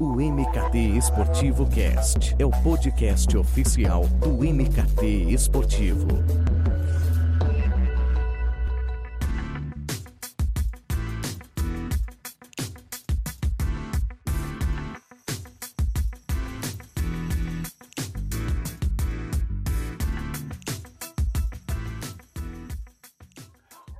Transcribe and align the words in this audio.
O 0.00 0.14
MKT 0.14 0.78
Esportivo 0.96 1.68
Cast 1.68 2.36
é 2.38 2.46
o 2.46 2.50
podcast 2.62 3.36
oficial 3.36 4.06
do 4.06 4.44
MKT 4.44 5.32
Esportivo. 5.32 6.06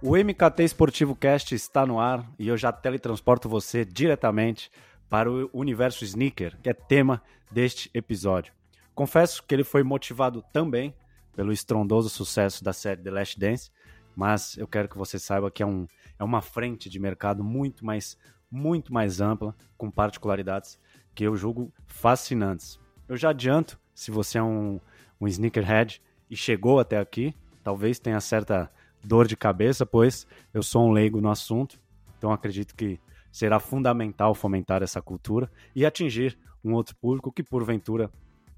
O 0.00 0.16
MKT 0.16 0.62
Esportivo 0.62 1.16
Cast 1.16 1.56
está 1.56 1.84
no 1.84 1.98
ar 1.98 2.24
e 2.38 2.46
eu 2.46 2.56
já 2.56 2.70
teletransporto 2.70 3.48
você 3.48 3.84
diretamente 3.84 4.70
para 5.08 5.30
o 5.30 5.50
universo 5.52 6.04
sneaker, 6.04 6.58
que 6.62 6.68
é 6.68 6.74
tema 6.74 7.22
deste 7.50 7.90
episódio. 7.94 8.52
Confesso 8.94 9.42
que 9.42 9.54
ele 9.54 9.64
foi 9.64 9.82
motivado 9.82 10.42
também 10.52 10.94
pelo 11.34 11.52
estrondoso 11.52 12.08
sucesso 12.08 12.64
da 12.64 12.72
série 12.72 13.02
The 13.02 13.10
Last 13.10 13.38
Dance, 13.38 13.70
mas 14.16 14.56
eu 14.56 14.66
quero 14.66 14.88
que 14.88 14.98
você 14.98 15.18
saiba 15.18 15.50
que 15.50 15.62
é, 15.62 15.66
um, 15.66 15.86
é 16.18 16.24
uma 16.24 16.42
frente 16.42 16.90
de 16.90 16.98
mercado 16.98 17.44
muito 17.44 17.86
mais, 17.86 18.18
muito 18.50 18.92
mais 18.92 19.20
ampla, 19.20 19.54
com 19.76 19.90
particularidades 19.90 20.78
que 21.14 21.24
eu 21.24 21.36
julgo 21.36 21.72
fascinantes. 21.86 22.80
Eu 23.08 23.16
já 23.16 23.30
adianto, 23.30 23.78
se 23.94 24.10
você 24.10 24.38
é 24.38 24.42
um, 24.42 24.80
um 25.20 25.28
sneakerhead 25.28 26.02
e 26.28 26.36
chegou 26.36 26.80
até 26.80 26.98
aqui, 26.98 27.34
talvez 27.62 27.98
tenha 27.98 28.20
certa 28.20 28.70
dor 29.02 29.28
de 29.28 29.36
cabeça, 29.36 29.86
pois 29.86 30.26
eu 30.52 30.62
sou 30.62 30.88
um 30.88 30.90
leigo 30.90 31.20
no 31.20 31.30
assunto, 31.30 31.80
então 32.18 32.32
acredito 32.32 32.74
que 32.74 33.00
será 33.30 33.60
fundamental 33.60 34.34
fomentar 34.34 34.82
essa 34.82 35.00
cultura 35.02 35.50
e 35.74 35.84
atingir 35.84 36.38
um 36.64 36.72
outro 36.72 36.96
público 36.96 37.32
que, 37.32 37.42
porventura, 37.42 38.10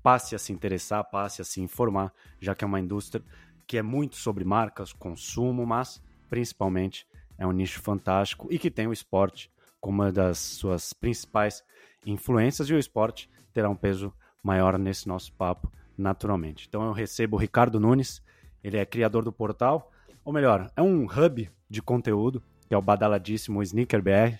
passe 0.02 0.34
a 0.34 0.38
se 0.38 0.52
interessar, 0.52 1.04
passe 1.10 1.42
a 1.42 1.44
se 1.44 1.60
informar, 1.60 2.12
já 2.40 2.54
que 2.54 2.64
é 2.64 2.66
uma 2.66 2.80
indústria 2.80 3.22
que 3.66 3.76
é 3.76 3.82
muito 3.82 4.16
sobre 4.16 4.44
marcas, 4.44 4.92
consumo, 4.92 5.66
mas 5.66 6.02
principalmente 6.28 7.06
é 7.38 7.46
um 7.46 7.52
nicho 7.52 7.80
fantástico 7.80 8.48
e 8.50 8.58
que 8.58 8.70
tem 8.70 8.86
o 8.86 8.92
esporte 8.92 9.50
como 9.80 10.02
uma 10.02 10.12
das 10.12 10.38
suas 10.38 10.92
principais 10.92 11.62
influências 12.04 12.68
e 12.68 12.74
o 12.74 12.78
esporte 12.78 13.30
terá 13.52 13.68
um 13.68 13.76
peso 13.76 14.12
maior 14.42 14.78
nesse 14.78 15.06
nosso 15.08 15.32
papo, 15.34 15.70
naturalmente. 15.96 16.66
Então 16.68 16.82
eu 16.84 16.92
recebo 16.92 17.36
o 17.36 17.40
Ricardo 17.40 17.80
Nunes, 17.80 18.22
ele 18.62 18.76
é 18.76 18.84
criador 18.84 19.24
do 19.24 19.32
portal 19.32 19.90
ou 20.24 20.32
melhor, 20.32 20.70
é 20.76 20.82
um 20.82 21.04
hub 21.04 21.50
de 21.68 21.82
conteúdo, 21.82 22.42
que 22.68 22.74
é 22.74 22.76
o 22.78 22.82
badaladíssimo 22.82 23.62
Sneaker 23.62 24.02
BR. 24.02 24.38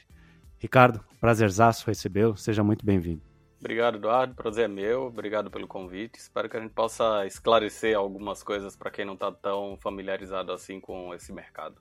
Ricardo, 0.60 1.02
prazerzaço 1.18 1.86
recebê-lo, 1.86 2.36
seja 2.36 2.62
muito 2.62 2.84
bem-vindo. 2.84 3.22
Obrigado, 3.58 3.96
Eduardo, 3.96 4.34
prazer 4.34 4.66
é 4.66 4.68
meu, 4.68 5.06
obrigado 5.06 5.50
pelo 5.50 5.66
convite. 5.66 6.18
Espero 6.18 6.50
que 6.50 6.56
a 6.56 6.60
gente 6.60 6.72
possa 6.72 7.26
esclarecer 7.26 7.96
algumas 7.96 8.42
coisas 8.42 8.76
para 8.76 8.90
quem 8.90 9.06
não 9.06 9.14
está 9.14 9.32
tão 9.32 9.78
familiarizado 9.80 10.52
assim 10.52 10.78
com 10.78 11.14
esse 11.14 11.32
mercado. 11.32 11.76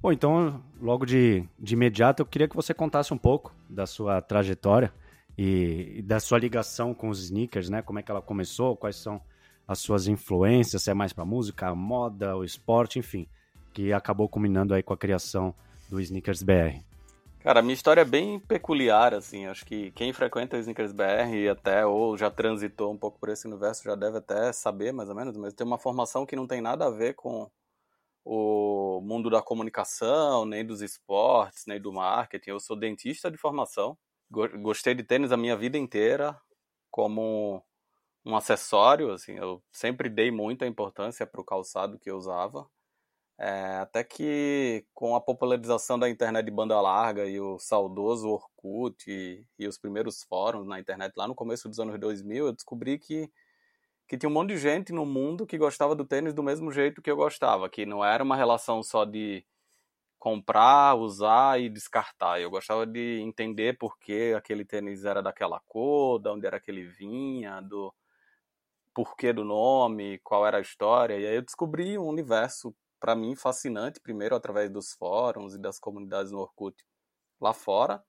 Bom, 0.00 0.10
então, 0.10 0.62
logo 0.80 1.04
de, 1.04 1.46
de 1.58 1.74
imediato, 1.74 2.22
eu 2.22 2.26
queria 2.26 2.48
que 2.48 2.56
você 2.56 2.72
contasse 2.72 3.12
um 3.12 3.18
pouco 3.18 3.54
da 3.68 3.86
sua 3.86 4.22
trajetória 4.22 4.92
e, 5.36 5.96
e 5.96 6.02
da 6.02 6.18
sua 6.18 6.38
ligação 6.38 6.94
com 6.94 7.10
os 7.10 7.24
sneakers, 7.24 7.68
né? 7.68 7.82
Como 7.82 7.98
é 7.98 8.02
que 8.02 8.10
ela 8.10 8.22
começou, 8.22 8.76
quais 8.76 8.96
são 8.96 9.20
as 9.68 9.80
suas 9.80 10.06
influências, 10.06 10.82
se 10.82 10.90
é 10.90 10.94
mais 10.94 11.12
para 11.12 11.24
música, 11.24 11.74
moda, 11.74 12.36
o 12.36 12.44
esporte, 12.44 12.98
enfim, 12.98 13.26
que 13.72 13.92
acabou 13.92 14.28
culminando 14.28 14.72
aí 14.72 14.82
com 14.82 14.94
a 14.94 14.96
criação 14.96 15.54
do 15.90 16.00
Sneakers 16.00 16.42
BR. 16.42 16.80
Cara, 17.46 17.60
a 17.60 17.62
minha 17.62 17.74
história 17.74 18.00
é 18.00 18.04
bem 18.04 18.40
peculiar, 18.40 19.14
assim, 19.14 19.46
acho 19.46 19.64
que 19.64 19.92
quem 19.92 20.12
frequenta 20.12 20.56
o 20.56 20.58
Sneakers 20.58 20.90
BR 20.90 21.44
e 21.44 21.48
até 21.48 21.86
ou 21.86 22.16
já 22.18 22.28
transitou 22.28 22.92
um 22.92 22.98
pouco 22.98 23.20
por 23.20 23.28
esse 23.28 23.46
universo 23.46 23.84
já 23.84 23.94
deve 23.94 24.18
até 24.18 24.52
saber, 24.52 24.92
mais 24.92 25.08
ou 25.08 25.14
menos, 25.14 25.36
mas 25.36 25.54
tem 25.54 25.64
uma 25.64 25.78
formação 25.78 26.26
que 26.26 26.34
não 26.34 26.44
tem 26.44 26.60
nada 26.60 26.86
a 26.86 26.90
ver 26.90 27.14
com 27.14 27.48
o 28.24 29.00
mundo 29.00 29.30
da 29.30 29.40
comunicação, 29.40 30.44
nem 30.44 30.66
dos 30.66 30.82
esportes, 30.82 31.66
nem 31.68 31.80
do 31.80 31.92
marketing. 31.92 32.50
Eu 32.50 32.58
sou 32.58 32.76
dentista 32.76 33.30
de 33.30 33.38
formação, 33.38 33.96
gostei 34.60 34.92
de 34.94 35.04
tênis 35.04 35.30
a 35.30 35.36
minha 35.36 35.56
vida 35.56 35.78
inteira, 35.78 36.36
como 36.90 37.64
um 38.24 38.36
acessório, 38.36 39.12
assim, 39.12 39.36
eu 39.36 39.62
sempre 39.72 40.08
dei 40.08 40.32
muita 40.32 40.66
importância 40.66 41.26
para 41.26 41.40
o 41.40 41.44
calçado 41.44 41.98
que 41.98 42.10
eu 42.10 42.16
usava, 42.16 42.68
é, 43.38 43.76
até 43.78 44.02
que 44.02 44.86
com 44.94 45.14
a 45.14 45.20
popularização 45.20 45.98
da 45.98 46.08
internet 46.08 46.46
de 46.46 46.50
banda 46.50 46.80
larga 46.80 47.26
e 47.26 47.38
o 47.38 47.58
saudoso 47.58 48.28
Orkut 48.28 49.10
e, 49.10 49.44
e, 49.58 49.68
os 49.68 49.76
primeiros 49.78 50.22
fóruns 50.22 50.66
na 50.66 50.80
internet 50.80 51.12
lá 51.16 51.28
no 51.28 51.34
começo 51.34 51.68
dos 51.68 51.78
anos 51.78 51.98
2000, 51.98 52.46
eu 52.46 52.52
descobri 52.52 52.98
que, 52.98 53.30
que 54.08 54.16
tinha 54.16 54.30
um 54.30 54.32
monte 54.32 54.50
de 54.50 54.58
gente 54.58 54.92
no 54.92 55.04
mundo 55.04 55.46
que 55.46 55.58
gostava 55.58 55.94
do 55.94 56.04
tênis 56.04 56.32
do 56.32 56.42
mesmo 56.42 56.72
jeito 56.72 57.02
que 57.02 57.10
eu 57.10 57.16
gostava, 57.16 57.68
que 57.68 57.84
não 57.84 58.04
era 58.04 58.24
uma 58.24 58.36
relação 58.36 58.82
só 58.82 59.04
de 59.04 59.44
comprar, 60.18 60.96
usar 60.96 61.60
e 61.60 61.68
descartar. 61.68 62.40
Eu 62.40 62.50
gostava 62.50 62.86
de 62.86 63.20
entender 63.20 63.78
por 63.78 63.98
que 63.98 64.34
aquele 64.34 64.64
tênis 64.64 65.04
era 65.04 65.22
daquela 65.22 65.60
cor, 65.66 66.18
de 66.20 66.28
onde 66.30 66.46
era 66.46 66.58
que 66.58 66.70
ele 66.70 66.84
vinha, 66.84 67.60
do, 67.60 67.94
porquê 68.94 69.32
do 69.32 69.44
nome, 69.44 70.18
qual 70.24 70.46
era 70.46 70.58
a 70.58 70.60
história. 70.60 71.18
E 71.18 71.26
aí 71.26 71.36
eu 71.36 71.42
descobri 71.42 71.98
um 71.98 72.06
universo, 72.06 72.74
para 73.06 73.14
mim, 73.14 73.36
fascinante, 73.36 74.00
primeiro 74.00 74.34
através 74.34 74.68
dos 74.68 74.92
fóruns 74.92 75.54
e 75.54 75.58
das 75.58 75.78
comunidades 75.78 76.32
no 76.32 76.40
Orkut 76.40 76.76
lá 77.40 77.52
fora. 77.52 78.04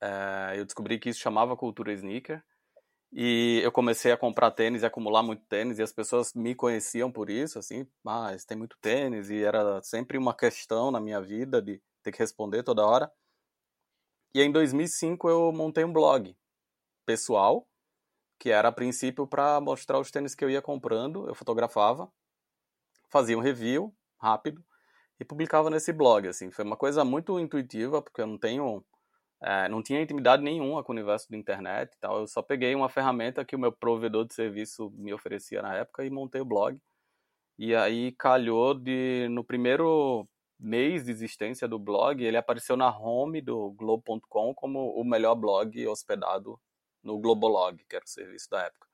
É, 0.00 0.54
eu 0.56 0.64
descobri 0.64 0.98
que 0.98 1.08
isso 1.08 1.20
chamava 1.20 1.56
cultura 1.56 1.92
sneaker. 1.92 2.42
E 3.12 3.60
eu 3.62 3.70
comecei 3.70 4.10
a 4.10 4.16
comprar 4.16 4.50
tênis 4.50 4.82
e 4.82 4.86
acumular 4.86 5.22
muito 5.22 5.44
tênis, 5.46 5.78
e 5.78 5.82
as 5.82 5.92
pessoas 5.92 6.34
me 6.34 6.52
conheciam 6.52 7.12
por 7.12 7.30
isso, 7.30 7.60
assim, 7.60 7.86
mas 8.02 8.44
tem 8.44 8.58
muito 8.58 8.76
tênis, 8.80 9.30
e 9.30 9.40
era 9.40 9.80
sempre 9.82 10.18
uma 10.18 10.34
questão 10.34 10.90
na 10.90 11.00
minha 11.00 11.20
vida 11.20 11.62
de 11.62 11.80
ter 12.02 12.10
que 12.10 12.18
responder 12.18 12.64
toda 12.64 12.84
hora. 12.84 13.08
E 14.34 14.42
em 14.42 14.50
2005 14.50 15.30
eu 15.30 15.52
montei 15.52 15.84
um 15.84 15.92
blog 15.92 16.36
pessoal, 17.06 17.68
que 18.36 18.50
era 18.50 18.68
a 18.68 18.72
princípio 18.72 19.28
para 19.28 19.60
mostrar 19.60 20.00
os 20.00 20.10
tênis 20.10 20.34
que 20.34 20.44
eu 20.44 20.50
ia 20.50 20.60
comprando, 20.60 21.28
eu 21.28 21.34
fotografava, 21.36 22.12
fazia 23.08 23.36
um 23.36 23.40
review 23.40 23.94
rápido 24.18 24.64
e 25.18 25.24
publicava 25.24 25.70
nesse 25.70 25.92
blog, 25.92 26.28
assim, 26.28 26.50
foi 26.50 26.64
uma 26.64 26.76
coisa 26.76 27.04
muito 27.04 27.38
intuitiva, 27.40 28.02
porque 28.02 28.20
eu 28.20 28.26
não 28.26 28.38
tenho, 28.38 28.84
é, 29.42 29.68
não 29.68 29.82
tinha 29.82 30.02
intimidade 30.02 30.42
nenhuma 30.42 30.84
com 30.84 30.92
o 30.92 30.94
universo 30.94 31.30
da 31.30 31.36
internet 31.36 31.94
e 31.94 31.98
tal, 31.98 32.20
eu 32.20 32.26
só 32.26 32.42
peguei 32.42 32.74
uma 32.74 32.88
ferramenta 32.88 33.44
que 33.44 33.56
o 33.56 33.58
meu 33.58 33.72
provedor 33.72 34.26
de 34.26 34.34
serviço 34.34 34.90
me 34.94 35.12
oferecia 35.14 35.62
na 35.62 35.74
época 35.74 36.04
e 36.04 36.10
montei 36.10 36.40
o 36.40 36.44
blog, 36.44 36.78
e 37.58 37.74
aí 37.74 38.12
calhou 38.12 38.74
de, 38.74 39.28
no 39.30 39.42
primeiro 39.42 40.28
mês 40.58 41.04
de 41.04 41.10
existência 41.10 41.66
do 41.68 41.78
blog, 41.78 42.22
ele 42.22 42.36
apareceu 42.36 42.76
na 42.76 42.94
home 42.96 43.40
do 43.40 43.70
Globo.com 43.72 44.54
como 44.54 44.90
o 44.90 45.04
melhor 45.04 45.34
blog 45.34 45.86
hospedado 45.86 46.60
no 47.02 47.18
Globolog, 47.18 47.82
que 47.88 47.96
era 47.96 48.04
o 48.04 48.08
serviço 48.08 48.50
da 48.50 48.64
época. 48.64 48.86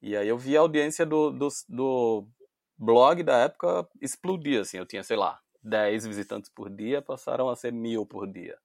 E 0.00 0.16
aí 0.16 0.28
eu 0.28 0.38
vi 0.38 0.56
a 0.56 0.60
audiência 0.60 1.04
do, 1.04 1.30
do, 1.30 1.48
do 1.68 2.28
blog 2.78 3.22
da 3.22 3.38
época 3.38 3.88
explodir, 4.00 4.60
assim, 4.60 4.78
eu 4.78 4.86
tinha, 4.86 5.02
sei 5.02 5.16
lá, 5.16 5.40
10 5.62 6.06
visitantes 6.06 6.50
por 6.50 6.70
dia, 6.70 7.02
passaram 7.02 7.48
a 7.48 7.56
ser 7.56 7.72
mil 7.72 8.06
por 8.06 8.26
dia. 8.30 8.58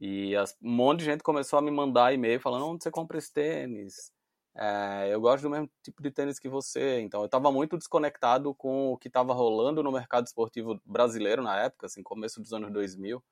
E 0.00 0.34
as, 0.34 0.56
um 0.62 0.70
monte 0.70 1.00
de 1.00 1.04
gente 1.06 1.22
começou 1.22 1.58
a 1.58 1.62
me 1.62 1.70
mandar 1.70 2.12
e-mail 2.14 2.40
falando 2.40 2.66
onde 2.66 2.82
você 2.82 2.90
compra 2.90 3.18
esse 3.18 3.32
tênis. 3.32 4.10
É, 4.56 5.08
eu 5.12 5.20
gosto 5.20 5.42
do 5.42 5.50
mesmo 5.50 5.70
tipo 5.82 6.02
de 6.02 6.10
tênis 6.10 6.38
que 6.38 6.48
você. 6.48 7.00
Então 7.00 7.20
eu 7.20 7.26
estava 7.26 7.52
muito 7.52 7.76
desconectado 7.76 8.54
com 8.54 8.92
o 8.92 8.98
que 8.98 9.08
estava 9.08 9.34
rolando 9.34 9.82
no 9.82 9.92
mercado 9.92 10.26
esportivo 10.26 10.80
brasileiro 10.84 11.42
na 11.42 11.60
época, 11.60 11.86
assim, 11.86 12.02
começo 12.02 12.40
dos 12.40 12.52
anos 12.52 12.72
2000. 12.72 13.22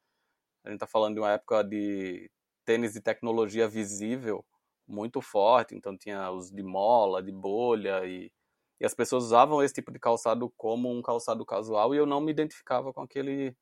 A 0.65 0.69
gente 0.71 0.77
está 0.77 0.87
falando 0.87 1.15
de 1.15 1.21
uma 1.21 1.33
época 1.33 1.65
de 1.65 2.31
tênis 2.65 2.93
de 2.93 3.01
tecnologia 3.01 3.69
visível 3.69 4.45
muito 4.87 5.21
forte, 5.21 5.75
então 5.75 5.97
tinha 5.97 6.31
os 6.31 6.51
de 6.51 6.63
mola, 6.63 7.23
de 7.23 7.33
bolha 7.33 8.07
e, 8.07 8.33
e 8.81 8.87
as 8.87 8.95
pessoas 8.95 9.25
usavam 9.25 9.63
esse 9.63 9.75
tipo 9.75 9.93
de 9.93 9.99
calçado 9.99 10.53
como 10.57 10.91
um 10.91 11.03
calçado 11.03 11.45
casual 11.45 11.95
e 11.95 11.99
eu 11.99 12.07
não 12.07 12.21
me 12.21 12.31
identificava 12.31 12.93
com 12.93 13.03
aquele 13.03 13.57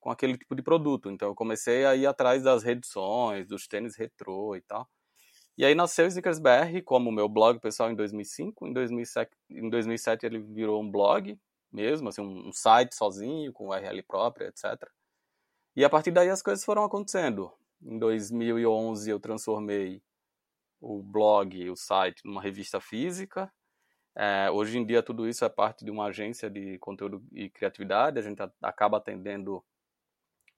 com 0.00 0.10
aquele 0.10 0.36
tipo 0.36 0.54
de 0.54 0.62
produto. 0.62 1.10
Então 1.10 1.28
eu 1.28 1.34
comecei 1.34 1.86
a 1.86 1.96
ir 1.96 2.06
atrás 2.06 2.42
das 2.42 2.62
reedições, 2.62 3.46
dos 3.46 3.66
tênis 3.66 3.96
retrô 3.96 4.54
e 4.54 4.60
tal. 4.60 4.88
E 5.56 5.64
aí 5.64 5.74
nasceu 5.74 6.04
o 6.04 6.08
Sneakers 6.08 6.38
BR 6.38 6.82
como 6.84 7.12
meu 7.12 7.28
blog 7.28 7.58
pessoal 7.60 7.90
em 7.90 7.94
2005. 7.94 8.66
Em 8.66 8.72
2007, 8.72 9.30
em 9.50 9.70
2007 9.70 10.26
ele 10.26 10.40
virou 10.40 10.82
um 10.82 10.90
blog 10.90 11.38
mesmo, 11.72 12.08
assim, 12.08 12.20
um, 12.20 12.48
um 12.48 12.52
site 12.52 12.94
sozinho, 12.94 13.52
com 13.52 13.68
URL 13.68 14.02
própria, 14.02 14.48
etc. 14.48 14.88
E 15.74 15.84
a 15.84 15.90
partir 15.90 16.10
daí 16.10 16.28
as 16.28 16.42
coisas 16.42 16.64
foram 16.64 16.84
acontecendo. 16.84 17.52
Em 17.82 17.98
2011 17.98 19.10
eu 19.10 19.18
transformei 19.18 20.02
o 20.80 21.02
blog, 21.02 21.70
o 21.70 21.76
site, 21.76 22.20
numa 22.24 22.42
revista 22.42 22.80
física. 22.80 23.52
É, 24.16 24.48
hoje 24.48 24.78
em 24.78 24.86
dia 24.86 25.02
tudo 25.02 25.28
isso 25.28 25.44
é 25.44 25.48
parte 25.48 25.84
de 25.84 25.90
uma 25.90 26.06
agência 26.06 26.48
de 26.48 26.78
conteúdo 26.78 27.22
e 27.32 27.50
criatividade. 27.50 28.18
A 28.18 28.22
gente 28.22 28.40
acaba 28.62 28.98
atendendo 28.98 29.64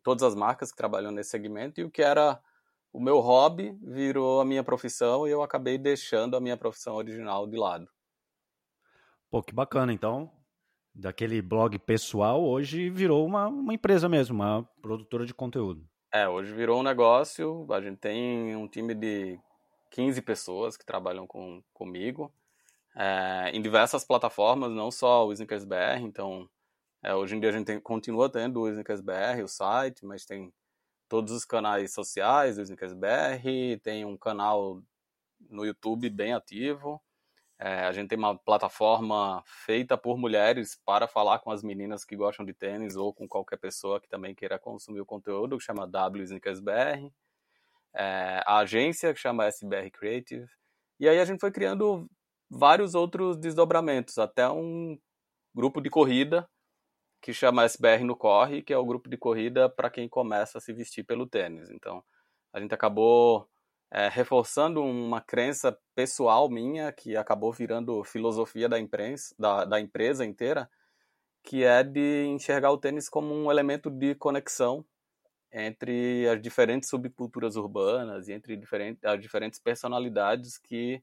todas 0.02 0.22
as 0.22 0.34
marcas 0.34 0.70
que 0.70 0.76
trabalham 0.76 1.10
nesse 1.10 1.30
segmento 1.30 1.80
e 1.80 1.84
o 1.84 1.90
que 1.90 2.02
era 2.02 2.40
o 2.92 3.00
meu 3.00 3.18
hobby 3.18 3.76
virou 3.82 4.40
a 4.40 4.44
minha 4.44 4.62
profissão 4.62 5.26
e 5.26 5.30
eu 5.30 5.42
acabei 5.42 5.78
deixando 5.78 6.36
a 6.36 6.40
minha 6.40 6.56
profissão 6.56 6.94
original 6.96 7.46
de 7.46 7.56
lado. 7.56 7.88
Pô, 9.30 9.42
que 9.42 9.54
bacana. 9.54 9.92
Então, 9.92 10.30
daquele 10.94 11.42
blog 11.42 11.78
pessoal, 11.78 12.44
hoje 12.44 12.90
virou 12.90 13.26
uma, 13.26 13.48
uma 13.48 13.74
empresa 13.74 14.08
mesmo, 14.08 14.36
uma 14.36 14.62
produtora 14.80 15.26
de 15.26 15.34
conteúdo. 15.34 15.86
É, 16.12 16.28
hoje 16.28 16.52
virou 16.52 16.80
um 16.80 16.82
negócio. 16.82 17.66
A 17.70 17.80
gente 17.80 17.98
tem 17.98 18.54
um 18.54 18.68
time 18.68 18.94
de 18.94 19.38
15 19.90 20.22
pessoas 20.22 20.76
que 20.76 20.84
trabalham 20.84 21.26
com, 21.26 21.62
comigo 21.74 22.32
é, 22.96 23.50
em 23.52 23.60
diversas 23.60 24.04
plataformas, 24.04 24.72
não 24.72 24.90
só 24.90 25.26
o 25.26 25.32
Snickers 25.32 25.64
BR. 25.64 26.00
Então, 26.00 26.48
é, 27.02 27.14
hoje 27.14 27.36
em 27.36 27.40
dia 27.40 27.50
a 27.50 27.52
gente 27.52 27.66
tem, 27.66 27.78
continua 27.80 28.30
tendo 28.30 28.60
o 28.62 28.68
Snickers 28.68 29.02
BR, 29.02 29.42
o 29.44 29.48
site, 29.48 30.04
mas 30.04 30.24
tem 30.24 30.52
todos 31.08 31.32
os 31.32 31.44
canais 31.44 31.92
sociais 31.92 32.56
do 32.56 32.62
Snickers 32.62 32.94
BR, 32.94 33.78
tem 33.82 34.04
um 34.04 34.16
canal 34.16 34.82
no 35.50 35.64
YouTube 35.64 36.08
bem 36.10 36.32
ativo. 36.32 37.00
É, 37.58 37.86
a 37.86 37.92
gente 37.92 38.08
tem 38.08 38.18
uma 38.18 38.36
plataforma 38.36 39.42
feita 39.46 39.96
por 39.96 40.18
mulheres 40.18 40.78
para 40.84 41.06
falar 41.06 41.38
com 41.38 41.50
as 41.50 41.62
meninas 41.62 42.04
que 42.04 42.16
gostam 42.16 42.44
de 42.44 42.52
tênis 42.52 42.96
ou 42.96 43.14
com 43.14 43.26
qualquer 43.28 43.56
pessoa 43.58 44.00
que 44.00 44.08
também 44.08 44.34
queira 44.34 44.58
consumir 44.58 45.00
o 45.00 45.06
conteúdo, 45.06 45.56
que 45.56 45.64
chama 45.64 45.86
W. 45.86 46.24
É, 47.94 48.42
a 48.46 48.58
agência 48.58 49.12
que 49.14 49.20
chama 49.20 49.46
SBR 49.46 49.90
Creative. 49.90 50.46
E 51.00 51.08
aí 51.08 51.18
a 51.18 51.24
gente 51.24 51.40
foi 51.40 51.50
criando 51.50 52.06
vários 52.50 52.94
outros 52.94 53.36
desdobramentos, 53.36 54.18
até 54.18 54.48
um 54.48 54.98
grupo 55.54 55.80
de 55.80 55.90
corrida 55.90 56.48
que 57.20 57.32
chama 57.32 57.64
SBR 57.64 58.04
no 58.04 58.16
Corre, 58.16 58.62
que 58.62 58.72
é 58.72 58.78
o 58.78 58.84
grupo 58.84 59.08
de 59.08 59.16
corrida 59.16 59.68
para 59.68 59.90
quem 59.90 60.08
começa 60.08 60.58
a 60.58 60.60
se 60.60 60.72
vestir 60.72 61.04
pelo 61.04 61.26
tênis. 61.26 61.70
Então, 61.70 62.04
a 62.52 62.60
gente 62.60 62.74
acabou 62.74 63.48
é, 63.90 64.08
reforçando 64.08 64.82
uma 64.82 65.20
crença 65.20 65.76
pessoal 65.94 66.48
minha, 66.48 66.92
que 66.92 67.16
acabou 67.16 67.52
virando 67.52 68.04
filosofia 68.04 68.68
da, 68.68 68.78
imprensa, 68.78 69.34
da, 69.38 69.64
da 69.64 69.80
empresa 69.80 70.24
inteira, 70.24 70.70
que 71.42 71.64
é 71.64 71.82
de 71.82 72.26
enxergar 72.26 72.70
o 72.70 72.78
tênis 72.78 73.08
como 73.08 73.34
um 73.34 73.50
elemento 73.50 73.90
de 73.90 74.14
conexão 74.14 74.84
entre 75.52 76.28
as 76.28 76.40
diferentes 76.42 76.88
subculturas 76.88 77.56
urbanas 77.56 78.28
e 78.28 78.32
entre 78.32 78.56
diferentes, 78.56 79.02
as 79.04 79.20
diferentes 79.20 79.58
personalidades 79.58 80.58
que 80.58 81.02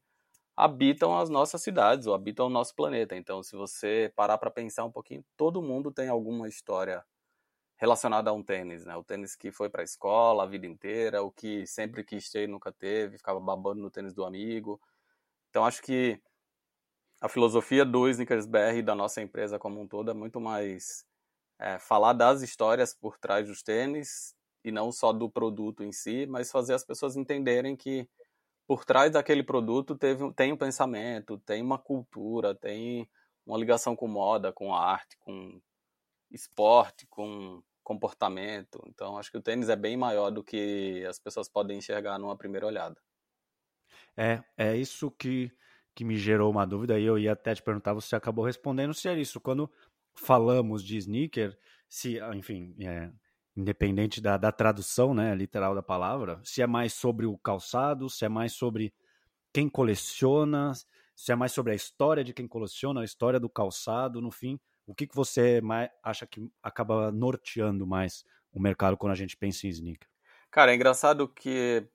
habitam 0.56 1.18
as 1.18 1.28
nossas 1.28 1.62
cidades 1.62 2.06
ou 2.06 2.14
habitam 2.14 2.46
o 2.46 2.50
nosso 2.50 2.74
planeta. 2.74 3.16
Então, 3.16 3.42
se 3.42 3.56
você 3.56 4.12
parar 4.14 4.38
para 4.38 4.50
pensar 4.50 4.84
um 4.84 4.92
pouquinho, 4.92 5.24
todo 5.36 5.62
mundo 5.62 5.92
tem 5.92 6.08
alguma 6.08 6.48
história 6.48 7.04
relacionada 7.76 8.30
a 8.30 8.32
um 8.32 8.42
tênis, 8.42 8.84
né? 8.84 8.96
O 8.96 9.04
tênis 9.04 9.36
que 9.36 9.52
foi 9.52 9.68
para 9.68 9.82
a 9.82 9.84
escola 9.84 10.44
a 10.44 10.46
vida 10.46 10.66
inteira, 10.66 11.22
o 11.22 11.30
que 11.30 11.66
sempre 11.66 12.04
quis 12.04 12.30
ter 12.30 12.44
e 12.44 12.46
nunca 12.46 12.72
teve, 12.72 13.18
ficava 13.18 13.40
babando 13.40 13.80
no 13.82 13.90
tênis 13.90 14.14
do 14.14 14.24
amigo. 14.24 14.80
Então 15.50 15.64
acho 15.64 15.82
que 15.82 16.20
a 17.20 17.28
filosofia 17.28 17.84
do 17.84 18.08
Snickers 18.08 18.46
BR 18.46 18.78
e 18.78 18.82
da 18.82 18.94
nossa 18.94 19.20
empresa 19.22 19.58
como 19.58 19.80
um 19.80 19.88
todo 19.88 20.10
é 20.10 20.14
muito 20.14 20.40
mais 20.40 21.04
é, 21.58 21.78
falar 21.78 22.12
das 22.12 22.42
histórias 22.42 22.94
por 22.94 23.18
trás 23.18 23.46
dos 23.48 23.62
tênis 23.62 24.34
e 24.64 24.70
não 24.70 24.92
só 24.92 25.12
do 25.12 25.28
produto 25.28 25.82
em 25.82 25.92
si, 25.92 26.26
mas 26.26 26.50
fazer 26.50 26.74
as 26.74 26.84
pessoas 26.84 27.16
entenderem 27.16 27.76
que 27.76 28.08
por 28.66 28.84
trás 28.84 29.12
daquele 29.12 29.42
produto 29.42 29.96
teve, 29.96 30.32
tem 30.32 30.52
um 30.52 30.56
pensamento, 30.56 31.38
tem 31.38 31.62
uma 31.62 31.78
cultura, 31.78 32.54
tem 32.54 33.08
uma 33.46 33.58
ligação 33.58 33.94
com 33.94 34.08
moda, 34.08 34.52
com 34.52 34.74
arte, 34.74 35.16
com 35.18 35.60
esporte, 36.30 37.06
com 37.06 37.62
comportamento. 37.82 38.82
Então, 38.88 39.18
acho 39.18 39.30
que 39.30 39.36
o 39.36 39.42
tênis 39.42 39.68
é 39.68 39.76
bem 39.76 39.96
maior 39.96 40.30
do 40.30 40.42
que 40.42 41.04
as 41.06 41.18
pessoas 41.18 41.48
podem 41.48 41.78
enxergar 41.78 42.18
numa 42.18 42.36
primeira 42.36 42.66
olhada. 42.66 42.96
É, 44.16 44.42
é 44.56 44.76
isso 44.76 45.10
que, 45.10 45.52
que 45.94 46.04
me 46.04 46.16
gerou 46.16 46.50
uma 46.50 46.66
dúvida 46.66 46.98
e 46.98 47.04
eu 47.04 47.18
ia 47.18 47.32
até 47.32 47.54
te 47.54 47.62
perguntar, 47.62 47.92
você 47.92 48.16
acabou 48.16 48.44
respondendo 48.44 48.94
se 48.94 49.08
é 49.08 49.18
isso. 49.18 49.40
Quando 49.40 49.70
falamos 50.14 50.82
de 50.82 50.96
sneaker, 50.96 51.58
se, 51.88 52.18
enfim, 52.34 52.74
é, 52.80 53.12
independente 53.56 54.20
da, 54.20 54.36
da 54.36 54.50
tradução, 54.50 55.14
né, 55.14 55.34
literal 55.34 55.74
da 55.74 55.82
palavra, 55.82 56.40
se 56.42 56.60
é 56.60 56.66
mais 56.66 56.92
sobre 56.92 57.26
o 57.26 57.38
calçado, 57.38 58.10
se 58.10 58.24
é 58.24 58.28
mais 58.28 58.52
sobre 58.52 58.92
quem 59.52 59.68
coleciona, 59.68 60.72
se 61.14 61.30
é 61.30 61.36
mais 61.36 61.52
sobre 61.52 61.72
a 61.72 61.76
história 61.76 62.24
de 62.24 62.32
quem 62.32 62.48
coleciona, 62.48 63.00
a 63.00 63.04
história 63.04 63.38
do 63.38 63.48
calçado, 63.48 64.20
no 64.20 64.30
fim, 64.30 64.58
o 64.86 64.94
que, 64.94 65.06
que 65.06 65.14
você 65.14 65.60
mais 65.60 65.88
acha 66.02 66.26
que 66.26 66.50
acaba 66.62 67.12
norteando 67.12 67.86
mais 67.86 68.24
o 68.52 68.60
mercado 68.60 68.96
quando 68.96 69.12
a 69.12 69.16
gente 69.16 69.36
pensa 69.36 69.66
em 69.66 69.70
sneaker? 69.70 70.08
Cara, 70.50 70.72
é 70.72 70.74
engraçado 70.74 71.28
que 71.28 71.86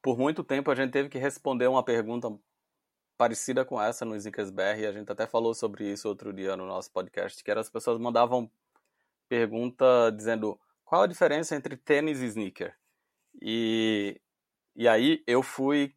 por 0.00 0.18
muito 0.18 0.42
tempo 0.42 0.70
a 0.70 0.74
gente 0.74 0.90
teve 0.90 1.08
que 1.08 1.18
responder 1.18 1.66
uma 1.66 1.84
pergunta 1.84 2.28
parecida 3.16 3.64
com 3.64 3.80
essa 3.80 4.04
no 4.04 4.16
Sneakers 4.16 4.50
BR, 4.50 4.80
e 4.80 4.86
a 4.86 4.92
gente 4.92 5.12
até 5.12 5.26
falou 5.26 5.52
sobre 5.52 5.90
isso 5.92 6.08
outro 6.08 6.32
dia 6.32 6.56
no 6.56 6.66
nosso 6.66 6.90
podcast, 6.90 7.44
que 7.44 7.50
era 7.50 7.60
as 7.60 7.68
pessoas 7.68 7.98
mandavam 7.98 8.50
pergunta 9.28 10.10
dizendo 10.10 10.58
qual 10.90 11.02
a 11.02 11.06
diferença 11.06 11.54
entre 11.54 11.76
tênis 11.76 12.20
e 12.20 12.26
sneaker? 12.26 12.76
E, 13.40 14.20
e 14.74 14.88
aí 14.88 15.22
eu 15.24 15.40
fui 15.40 15.94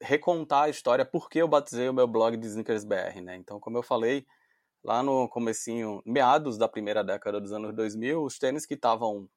recontar 0.00 0.62
a 0.62 0.68
história 0.68 1.04
porque 1.04 1.40
eu 1.42 1.48
batizei 1.48 1.88
o 1.88 1.92
meu 1.92 2.06
blog 2.06 2.36
de 2.36 2.46
Sneakers 2.46 2.84
BR, 2.84 3.20
né? 3.24 3.34
Então, 3.34 3.58
como 3.58 3.76
eu 3.76 3.82
falei, 3.82 4.24
lá 4.84 5.02
no 5.02 5.28
comecinho, 5.28 6.00
meados 6.06 6.56
da 6.56 6.68
primeira 6.68 7.02
década 7.02 7.40
dos 7.40 7.52
anos 7.52 7.74
2000, 7.74 8.22
os 8.22 8.38
tênis 8.38 8.64
que 8.64 8.74
estavam 8.74 9.28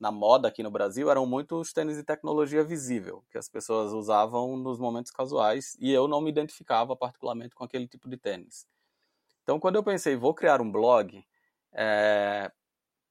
na 0.00 0.10
moda 0.10 0.48
aqui 0.48 0.62
no 0.62 0.70
Brasil 0.70 1.10
eram 1.10 1.26
muito 1.26 1.60
os 1.60 1.74
tênis 1.74 1.98
de 1.98 2.02
tecnologia 2.02 2.64
visível, 2.64 3.22
que 3.30 3.36
as 3.36 3.46
pessoas 3.46 3.92
usavam 3.92 4.56
nos 4.56 4.78
momentos 4.78 5.12
casuais, 5.12 5.76
e 5.78 5.92
eu 5.92 6.08
não 6.08 6.22
me 6.22 6.30
identificava 6.30 6.96
particularmente 6.96 7.54
com 7.54 7.62
aquele 7.62 7.86
tipo 7.86 8.08
de 8.08 8.16
tênis. 8.16 8.66
Então, 9.42 9.60
quando 9.60 9.76
eu 9.76 9.84
pensei, 9.84 10.16
vou 10.16 10.32
criar 10.32 10.62
um 10.62 10.72
blog, 10.72 11.22
é... 11.74 12.50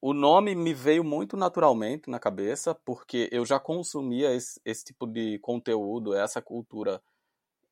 o 0.06 0.14
nome 0.14 0.54
me 0.54 0.74
veio 0.74 1.02
muito 1.02 1.38
naturalmente 1.38 2.10
na 2.10 2.20
cabeça, 2.20 2.76
porque 2.76 3.30
eu 3.32 3.46
já 3.46 3.58
consumia 3.58 4.36
esse, 4.36 4.60
esse 4.66 4.84
tipo 4.84 5.08
de 5.08 5.40
conteúdo, 5.40 6.14
essa 6.14 6.42
cultura 6.42 7.02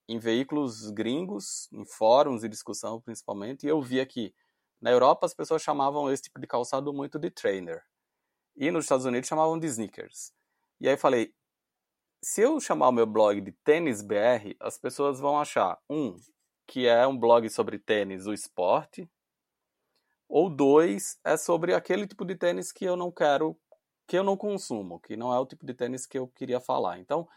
em 0.07 0.17
veículos 0.17 0.89
gringos, 0.91 1.67
em 1.73 1.83
fóruns 1.83 2.39
de 2.39 2.47
discussão 2.47 3.01
principalmente, 3.01 3.65
e 3.65 3.69
eu 3.69 3.81
via 3.81 4.05
que 4.05 4.33
na 4.79 4.89
Europa 4.89 5.25
as 5.25 5.33
pessoas 5.33 5.61
chamavam 5.61 6.09
esse 6.09 6.23
tipo 6.23 6.39
de 6.39 6.47
calçado 6.47 6.93
muito 6.93 7.19
de 7.19 7.29
trainer. 7.29 7.83
E 8.55 8.71
nos 8.71 8.85
Estados 8.85 9.05
Unidos 9.05 9.27
chamavam 9.27 9.59
de 9.59 9.67
sneakers. 9.67 10.31
E 10.79 10.87
aí 10.87 10.93
eu 10.93 10.97
falei, 10.97 11.33
se 12.23 12.39
eu 12.39 12.61
chamar 12.61 12.87
o 12.87 12.93
meu 12.93 13.05
blog 13.05 13.41
de 13.41 13.51
Tênis 13.61 14.01
BR, 14.01 14.55
as 14.57 14.77
pessoas 14.77 15.19
vão 15.19 15.37
achar, 15.37 15.77
um, 15.89 16.15
que 16.65 16.87
é 16.87 17.05
um 17.05 17.19
blog 17.19 17.49
sobre 17.49 17.77
tênis, 17.77 18.25
o 18.25 18.31
esporte, 18.31 19.11
ou 20.31 20.49
dois, 20.49 21.19
é 21.25 21.35
sobre 21.35 21.73
aquele 21.73 22.07
tipo 22.07 22.23
de 22.23 22.35
tênis 22.35 22.71
que 22.71 22.85
eu 22.85 22.95
não 22.95 23.11
quero, 23.11 23.57
que 24.07 24.17
eu 24.17 24.23
não 24.23 24.37
consumo, 24.37 24.97
que 25.01 25.17
não 25.17 25.33
é 25.33 25.37
o 25.37 25.45
tipo 25.45 25.65
de 25.65 25.73
tênis 25.73 26.05
que 26.05 26.17
eu 26.17 26.25
queria 26.25 26.61
falar. 26.61 26.99
Então, 26.99 27.27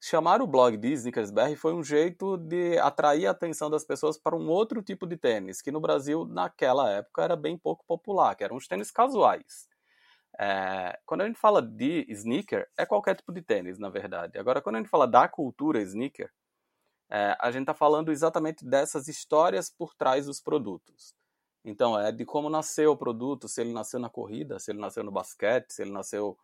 chamar 0.00 0.42
o 0.42 0.48
blog 0.48 0.76
de 0.76 0.92
Snickersberg 0.92 1.54
foi 1.54 1.72
um 1.72 1.84
jeito 1.84 2.36
de 2.36 2.76
atrair 2.78 3.28
a 3.28 3.30
atenção 3.30 3.70
das 3.70 3.84
pessoas 3.84 4.18
para 4.18 4.34
um 4.34 4.48
outro 4.48 4.82
tipo 4.82 5.06
de 5.06 5.16
tênis, 5.16 5.62
que 5.62 5.70
no 5.70 5.80
Brasil, 5.80 6.26
naquela 6.26 6.90
época, 6.90 7.22
era 7.22 7.36
bem 7.36 7.56
pouco 7.56 7.84
popular, 7.86 8.34
que 8.34 8.42
eram 8.42 8.56
os 8.56 8.66
tênis 8.66 8.90
casuais. 8.90 9.68
É, 10.36 10.98
quando 11.06 11.20
a 11.20 11.26
gente 11.26 11.38
fala 11.38 11.62
de 11.62 12.04
sneaker, 12.08 12.68
é 12.76 12.84
qualquer 12.84 13.14
tipo 13.14 13.32
de 13.32 13.42
tênis, 13.42 13.78
na 13.78 13.90
verdade. 13.90 14.38
Agora, 14.38 14.60
quando 14.60 14.74
a 14.74 14.78
gente 14.78 14.90
fala 14.90 15.06
da 15.06 15.28
cultura 15.28 15.80
sneaker, 15.82 16.28
é, 17.08 17.36
a 17.38 17.50
gente 17.52 17.62
está 17.62 17.74
falando 17.74 18.10
exatamente 18.10 18.64
dessas 18.64 19.06
histórias 19.06 19.70
por 19.70 19.94
trás 19.94 20.26
dos 20.26 20.40
produtos. 20.40 21.14
Então, 21.64 21.98
é 21.98 22.10
de 22.10 22.24
como 22.24 22.48
nasceu 22.48 22.92
o 22.92 22.96
produto, 22.96 23.48
se 23.48 23.60
ele 23.60 23.72
nasceu 23.72 24.00
na 24.00 24.08
corrida, 24.08 24.58
se 24.58 24.70
ele 24.70 24.80
nasceu 24.80 25.04
no 25.04 25.10
basquete, 25.10 25.72
se 25.72 25.82
ele 25.82 25.92
nasceu 25.92 26.38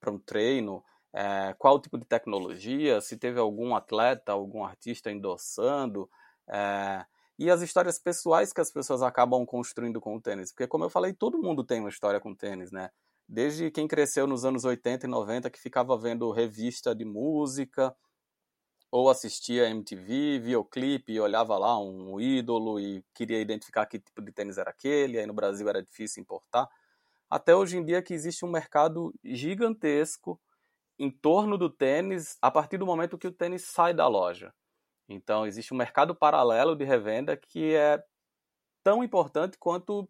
para 0.00 0.10
um 0.10 0.18
treino, 0.18 0.84
é, 1.12 1.54
qual 1.56 1.80
tipo 1.80 1.96
de 1.96 2.04
tecnologia, 2.04 3.00
se 3.00 3.16
teve 3.16 3.38
algum 3.38 3.74
atleta, 3.76 4.32
algum 4.32 4.64
artista 4.64 5.10
endossando, 5.10 6.10
é, 6.48 7.04
e 7.38 7.50
as 7.50 7.62
histórias 7.62 7.98
pessoais 7.98 8.52
que 8.52 8.60
as 8.60 8.72
pessoas 8.72 9.02
acabam 9.02 9.44
construindo 9.46 10.00
com 10.00 10.16
o 10.16 10.20
tênis. 10.20 10.52
Porque, 10.52 10.66
como 10.66 10.84
eu 10.84 10.90
falei, 10.90 11.12
todo 11.12 11.40
mundo 11.40 11.64
tem 11.64 11.80
uma 11.80 11.88
história 11.88 12.20
com 12.20 12.34
tênis, 12.34 12.70
né? 12.70 12.90
Desde 13.28 13.70
quem 13.70 13.88
cresceu 13.88 14.26
nos 14.26 14.44
anos 14.44 14.64
80 14.64 15.06
e 15.06 15.08
90, 15.08 15.50
que 15.50 15.58
ficava 15.58 15.96
vendo 15.96 16.30
revista 16.30 16.94
de 16.94 17.04
música, 17.04 17.94
ou 18.94 19.10
assistia 19.10 19.68
MTV, 19.68 20.38
via 20.38 20.60
o 20.60 20.64
clipe 20.64 21.12
e 21.12 21.18
olhava 21.18 21.58
lá 21.58 21.76
um 21.76 22.20
ídolo 22.20 22.78
e 22.78 23.04
queria 23.12 23.40
identificar 23.40 23.86
que 23.86 23.98
tipo 23.98 24.22
de 24.22 24.30
tênis 24.30 24.56
era 24.56 24.70
aquele, 24.70 25.18
aí 25.18 25.26
no 25.26 25.32
Brasil 25.32 25.68
era 25.68 25.82
difícil 25.82 26.22
importar. 26.22 26.68
Até 27.28 27.56
hoje 27.56 27.76
em 27.76 27.84
dia 27.84 28.00
que 28.00 28.14
existe 28.14 28.44
um 28.44 28.48
mercado 28.48 29.12
gigantesco 29.24 30.40
em 30.96 31.10
torno 31.10 31.58
do 31.58 31.68
tênis 31.68 32.38
a 32.40 32.52
partir 32.52 32.78
do 32.78 32.86
momento 32.86 33.18
que 33.18 33.26
o 33.26 33.32
tênis 33.32 33.64
sai 33.64 33.92
da 33.92 34.06
loja. 34.06 34.54
Então, 35.08 35.44
existe 35.44 35.74
um 35.74 35.76
mercado 35.76 36.14
paralelo 36.14 36.76
de 36.76 36.84
revenda 36.84 37.36
que 37.36 37.74
é 37.74 38.00
tão 38.84 39.02
importante 39.02 39.58
quanto 39.58 40.08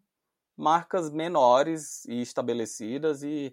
marcas 0.55 1.09
menores 1.09 2.05
e 2.05 2.21
estabelecidas 2.21 3.23
e, 3.23 3.51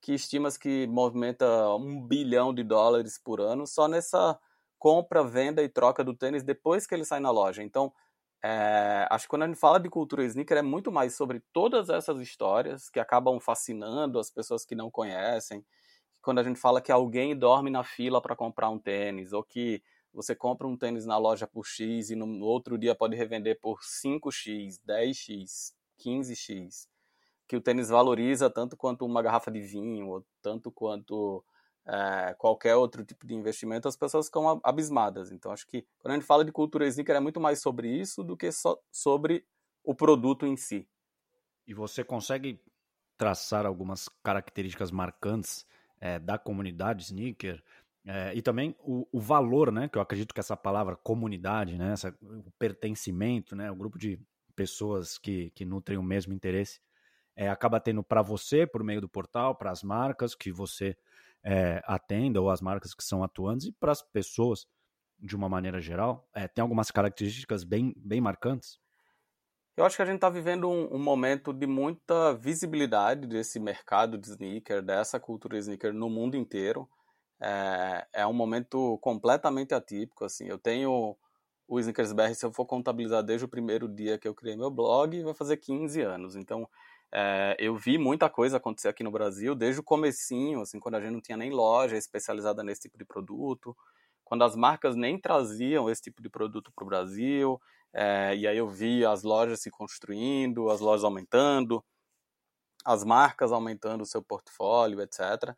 que 0.00 0.14
estima 0.14 0.50
que 0.52 0.86
movimenta 0.86 1.74
um 1.74 2.00
bilhão 2.00 2.54
de 2.54 2.64
dólares 2.64 3.18
por 3.18 3.42
ano 3.42 3.66
só 3.66 3.86
nessa 3.86 4.40
compra, 4.80 5.22
venda 5.22 5.62
e 5.62 5.68
troca 5.68 6.02
do 6.02 6.14
tênis 6.14 6.42
depois 6.42 6.86
que 6.86 6.94
ele 6.94 7.04
sai 7.04 7.20
na 7.20 7.30
loja. 7.30 7.62
Então, 7.62 7.92
é, 8.42 9.06
acho 9.10 9.26
que 9.26 9.28
quando 9.28 9.42
a 9.42 9.46
gente 9.46 9.58
fala 9.58 9.78
de 9.78 9.90
cultura 9.90 10.24
sneaker 10.24 10.56
é 10.56 10.62
muito 10.62 10.90
mais 10.90 11.14
sobre 11.14 11.40
todas 11.52 11.90
essas 11.90 12.18
histórias 12.20 12.88
que 12.88 12.98
acabam 12.98 13.38
fascinando 13.38 14.18
as 14.18 14.30
pessoas 14.30 14.64
que 14.64 14.74
não 14.74 14.90
conhecem. 14.90 15.62
Quando 16.22 16.38
a 16.38 16.42
gente 16.42 16.58
fala 16.58 16.80
que 16.80 16.90
alguém 16.90 17.36
dorme 17.36 17.70
na 17.70 17.84
fila 17.84 18.20
para 18.20 18.34
comprar 18.34 18.70
um 18.70 18.78
tênis, 18.78 19.34
ou 19.34 19.44
que 19.44 19.82
você 20.12 20.34
compra 20.34 20.66
um 20.66 20.76
tênis 20.76 21.04
na 21.04 21.18
loja 21.18 21.46
por 21.46 21.66
X 21.66 22.10
e 22.10 22.16
no 22.16 22.44
outro 22.44 22.78
dia 22.78 22.94
pode 22.94 23.14
revender 23.14 23.60
por 23.60 23.80
5X, 23.80 24.80
10X, 24.86 25.74
15X, 25.98 26.88
que 27.46 27.56
o 27.56 27.60
tênis 27.60 27.90
valoriza 27.90 28.48
tanto 28.48 28.76
quanto 28.76 29.04
uma 29.04 29.22
garrafa 29.22 29.50
de 29.50 29.60
vinho, 29.60 30.08
ou 30.08 30.26
tanto 30.40 30.72
quanto 30.72 31.44
é, 31.90 32.34
qualquer 32.34 32.76
outro 32.76 33.04
tipo 33.04 33.26
de 33.26 33.34
investimento, 33.34 33.88
as 33.88 33.96
pessoas 33.96 34.26
ficam 34.26 34.60
abismadas. 34.62 35.32
Então, 35.32 35.50
acho 35.50 35.66
que 35.66 35.84
quando 35.98 36.12
a 36.12 36.14
gente 36.14 36.26
fala 36.26 36.44
de 36.44 36.52
cultura 36.52 36.86
sneaker, 36.86 37.16
é 37.16 37.20
muito 37.20 37.40
mais 37.40 37.60
sobre 37.60 37.88
isso 37.88 38.22
do 38.22 38.36
que 38.36 38.52
só 38.52 38.78
sobre 38.92 39.44
o 39.82 39.92
produto 39.92 40.46
em 40.46 40.56
si. 40.56 40.88
E 41.66 41.74
você 41.74 42.04
consegue 42.04 42.62
traçar 43.18 43.66
algumas 43.66 44.08
características 44.22 44.92
marcantes 44.92 45.66
é, 46.00 46.18
da 46.18 46.38
comunidade 46.38 47.02
sneaker 47.02 47.60
é, 48.06 48.34
e 48.34 48.40
também 48.40 48.74
o, 48.78 49.06
o, 49.10 49.20
valor, 49.20 49.72
né? 49.72 49.88
Que 49.88 49.98
eu 49.98 50.02
acredito 50.02 50.32
que 50.32 50.40
essa 50.40 50.56
palavra 50.56 50.94
comunidade, 50.94 51.76
né? 51.76 51.92
Essa, 51.92 52.16
o 52.22 52.52
pertencimento, 52.52 53.56
né? 53.56 53.70
O 53.70 53.74
grupo 53.74 53.98
de 53.98 54.18
pessoas 54.54 55.18
que, 55.18 55.50
que 55.50 55.64
nutrem 55.64 55.98
o 55.98 56.02
mesmo 56.02 56.32
interesse 56.32 56.80
é, 57.34 57.48
acaba 57.48 57.80
tendo 57.80 58.02
para 58.02 58.22
você 58.22 58.64
por 58.66 58.84
meio 58.84 59.00
do 59.00 59.08
portal, 59.08 59.56
para 59.56 59.70
as 59.70 59.82
marcas 59.82 60.34
que 60.34 60.52
você 60.52 60.96
é, 61.44 61.82
atenda 61.84 62.40
ou 62.40 62.50
as 62.50 62.60
marcas 62.60 62.94
que 62.94 63.04
são 63.04 63.22
atuantes 63.22 63.66
e 63.66 63.72
para 63.72 63.92
as 63.92 64.02
pessoas 64.02 64.66
de 65.18 65.36
uma 65.36 65.48
maneira 65.48 65.80
geral? 65.80 66.28
É, 66.34 66.48
tem 66.48 66.62
algumas 66.62 66.90
características 66.90 67.64
bem, 67.64 67.92
bem 67.96 68.20
marcantes? 68.20 68.78
Eu 69.76 69.84
acho 69.84 69.96
que 69.96 70.02
a 70.02 70.06
gente 70.06 70.16
está 70.16 70.28
vivendo 70.28 70.68
um, 70.68 70.94
um, 70.94 70.98
momento 70.98 71.52
de 71.52 71.66
muita 71.66 72.34
visibilidade 72.34 73.26
desse 73.26 73.58
mercado 73.58 74.18
de 74.18 74.28
sneaker, 74.28 74.82
dessa 74.82 75.18
cultura 75.18 75.56
sneaker 75.58 75.92
no 75.92 76.10
mundo 76.10 76.36
inteiro. 76.36 76.88
É, 77.40 78.06
é 78.12 78.26
um 78.26 78.32
momento 78.32 78.98
completamente 78.98 79.74
atípico. 79.74 80.24
Assim, 80.24 80.46
eu 80.46 80.58
tenho 80.58 81.16
o 81.66 81.78
Sneakers 81.78 82.12
BR, 82.12 82.34
se 82.34 82.44
eu 82.44 82.52
for 82.52 82.66
contabilizar 82.66 83.22
desde 83.22 83.44
o 83.44 83.48
primeiro 83.48 83.88
dia 83.88 84.18
que 84.18 84.26
eu 84.26 84.34
criei 84.34 84.56
meu 84.56 84.70
blog, 84.70 85.22
vai 85.22 85.34
fazer 85.34 85.56
15 85.56 86.02
anos. 86.02 86.36
Então, 86.36 86.68
é, 87.12 87.56
eu 87.58 87.76
vi 87.76 87.98
muita 87.98 88.28
coisa 88.30 88.58
acontecer 88.58 88.88
aqui 88.88 89.02
no 89.02 89.10
Brasil, 89.10 89.54
desde 89.54 89.80
o 89.80 89.84
comecinho, 89.84 90.60
assim, 90.60 90.78
quando 90.78 90.94
a 90.96 91.00
gente 91.00 91.12
não 91.12 91.20
tinha 91.20 91.36
nem 91.36 91.50
loja 91.50 91.96
especializada 91.96 92.62
nesse 92.62 92.82
tipo 92.82 92.96
de 92.96 93.04
produto, 93.04 93.76
quando 94.24 94.44
as 94.44 94.54
marcas 94.54 94.94
nem 94.94 95.18
traziam 95.18 95.90
esse 95.90 96.02
tipo 96.02 96.22
de 96.22 96.28
produto 96.30 96.72
para 96.72 96.84
o 96.84 96.86
Brasil, 96.86 97.60
é, 97.92 98.36
e 98.36 98.46
aí 98.46 98.56
eu 98.56 98.68
vi 98.68 99.04
as 99.04 99.24
lojas 99.24 99.60
se 99.60 99.70
construindo, 99.70 100.70
as 100.70 100.80
lojas 100.80 101.04
aumentando, 101.04 101.84
as 102.84 103.04
marcas 103.04 103.52
aumentando 103.52 104.02
o 104.02 104.06
seu 104.06 104.22
portfólio, 104.22 105.00
etc. 105.00 105.54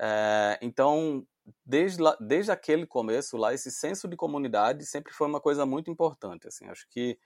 É, 0.00 0.58
então, 0.62 1.26
desde, 1.64 2.00
lá, 2.02 2.16
desde 2.18 2.50
aquele 2.50 2.86
começo 2.86 3.36
lá, 3.36 3.52
esse 3.52 3.70
senso 3.70 4.08
de 4.08 4.16
comunidade 4.16 4.84
sempre 4.86 5.12
foi 5.12 5.26
uma 5.28 5.40
coisa 5.40 5.66
muito 5.66 5.90
importante. 5.90 6.48
Assim, 6.48 6.66
acho 6.68 6.86
que 6.88 7.18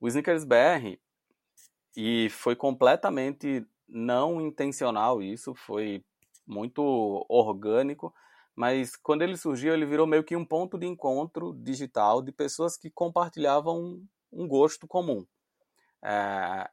o 0.00 0.08
Snickers 0.08 0.44
BR 0.44 0.98
e 1.96 2.28
foi 2.30 2.54
completamente 2.54 3.66
não 3.88 4.40
intencional 4.40 5.22
isso, 5.22 5.54
foi 5.54 6.04
muito 6.46 7.24
orgânico, 7.28 8.14
mas 8.54 8.96
quando 8.96 9.22
ele 9.22 9.36
surgiu, 9.36 9.74
ele 9.74 9.86
virou 9.86 10.06
meio 10.06 10.24
que 10.24 10.36
um 10.36 10.44
ponto 10.44 10.78
de 10.78 10.86
encontro 10.86 11.54
digital 11.54 12.22
de 12.22 12.32
pessoas 12.32 12.76
que 12.76 12.90
compartilhavam 12.90 14.02
um 14.32 14.46
gosto 14.46 14.86
comum. 14.86 15.26
É, 16.02 16.68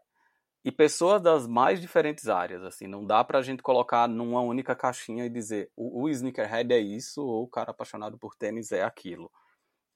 e 0.63 0.71
pessoas 0.71 1.21
das 1.21 1.47
mais 1.47 1.79
diferentes 1.79 2.27
áreas, 2.27 2.63
assim, 2.63 2.87
não 2.87 3.05
dá 3.05 3.23
pra 3.23 3.41
gente 3.41 3.63
colocar 3.63 4.07
numa 4.07 4.41
única 4.41 4.75
caixinha 4.75 5.25
e 5.25 5.29
dizer 5.29 5.71
o, 5.75 6.03
o 6.03 6.09
sneakerhead 6.09 6.73
é 6.73 6.79
isso 6.79 7.25
ou 7.25 7.43
o 7.43 7.47
cara 7.47 7.71
apaixonado 7.71 8.17
por 8.17 8.35
tênis 8.35 8.71
é 8.71 8.83
aquilo. 8.83 9.31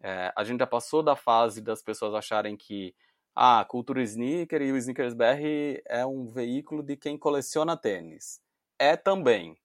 É, 0.01 0.31
a 0.35 0.43
gente 0.43 0.59
já 0.59 0.67
passou 0.67 1.03
da 1.03 1.15
fase 1.15 1.61
das 1.61 1.83
pessoas 1.83 2.13
acharem 2.13 2.55
que 2.55 2.95
ah, 3.35 3.65
Cultura 3.65 4.01
Sneaker 4.03 4.61
e 4.61 4.71
o 4.71 4.77
Sneakers 4.77 5.13
BR 5.13 5.81
é 5.85 6.05
um 6.05 6.27
veículo 6.27 6.83
de 6.83 6.97
quem 6.97 7.17
coleciona 7.17 7.77
tênis. 7.77 8.41
É 8.77 8.97
também. 8.97 9.57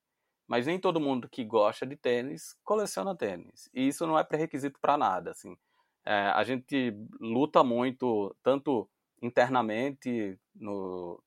Mas 0.47 0.67
nem 0.67 0.79
todo 0.79 1.01
mundo 1.01 1.29
que 1.29 1.45
gosta 1.45 1.85
de 1.85 1.97
tênis 1.97 2.57
coleciona 2.63 3.17
tênis. 3.17 3.69
E 3.75 3.89
isso 3.89 4.07
não 4.07 4.19
é 4.19 4.23
pré-requisito 4.23 4.79
para 4.81 4.97
nada. 4.97 5.33
Assim. 5.33 5.57
É, 6.05 6.29
a 6.29 6.45
gente 6.45 6.97
luta 7.21 7.65
muito, 7.65 8.35
tanto 8.43 8.89
internamente, 9.21 10.39
no, 10.55 11.21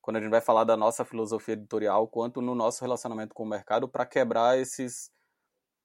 quando 0.00 0.16
a 0.16 0.20
gente 0.20 0.30
vai 0.30 0.40
falar 0.40 0.64
da 0.64 0.76
nossa 0.76 1.04
filosofia 1.04 1.54
editorial, 1.54 2.08
quanto 2.08 2.40
no 2.40 2.54
nosso 2.54 2.80
relacionamento 2.82 3.34
com 3.34 3.42
o 3.42 3.48
mercado, 3.48 3.86
para 3.86 4.06
quebrar 4.06 4.58
esses 4.58 5.10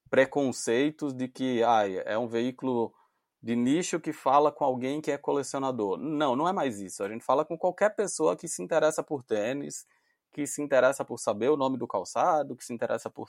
preconceitos 0.08 1.12
de 1.12 1.28
que 1.28 1.62
ah, 1.62 1.86
é 1.86 2.16
um 2.16 2.26
veículo 2.26 2.94
de 3.42 3.54
nicho 3.54 4.00
que 4.00 4.12
fala 4.12 4.50
com 4.50 4.64
alguém 4.64 5.00
que 5.00 5.10
é 5.10 5.18
colecionador. 5.18 5.96
Não, 5.96 6.34
não 6.34 6.48
é 6.48 6.52
mais 6.52 6.80
isso. 6.80 7.02
A 7.02 7.08
gente 7.08 7.24
fala 7.24 7.44
com 7.44 7.56
qualquer 7.56 7.94
pessoa 7.94 8.36
que 8.36 8.48
se 8.48 8.62
interessa 8.62 9.02
por 9.02 9.22
tênis, 9.22 9.86
que 10.32 10.46
se 10.46 10.60
interessa 10.60 11.04
por 11.04 11.18
saber 11.18 11.48
o 11.48 11.56
nome 11.56 11.78
do 11.78 11.86
calçado, 11.86 12.56
que 12.56 12.64
se 12.64 12.72
interessa 12.72 13.08
por, 13.08 13.28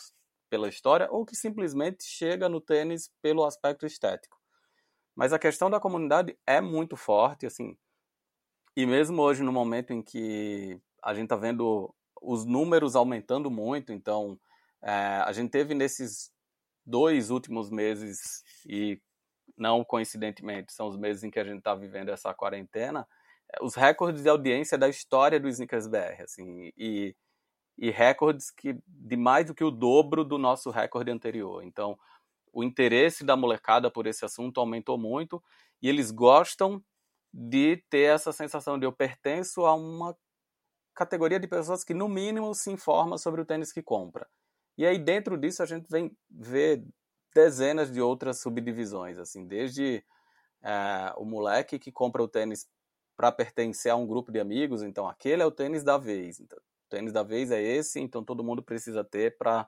pela 0.49 0.67
história, 0.67 1.07
ou 1.11 1.25
que 1.25 1.35
simplesmente 1.35 2.03
chega 2.03 2.49
no 2.49 2.59
tênis 2.59 3.11
pelo 3.21 3.45
aspecto 3.45 3.85
estético. 3.85 4.37
Mas 5.15 5.31
a 5.33 5.39
questão 5.39 5.69
da 5.69 5.79
comunidade 5.79 6.37
é 6.45 6.59
muito 6.59 6.95
forte, 6.95 7.45
assim. 7.45 7.77
E 8.75 8.85
mesmo 8.85 9.21
hoje, 9.21 9.43
no 9.43 9.51
momento 9.51 9.91
em 9.91 10.01
que 10.01 10.79
a 11.03 11.13
gente 11.13 11.25
está 11.25 11.35
vendo 11.35 11.93
os 12.21 12.45
números 12.45 12.95
aumentando 12.95 13.51
muito, 13.51 13.93
então 13.93 14.39
é, 14.81 14.91
a 15.25 15.31
gente 15.31 15.49
teve 15.51 15.73
nesses 15.73 16.31
dois 16.85 17.29
últimos 17.29 17.69
meses 17.69 18.43
e 18.65 18.99
não 19.59 19.83
coincidentemente, 19.83 20.73
são 20.73 20.87
os 20.87 20.97
meses 20.97 21.23
em 21.23 21.29
que 21.29 21.39
a 21.39 21.43
gente 21.43 21.59
está 21.59 21.75
vivendo 21.75 22.09
essa 22.09 22.33
quarentena, 22.33 23.07
é, 23.53 23.63
os 23.63 23.75
recordes 23.75 24.23
de 24.23 24.29
audiência 24.29 24.77
da 24.77 24.89
história 24.89 25.39
do 25.39 25.47
Snickers 25.49 25.87
BR, 25.87 26.23
assim, 26.23 26.71
e, 26.77 27.15
e 27.77 27.91
recordes 27.91 28.51
que 28.51 28.77
de 28.87 29.17
mais 29.17 29.45
do 29.47 29.55
que 29.55 29.63
o 29.63 29.71
dobro 29.71 30.23
do 30.23 30.37
nosso 30.37 30.69
recorde 30.69 31.11
anterior. 31.11 31.63
Então, 31.63 31.97
o 32.51 32.63
interesse 32.63 33.23
da 33.23 33.35
molecada 33.35 33.91
por 33.91 34.07
esse 34.07 34.25
assunto 34.25 34.59
aumentou 34.59 34.97
muito 34.97 35.41
e 35.81 35.87
eles 35.89 36.11
gostam 36.11 36.83
de 37.33 37.77
ter 37.89 38.13
essa 38.13 38.31
sensação 38.31 38.77
de 38.79 38.85
eu 38.85 38.91
pertenço 38.91 39.65
a 39.65 39.75
uma 39.75 40.17
categoria 40.95 41.39
de 41.39 41.47
pessoas 41.47 41.83
que 41.83 41.93
no 41.93 42.09
mínimo 42.09 42.53
se 42.53 42.71
informa 42.71 43.17
sobre 43.17 43.41
o 43.41 43.45
tênis 43.45 43.71
que 43.71 43.83
compra. 43.83 44.27
E 44.77 44.85
aí 44.85 44.97
dentro 44.97 45.37
disso 45.37 45.61
a 45.61 45.65
gente 45.65 45.87
vem 45.89 46.11
ver 46.29 46.83
dezenas 47.33 47.91
de 47.91 48.01
outras 48.01 48.39
subdivisões, 48.39 49.17
assim, 49.17 49.45
desde 49.45 50.03
é, 50.63 51.13
o 51.17 51.25
moleque 51.25 51.79
que 51.79 51.91
compra 51.91 52.23
o 52.23 52.27
tênis 52.27 52.67
para 53.15 53.31
pertencer 53.31 53.91
a 53.91 53.95
um 53.95 54.07
grupo 54.07 54.31
de 54.31 54.39
amigos, 54.39 54.81
então 54.81 55.07
aquele 55.07 55.41
é 55.41 55.45
o 55.45 55.51
tênis 55.51 55.83
da 55.83 55.97
vez. 55.97 56.39
Então, 56.39 56.57
o 56.57 56.89
tênis 56.89 57.11
da 57.11 57.23
vez 57.23 57.51
é 57.51 57.61
esse, 57.61 57.99
então 57.99 58.23
todo 58.23 58.43
mundo 58.43 58.63
precisa 58.63 59.03
ter 59.03 59.37
para 59.37 59.67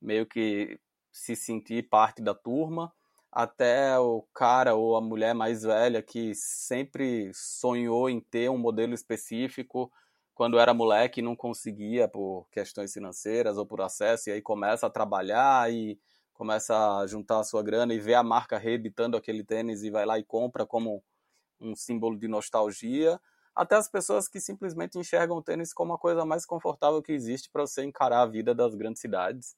meio 0.00 0.26
que 0.26 0.78
se 1.10 1.34
sentir 1.34 1.88
parte 1.88 2.20
da 2.22 2.34
turma, 2.34 2.92
até 3.32 3.98
o 3.98 4.22
cara 4.32 4.74
ou 4.74 4.96
a 4.96 5.00
mulher 5.00 5.34
mais 5.34 5.62
velha 5.62 6.02
que 6.02 6.34
sempre 6.34 7.32
sonhou 7.34 8.08
em 8.08 8.20
ter 8.20 8.48
um 8.48 8.58
modelo 8.58 8.94
específico 8.94 9.90
quando 10.34 10.58
era 10.58 10.74
moleque 10.74 11.22
não 11.22 11.34
conseguia 11.36 12.08
por 12.08 12.48
questões 12.50 12.92
financeiras 12.92 13.56
ou 13.56 13.64
por 13.64 13.80
acesso, 13.80 14.28
e 14.28 14.32
aí 14.32 14.42
começa 14.42 14.86
a 14.86 14.90
trabalhar 14.90 15.72
e 15.72 15.98
começa 16.34 16.98
a 16.98 17.06
juntar 17.06 17.40
a 17.40 17.44
sua 17.44 17.62
grana 17.62 17.94
e 17.94 17.98
vê 17.98 18.14
a 18.14 18.22
marca 18.22 18.58
reeditando 18.58 19.16
aquele 19.16 19.44
tênis 19.44 19.82
e 19.82 19.90
vai 19.90 20.04
lá 20.04 20.18
e 20.18 20.24
compra 20.24 20.66
como 20.66 21.02
um 21.60 21.74
símbolo 21.74 22.18
de 22.18 22.28
nostalgia, 22.28 23.18
até 23.54 23.76
as 23.76 23.88
pessoas 23.88 24.28
que 24.28 24.40
simplesmente 24.40 24.98
enxergam 24.98 25.36
o 25.36 25.42
tênis 25.42 25.72
como 25.72 25.94
a 25.94 25.98
coisa 25.98 26.24
mais 26.24 26.44
confortável 26.44 27.00
que 27.00 27.12
existe 27.12 27.48
para 27.50 27.62
você 27.62 27.84
encarar 27.84 28.22
a 28.22 28.26
vida 28.26 28.54
das 28.54 28.74
grandes 28.74 29.00
cidades. 29.00 29.56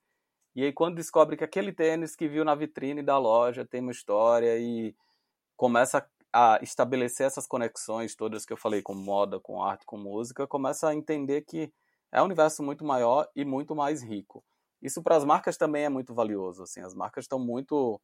E 0.54 0.62
aí 0.62 0.73
quando 0.73 0.97
descobre 0.97 1.37
que 1.37 1.45
aquele 1.45 1.73
tênis 1.73 2.14
que 2.14 2.28
viu 2.28 2.45
na 2.45 2.54
vitrine 2.54 3.02
da 3.02 3.18
loja 3.18 3.64
tem 3.64 3.80
uma 3.80 3.92
história 3.92 4.59
e 4.59 4.95
começa 5.56 6.06
a 6.33 6.59
estabelecer 6.62 7.26
essas 7.26 7.47
conexões 7.47 8.14
todas 8.14 8.45
que 8.45 8.52
eu 8.52 8.56
falei 8.56 8.83
com 8.83 8.95
moda, 8.95 9.40
com 9.40 9.62
arte, 9.62 9.87
com 9.87 9.97
música, 9.97 10.47
começa 10.47 10.88
a 10.88 10.95
entender 10.95 11.42
que 11.42 11.73
é 12.12 12.21
um 12.21 12.26
universo 12.26 12.62
muito 12.62 12.85
maior 12.85 13.26
e 13.35 13.45
muito 13.45 13.75
mais 13.75 14.02
rico. 14.02 14.45
Isso 14.83 15.02
para 15.02 15.16
as 15.16 15.25
marcas 15.25 15.56
também 15.56 15.85
é 15.85 15.88
muito 15.88 16.14
valioso. 16.14 16.62
Assim, 16.62 16.80
as 16.80 16.95
marcas 16.95 17.25
estão 17.25 17.38
muito 17.38 18.00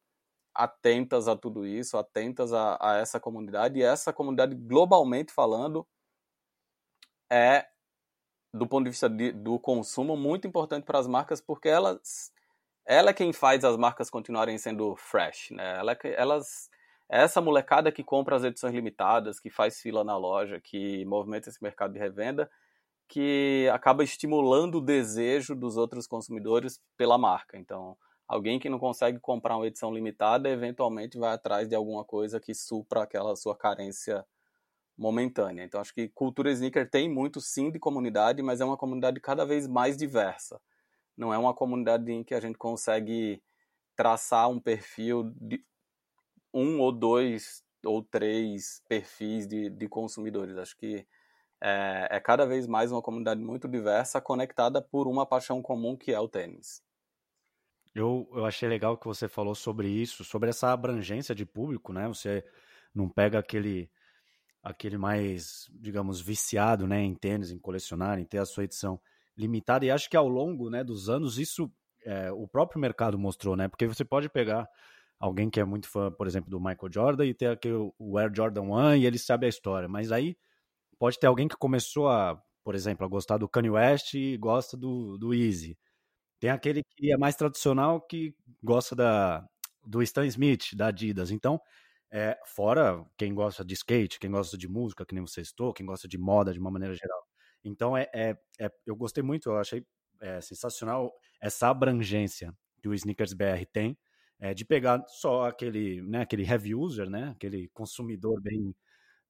atentas 0.53 1.27
a 1.27 1.35
tudo 1.35 1.65
isso, 1.65 1.97
atentas 1.97 2.53
a, 2.53 2.77
a 2.79 2.97
essa 2.97 3.19
comunidade, 3.19 3.79
e 3.79 3.83
essa 3.83 4.13
comunidade, 4.13 4.55
globalmente 4.55 5.33
falando, 5.33 5.87
é 7.31 7.67
do 8.53 8.67
ponto 8.67 8.83
de 8.83 8.91
vista 8.91 9.09
de, 9.09 9.31
do 9.31 9.57
consumo, 9.57 10.15
muito 10.15 10.47
importante 10.47 10.83
para 10.85 10.99
as 10.99 11.07
marcas, 11.07 11.41
porque 11.41 11.67
elas, 11.67 12.31
ela 12.85 13.09
é 13.09 13.13
quem 13.13 13.33
faz 13.33 13.63
as 13.65 13.75
marcas 13.77 14.09
continuarem 14.09 14.57
sendo 14.57 14.95
fresh, 14.95 15.49
né? 15.51 15.79
Ela, 15.79 15.93
é 15.93 15.97
elas, 16.15 16.69
é 17.09 17.23
essa 17.23 17.41
molecada 17.41 17.91
que 17.91 18.03
compra 18.03 18.35
as 18.35 18.43
edições 18.43 18.73
limitadas, 18.73 19.39
que 19.39 19.49
faz 19.49 19.79
fila 19.81 20.03
na 20.03 20.15
loja, 20.15 20.61
que 20.61 21.03
movimenta 21.05 21.49
esse 21.49 21.61
mercado 21.63 21.93
de 21.93 21.99
revenda, 21.99 22.49
que 23.07 23.69
acaba 23.71 24.03
estimulando 24.03 24.75
o 24.75 24.81
desejo 24.81 25.55
dos 25.55 25.77
outros 25.77 26.07
consumidores 26.07 26.81
pela 26.97 27.17
marca. 27.17 27.57
Então, 27.57 27.97
alguém 28.27 28.59
que 28.59 28.69
não 28.69 28.79
consegue 28.79 29.19
comprar 29.19 29.57
uma 29.57 29.67
edição 29.67 29.93
limitada, 29.93 30.49
eventualmente 30.49 31.17
vai 31.17 31.33
atrás 31.33 31.67
de 31.67 31.75
alguma 31.75 32.03
coisa 32.03 32.39
que 32.39 32.53
supra 32.53 33.03
aquela 33.03 33.35
sua 33.35 33.55
carência 33.55 34.25
momentânea. 34.97 35.63
Então 35.63 35.81
acho 35.81 35.93
que 35.93 36.09
cultura 36.09 36.51
sneaker 36.51 36.89
tem 36.89 37.09
muito 37.09 37.41
sim 37.41 37.71
de 37.71 37.79
comunidade, 37.79 38.41
mas 38.41 38.61
é 38.61 38.65
uma 38.65 38.77
comunidade 38.77 39.19
cada 39.19 39.45
vez 39.45 39.67
mais 39.67 39.97
diversa. 39.97 40.61
Não 41.17 41.33
é 41.33 41.37
uma 41.37 41.53
comunidade 41.53 42.11
em 42.11 42.23
que 42.23 42.33
a 42.33 42.39
gente 42.39 42.57
consegue 42.57 43.41
traçar 43.95 44.49
um 44.49 44.59
perfil 44.59 45.31
de 45.35 45.63
um 46.53 46.79
ou 46.79 46.91
dois 46.91 47.63
ou 47.85 48.03
três 48.03 48.81
perfis 48.87 49.47
de, 49.47 49.69
de 49.69 49.87
consumidores. 49.87 50.57
Acho 50.57 50.77
que 50.77 51.05
é, 51.63 52.17
é 52.17 52.19
cada 52.19 52.45
vez 52.45 52.67
mais 52.67 52.91
uma 52.91 53.01
comunidade 53.01 53.41
muito 53.41 53.69
diversa, 53.69 54.19
conectada 54.19 54.81
por 54.81 55.07
uma 55.07 55.25
paixão 55.25 55.61
comum 55.61 55.95
que 55.95 56.11
é 56.11 56.19
o 56.19 56.27
tênis. 56.27 56.83
Eu, 57.95 58.29
eu 58.33 58.45
achei 58.45 58.67
legal 58.67 58.97
que 58.97 59.05
você 59.05 59.29
falou 59.29 59.55
sobre 59.55 59.87
isso, 59.87 60.25
sobre 60.25 60.49
essa 60.49 60.73
abrangência 60.73 61.33
de 61.33 61.45
público, 61.45 61.93
né? 61.93 62.07
Você 62.07 62.43
não 62.93 63.07
pega 63.07 63.39
aquele 63.39 63.89
aquele 64.61 64.97
mais, 64.97 65.69
digamos, 65.73 66.21
viciado, 66.21 66.87
né, 66.87 67.01
em 67.01 67.13
tênis, 67.13 67.51
em 67.51 67.59
colecionar, 67.59 68.17
em 68.17 68.23
ter 68.23 68.37
a 68.37 68.45
sua 68.45 68.63
edição 68.63 68.97
limitada. 69.35 69.85
E 69.85 69.91
acho 69.91 70.09
que 70.09 70.15
ao 70.15 70.27
longo, 70.27 70.69
né, 70.69 70.85
dos 70.85 71.09
anos 71.09 71.37
isso 71.37 71.69
é, 72.05 72.31
o 72.31 72.47
próprio 72.47 72.79
mercado 72.79 73.17
mostrou, 73.17 73.55
né? 73.55 73.67
Porque 73.67 73.87
você 73.87 74.03
pode 74.03 74.29
pegar 74.29 74.67
alguém 75.19 75.49
que 75.49 75.59
é 75.59 75.65
muito 75.65 75.87
fã, 75.87 76.11
por 76.11 76.27
exemplo, 76.27 76.49
do 76.49 76.59
Michael 76.59 76.91
Jordan 76.91 77.25
e 77.25 77.33
ter 77.33 77.47
aquele 77.47 77.75
o 77.97 78.17
Air 78.17 78.31
Jordan 78.35 78.63
1 78.63 78.95
e 78.95 79.05
ele 79.05 79.17
sabe 79.17 79.45
a 79.45 79.49
história, 79.49 79.87
mas 79.87 80.11
aí 80.11 80.35
pode 81.03 81.19
ter 81.19 81.27
alguém 81.27 81.49
que 81.49 81.57
começou 81.57 82.07
a, 82.07 82.41
por 82.63 82.73
exemplo, 82.73 83.05
a 83.05 83.09
gostar 83.09 83.37
do 83.37 83.49
Kanye 83.49 83.71
West 83.71 84.13
e 84.13 84.37
gosta 84.37 84.77
do, 84.77 85.17
do 85.17 85.33
Easy. 85.33 85.77
Tem 86.39 86.49
aquele 86.49 86.81
que 86.81 87.11
é 87.11 87.17
mais 87.17 87.35
tradicional 87.35 87.99
que 87.99 88.33
gosta 88.63 88.95
da, 88.95 89.45
do 89.85 90.01
Stan 90.01 90.25
Smith, 90.27 90.73
da 90.73 90.87
Adidas. 90.87 91.29
Então, 91.29 91.59
é, 92.09 92.39
fora 92.45 93.05
quem 93.17 93.33
gosta 93.33 93.65
de 93.65 93.73
skate, 93.73 94.17
quem 94.17 94.31
gosta 94.31 94.57
de 94.57 94.65
música, 94.65 95.05
que 95.05 95.13
nem 95.13 95.21
você 95.21 95.41
estou, 95.41 95.73
quem 95.73 95.85
gosta 95.85 96.07
de 96.07 96.17
moda 96.17 96.53
de 96.53 96.59
uma 96.59 96.71
maneira 96.71 96.95
geral. 96.95 97.27
Então, 97.65 97.97
é, 97.97 98.09
é, 98.13 98.37
é 98.57 98.71
eu 98.85 98.95
gostei 98.95 99.21
muito, 99.21 99.49
eu 99.49 99.57
achei 99.57 99.85
é, 100.21 100.39
sensacional 100.39 101.13
essa 101.41 101.67
abrangência 101.67 102.53
que 102.81 102.87
o 102.87 102.93
Sneakers 102.93 103.33
BR 103.33 103.65
tem, 103.73 103.97
é, 104.39 104.53
de 104.53 104.63
pegar 104.63 105.03
só 105.09 105.47
aquele, 105.47 106.01
né, 106.01 106.21
aquele 106.21 106.45
heavy 106.49 106.73
user, 106.73 107.09
né, 107.09 107.31
aquele 107.35 107.67
consumidor 107.73 108.39
bem, 108.39 108.73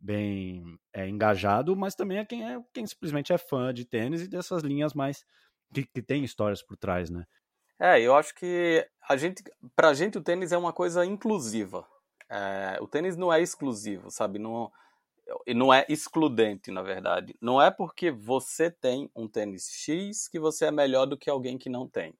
bem 0.03 0.77
é, 0.93 1.07
engajado, 1.07 1.75
mas 1.75 1.95
também 1.95 2.17
é 2.17 2.25
quem, 2.25 2.43
é 2.43 2.59
quem 2.73 2.85
simplesmente 2.85 3.31
é 3.31 3.37
fã 3.37 3.73
de 3.73 3.85
tênis 3.85 4.21
e 4.21 4.27
dessas 4.27 4.61
linhas 4.61 4.93
mais 4.93 5.23
que, 5.73 5.85
que 5.85 6.01
tem 6.01 6.23
histórias 6.23 6.61
por 6.61 6.75
trás, 6.75 7.09
né? 7.09 7.25
É, 7.79 8.01
eu 8.01 8.15
acho 8.15 8.35
que 8.35 8.85
a 9.09 9.15
gente, 9.15 9.41
pra 9.75 9.93
gente 9.93 10.17
o 10.17 10.21
tênis 10.21 10.51
é 10.51 10.57
uma 10.57 10.73
coisa 10.73 11.05
inclusiva. 11.05 11.87
É, 12.29 12.77
o 12.81 12.87
tênis 12.87 13.15
não 13.15 13.31
é 13.31 13.41
exclusivo, 13.41 14.11
sabe? 14.11 14.39
Não, 14.39 14.71
não 15.55 15.73
é 15.73 15.85
excludente, 15.87 16.69
na 16.69 16.81
verdade. 16.81 17.35
Não 17.41 17.61
é 17.61 17.71
porque 17.71 18.11
você 18.11 18.69
tem 18.69 19.09
um 19.15 19.27
tênis 19.27 19.69
X 19.71 20.27
que 20.27 20.39
você 20.39 20.65
é 20.65 20.71
melhor 20.71 21.05
do 21.05 21.17
que 21.17 21.29
alguém 21.29 21.57
que 21.57 21.69
não 21.69 21.87
tem. 21.87 22.13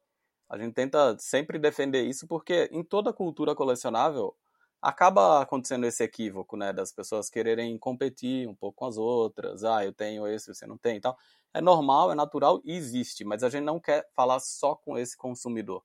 A 0.50 0.58
gente 0.58 0.74
tenta 0.74 1.18
sempre 1.20 1.60
defender 1.60 2.04
isso 2.04 2.28
porque 2.28 2.70
em 2.72 2.84
toda 2.84 3.14
cultura 3.14 3.56
colecionável 3.56 4.36
acaba 4.84 5.42
acontecendo 5.42 5.86
esse 5.86 6.04
equívoco, 6.04 6.58
né, 6.58 6.74
das 6.74 6.92
pessoas 6.92 7.30
quererem 7.30 7.78
competir 7.78 8.48
um 8.48 8.56
pouco 8.56 8.78
com 8.78 8.86
as 8.86 8.98
outras. 8.98 9.64
Ah, 9.64 9.84
eu 9.86 9.94
tenho 9.94 10.28
esse, 10.28 10.54
você 10.54 10.68
não 10.68 10.78
tem 10.78 10.98
e 10.98 11.02
tal. 11.02 11.18
É 11.54 11.62
normal, 11.62 12.12
é 12.12 12.16
natural 12.16 12.62
e 12.66 12.74
existe, 12.76 13.24
mas 13.24 13.44
a 13.44 13.50
gente 13.50 13.64
não 13.64 13.80
quer 13.80 14.08
falar 14.16 14.40
só 14.40 14.76
com 14.76 14.98
esse 14.98 15.16
consumidor. 15.18 15.84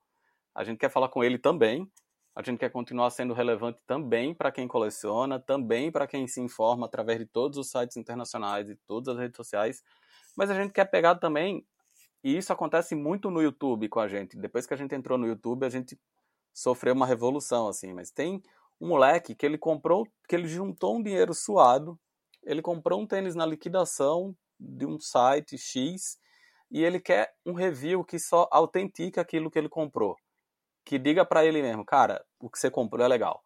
A 0.55 0.65
gente 0.65 0.79
quer 0.79 0.91
falar 0.91 1.09
com 1.09 1.23
ele 1.23 1.39
também 1.39 1.91
a 2.39 2.43
gente 2.43 2.61
quer 2.61 2.71
continuar 2.71 3.11
sendo 3.11 3.35
relevante 3.35 3.81
também 3.85 4.33
para 4.33 4.53
quem 4.53 4.69
coleciona, 4.69 5.41
também 5.41 5.91
para 5.91 6.07
quem 6.07 6.25
se 6.29 6.41
informa 6.41 6.87
através 6.87 7.19
de 7.19 7.27
todos 7.27 7.59
os 7.59 7.69
sites 7.69 7.97
internacionais 7.97 8.71
e 8.71 8.77
todas 8.87 9.09
as 9.09 9.21
redes 9.21 9.37
sociais. 9.37 9.83
Mas 10.37 10.49
a 10.49 10.55
gente 10.55 10.71
quer 10.71 10.85
pegar 10.85 11.17
também, 11.17 11.67
e 12.23 12.37
isso 12.37 12.53
acontece 12.53 12.95
muito 12.95 13.29
no 13.29 13.43
YouTube 13.43 13.89
com 13.89 13.99
a 13.99 14.07
gente. 14.07 14.37
Depois 14.37 14.69
que 14.69 14.75
a 14.75 14.77
gente 14.77 14.95
entrou 14.95 15.19
no 15.19 15.27
YouTube, 15.27 15.67
a 15.67 15.69
gente 15.69 15.99
sofreu 16.55 16.95
uma 16.95 17.07
revolução 17.07 17.67
assim, 17.67 17.93
mas 17.93 18.13
tem 18.13 18.41
um 18.81 18.89
moleque 18.89 19.35
que 19.35 19.45
ele 19.45 19.59
comprou, 19.59 20.07
que 20.29 20.37
ele 20.37 20.47
juntou 20.47 20.97
um 20.97 21.03
dinheiro 21.03 21.35
suado, 21.35 21.99
ele 22.43 22.63
comprou 22.63 23.01
um 23.01 23.07
tênis 23.07 23.35
na 23.35 23.45
liquidação 23.45 24.35
de 24.59 24.87
um 24.87 24.99
site 24.99 25.57
X 25.59 26.19
e 26.71 26.83
ele 26.85 27.01
quer 27.01 27.35
um 27.45 27.53
review 27.53 28.05
que 28.05 28.19
só 28.19 28.49
autentica 28.51 29.21
aquilo 29.21 29.51
que 29.51 29.59
ele 29.59 29.69
comprou 29.69 30.17
que 30.89 30.99
diga 30.99 31.23
para 31.23 31.45
ele 31.45 31.61
mesmo, 31.61 31.85
cara, 31.85 32.25
o 32.41 32.49
que 32.49 32.59
você 32.59 32.71
comprou 32.71 33.05
é 33.05 33.09
legal. 33.09 33.43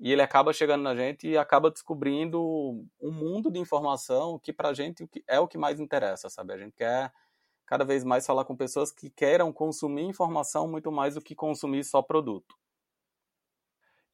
E 0.00 0.10
ele 0.10 0.22
acaba 0.22 0.50
chegando 0.50 0.82
na 0.82 0.94
gente 0.94 1.28
e 1.28 1.36
acaba 1.36 1.70
descobrindo 1.70 2.40
um 2.98 3.12
mundo 3.12 3.50
de 3.50 3.58
informação 3.58 4.38
que 4.38 4.50
pra 4.50 4.72
gente 4.72 5.06
é 5.28 5.38
o 5.38 5.46
que 5.46 5.58
mais 5.58 5.78
interessa, 5.78 6.30
sabe? 6.30 6.54
A 6.54 6.56
gente 6.56 6.72
quer 6.74 7.12
cada 7.66 7.84
vez 7.84 8.02
mais 8.02 8.24
falar 8.24 8.46
com 8.46 8.56
pessoas 8.56 8.90
que 8.90 9.10
queiram 9.10 9.52
consumir 9.52 10.04
informação 10.04 10.66
muito 10.66 10.90
mais 10.90 11.16
do 11.16 11.20
que 11.20 11.34
consumir 11.34 11.84
só 11.84 12.00
produto. 12.00 12.56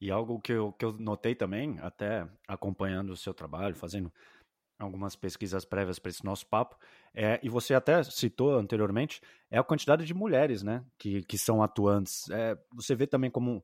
E 0.03 0.11
algo 0.11 0.37
que 0.37 0.51
eu, 0.51 0.73
que 0.73 0.83
eu 0.83 0.91
notei 0.99 1.33
também, 1.33 1.79
até 1.79 2.27
acompanhando 2.45 3.11
o 3.11 3.15
seu 3.15 3.33
trabalho, 3.33 3.73
fazendo 3.73 4.11
algumas 4.77 5.15
pesquisas 5.15 5.63
prévias 5.63 5.97
para 5.97 6.09
esse 6.09 6.25
nosso 6.25 6.45
papo, 6.45 6.77
é, 7.13 7.39
e 7.41 7.47
você 7.47 7.73
até 7.73 8.03
citou 8.03 8.53
anteriormente, 8.53 9.21
é 9.49 9.57
a 9.57 9.63
quantidade 9.63 10.03
de 10.03 10.13
mulheres 10.13 10.61
né, 10.61 10.83
que, 10.97 11.23
que 11.23 11.37
são 11.37 11.63
atuantes. 11.63 12.29
É, 12.31 12.57
você 12.73 12.93
vê 12.93 13.07
também 13.07 13.31
como 13.31 13.63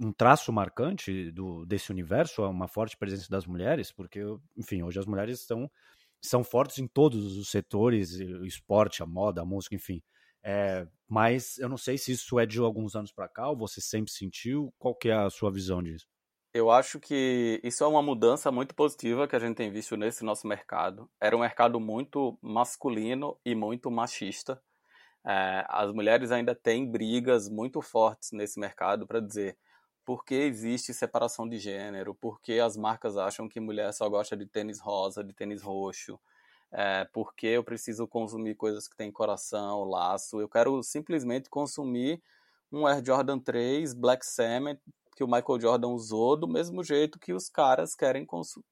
um 0.00 0.12
traço 0.12 0.52
marcante 0.52 1.30
do, 1.30 1.64
desse 1.64 1.92
universo, 1.92 2.42
uma 2.42 2.66
forte 2.66 2.96
presença 2.96 3.30
das 3.30 3.46
mulheres, 3.46 3.92
porque, 3.92 4.18
enfim, 4.56 4.82
hoje 4.82 4.98
as 4.98 5.06
mulheres 5.06 5.42
são, 5.42 5.70
são 6.20 6.42
fortes 6.42 6.80
em 6.80 6.88
todos 6.88 7.36
os 7.36 7.52
setores, 7.52 8.18
o 8.18 8.44
esporte, 8.44 9.00
a 9.00 9.06
moda, 9.06 9.42
a 9.42 9.44
música, 9.44 9.76
enfim. 9.76 10.02
É, 10.42 10.86
mas 11.08 11.58
eu 11.58 11.68
não 11.68 11.76
sei 11.76 11.98
se 11.98 12.12
isso 12.12 12.38
é 12.38 12.46
de 12.46 12.58
alguns 12.58 12.94
anos 12.94 13.12
para 13.12 13.28
cá, 13.28 13.48
ou 13.48 13.56
você 13.56 13.80
sempre 13.80 14.12
sentiu, 14.12 14.72
qual 14.78 14.94
que 14.94 15.08
é 15.08 15.14
a 15.14 15.30
sua 15.30 15.50
visão 15.50 15.82
disso? 15.82 16.06
Eu 16.52 16.70
acho 16.70 16.98
que 16.98 17.60
isso 17.62 17.84
é 17.84 17.86
uma 17.86 18.02
mudança 18.02 18.50
muito 18.50 18.74
positiva 18.74 19.28
que 19.28 19.36
a 19.36 19.38
gente 19.38 19.56
tem 19.56 19.70
visto 19.70 19.96
nesse 19.96 20.24
nosso 20.24 20.46
mercado. 20.46 21.08
Era 21.20 21.36
um 21.36 21.40
mercado 21.40 21.78
muito 21.78 22.38
masculino 22.40 23.38
e 23.44 23.54
muito 23.54 23.90
machista. 23.90 24.60
É, 25.26 25.64
as 25.68 25.92
mulheres 25.92 26.30
ainda 26.30 26.54
têm 26.54 26.90
brigas 26.90 27.48
muito 27.48 27.82
fortes 27.82 28.32
nesse 28.32 28.58
mercado 28.58 29.06
para 29.06 29.20
dizer 29.20 29.58
por 30.04 30.24
que 30.24 30.34
existe 30.34 30.94
separação 30.94 31.46
de 31.46 31.58
gênero, 31.58 32.14
por 32.14 32.40
que 32.40 32.58
as 32.58 32.78
marcas 32.78 33.18
acham 33.18 33.46
que 33.46 33.60
mulher 33.60 33.92
só 33.92 34.08
gosta 34.08 34.34
de 34.34 34.46
tênis 34.46 34.80
rosa, 34.80 35.22
de 35.22 35.34
tênis 35.34 35.62
roxo, 35.62 36.18
é, 36.72 37.04
por 37.06 37.34
que 37.34 37.46
eu 37.46 37.64
preciso 37.64 38.06
consumir 38.06 38.54
coisas 38.54 38.86
que 38.86 38.96
têm 38.96 39.10
coração, 39.10 39.84
laço. 39.84 40.40
Eu 40.40 40.48
quero 40.48 40.82
simplesmente 40.82 41.48
consumir 41.48 42.22
um 42.70 42.86
Air 42.86 43.04
Jordan 43.04 43.38
3 43.38 43.94
Black 43.94 44.24
Cement 44.24 44.78
que 45.16 45.24
o 45.24 45.26
Michael 45.26 45.60
Jordan 45.60 45.88
usou, 45.88 46.36
do 46.36 46.46
mesmo 46.46 46.84
jeito 46.84 47.18
que 47.18 47.32
os 47.32 47.48
caras 47.48 47.96
querem, 47.96 48.24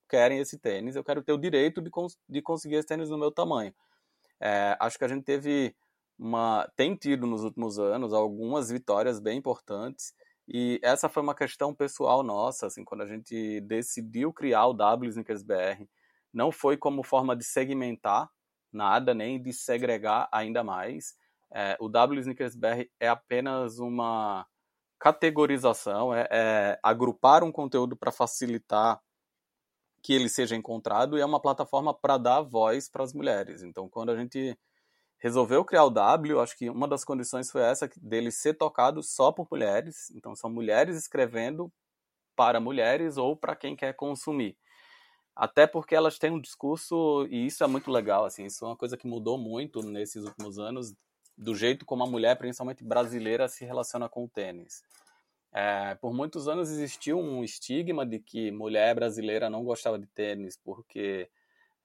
querem 0.09 0.39
esse 0.39 0.57
tênis. 0.57 0.95
Eu 0.95 1.03
quero 1.03 1.21
ter 1.21 1.33
o 1.33 1.39
direito 1.39 1.83
de, 1.83 1.91
cons 1.91 2.17
de 2.29 2.41
conseguir 2.41 2.77
esse 2.77 2.87
tênis 2.87 3.11
no 3.11 3.19
meu 3.19 3.33
tamanho. 3.33 3.75
É, 4.41 4.77
acho 4.79 4.97
que 4.97 5.05
a 5.05 5.09
gente 5.09 5.25
teve 5.25 5.75
uma. 6.17 6.71
tem 6.77 6.95
tido 6.95 7.27
nos 7.27 7.43
últimos 7.43 7.81
anos 7.81 8.13
algumas 8.13 8.71
vitórias 8.71 9.19
bem 9.19 9.39
importantes. 9.39 10.15
E 10.47 10.79
essa 10.85 11.09
foi 11.09 11.21
uma 11.21 11.35
questão 11.35 11.75
pessoal 11.75 12.23
nossa, 12.23 12.67
assim, 12.67 12.85
quando 12.85 13.01
a 13.03 13.07
gente 13.07 13.61
decidiu 13.63 14.33
criar 14.33 14.67
o 14.67 14.73
W 14.73 15.09
Sneakers 15.09 15.43
BR. 15.43 15.85
Não 16.37 16.53
foi 16.53 16.77
como 16.77 17.03
forma 17.03 17.35
de 17.35 17.45
segmentar 17.45 18.29
nada, 18.71 19.15
nem 19.15 19.41
de 19.41 19.55
segregar 19.55 20.29
ainda 20.31 20.63
mais. 20.63 21.15
É, 21.51 21.79
o 21.81 21.89
W 21.89 22.21
Sneakers 22.21 22.55
BR 22.55 22.91
é 23.01 23.09
apenas 23.09 23.79
uma 23.79 24.47
categorização, 24.99 26.13
é, 26.13 26.29
é 26.31 26.79
agrupar 26.83 27.43
um 27.43 27.51
conteúdo 27.51 27.97
para 27.97 28.13
facilitar 28.13 29.01
que 30.03 30.13
ele 30.13 30.29
seja 30.29 30.55
encontrado 30.55 31.17
e 31.17 31.23
é 31.23 31.25
uma 31.25 31.41
plataforma 31.41 31.95
para 31.95 32.19
dar 32.19 32.43
voz 32.43 32.87
para 32.87 33.03
as 33.03 33.15
mulheres. 33.15 33.63
Então, 33.63 33.89
quando 33.89 34.11
a 34.11 34.17
gente 34.17 34.59
resolveu 35.17 35.65
criar 35.65 35.85
o 35.85 35.91
W, 35.91 36.39
acho 36.39 36.55
que 36.59 36.69
uma 36.69 36.87
das 36.87 37.03
condições 37.03 37.51
foi 37.51 37.63
essa 37.63 37.89
dele 37.97 38.31
ser 38.31 38.53
tocado 38.55 39.03
só 39.03 39.33
por 39.33 39.49
mulheres. 39.51 40.11
Então, 40.11 40.37
são 40.37 40.51
mulheres 40.51 40.99
escrevendo 40.99 41.73
para 42.37 42.61
mulheres 42.61 43.17
ou 43.17 43.35
para 43.35 43.57
quem 43.57 43.75
quer 43.75 43.95
consumir. 43.95 44.55
Até 45.37 45.67
porque 45.67 45.95
elas 45.95 46.19
têm 46.19 46.31
um 46.31 46.41
discurso, 46.41 47.27
e 47.31 47.47
isso 47.47 47.63
é 47.63 47.67
muito 47.67 47.91
legal, 47.91 48.25
assim, 48.25 48.47
isso 48.47 48.65
é 48.65 48.69
uma 48.69 48.77
coisa 48.77 48.97
que 48.97 49.07
mudou 49.07 49.37
muito 49.37 49.83
nesses 49.83 50.25
últimos 50.25 50.59
anos, 50.59 50.95
do 51.37 51.55
jeito 51.55 51.85
como 51.85 52.03
a 52.03 52.07
mulher, 52.07 52.39
principalmente 52.39 52.83
brasileira, 52.83 53.47
se 53.47 53.63
relaciona 53.67 54.09
com 54.09 54.25
o 54.25 54.29
tênis. 54.29 54.83
É, 55.53 55.95
por 55.97 56.15
muitos 56.15 56.49
anos 56.49 56.71
existiu 56.71 57.19
um 57.19 57.45
estigma 57.45 58.07
de 58.07 58.19
que 58.19 58.51
mulher 58.51 58.95
brasileira 58.95 59.51
não 59.51 59.63
gostava 59.63 59.99
de 59.99 60.07
tênis 60.07 60.57
porque 60.57 61.31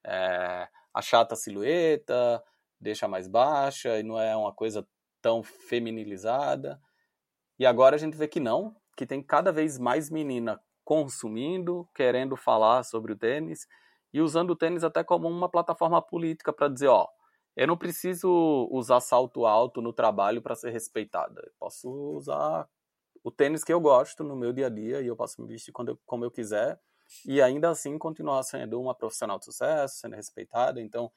é, 0.04 0.68
achata 0.92 1.34
a 1.34 1.36
silhueta, 1.36 2.42
deixa 2.80 3.06
mais 3.06 3.28
baixa 3.28 3.98
e 3.98 4.02
não 4.02 4.18
é 4.18 4.34
uma 4.34 4.52
coisa 4.52 4.86
tão 5.20 5.42
feminilizada. 5.42 6.80
E 7.58 7.66
agora 7.66 7.96
a 7.96 7.98
gente 7.98 8.16
vê 8.16 8.26
que 8.26 8.40
não, 8.40 8.74
que 8.96 9.06
tem 9.06 9.22
cada 9.22 9.52
vez 9.52 9.78
mais 9.78 10.10
menina 10.10 10.60
consumindo, 10.84 11.88
querendo 11.94 12.36
falar 12.36 12.82
sobre 12.84 13.12
o 13.12 13.16
tênis 13.16 13.66
e 14.12 14.20
usando 14.20 14.50
o 14.50 14.56
tênis 14.56 14.84
até 14.84 15.02
como 15.02 15.28
uma 15.28 15.48
plataforma 15.48 16.00
política 16.02 16.52
para 16.52 16.68
dizer, 16.68 16.88
ó, 16.88 17.08
eu 17.56 17.66
não 17.66 17.76
preciso 17.76 18.68
usar 18.70 19.00
salto 19.00 19.46
alto 19.46 19.80
no 19.82 19.92
trabalho 19.92 20.42
para 20.42 20.54
ser 20.54 20.70
respeitada. 20.70 21.50
Posso 21.58 21.90
usar 21.90 22.68
o 23.22 23.30
tênis 23.30 23.62
que 23.62 23.72
eu 23.72 23.80
gosto 23.80 24.24
no 24.24 24.34
meu 24.34 24.52
dia 24.52 24.66
a 24.66 24.70
dia 24.70 25.00
e 25.00 25.06
eu 25.06 25.16
posso 25.16 25.40
me 25.40 25.48
vestir 25.48 25.72
quando 25.72 25.90
eu, 25.90 25.98
como 26.06 26.24
eu 26.24 26.30
quiser 26.30 26.80
e 27.26 27.42
ainda 27.42 27.70
assim 27.70 27.98
continuar 27.98 28.42
sendo 28.42 28.80
uma 28.80 28.94
profissional 28.94 29.38
de 29.38 29.44
sucesso, 29.44 29.96
sendo 29.96 30.16
respeitada. 30.16 30.80
Então, 30.80 31.12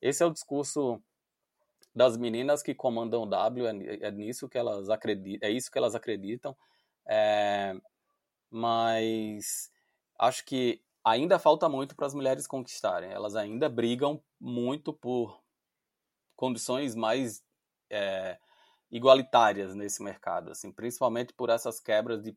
esse 0.00 0.22
é 0.22 0.26
o 0.26 0.30
discurso 0.30 1.02
das 1.94 2.16
meninas 2.16 2.62
que 2.62 2.74
comandam 2.74 3.22
o 3.22 3.26
W, 3.26 3.66
é, 3.66 4.06
é 4.06 4.10
nisso 4.10 4.48
que 4.48 4.58
elas 4.58 4.88
acreditam, 4.88 5.48
é 5.48 5.52
isso 5.52 5.70
que 5.70 5.78
elas 5.78 5.94
acreditam. 5.94 6.56
É, 7.06 7.74
mas 8.50 9.70
acho 10.18 10.44
que 10.44 10.82
ainda 11.04 11.38
falta 11.38 11.68
muito 11.68 11.94
para 11.94 12.06
as 12.06 12.14
mulheres 12.14 12.46
conquistarem. 12.46 13.10
Elas 13.10 13.36
ainda 13.36 13.68
brigam 13.68 14.22
muito 14.40 14.92
por 14.92 15.42
condições 16.36 16.94
mais 16.94 17.42
é, 17.90 18.38
igualitárias 18.90 19.74
nesse 19.74 20.02
mercado, 20.02 20.50
assim, 20.50 20.72
principalmente 20.72 21.32
por 21.32 21.50
essas 21.50 21.80
quebras 21.80 22.22
de, 22.22 22.36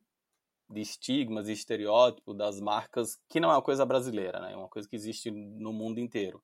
de 0.68 0.80
estigmas 0.80 1.48
e 1.48 1.52
estereótipos 1.52 2.36
das 2.36 2.60
marcas, 2.60 3.20
que 3.28 3.40
não 3.40 3.50
é 3.50 3.54
uma 3.54 3.62
coisa 3.62 3.86
brasileira, 3.86 4.40
né? 4.40 4.52
é 4.52 4.56
uma 4.56 4.68
coisa 4.68 4.88
que 4.88 4.96
existe 4.96 5.30
no 5.30 5.72
mundo 5.72 6.00
inteiro. 6.00 6.42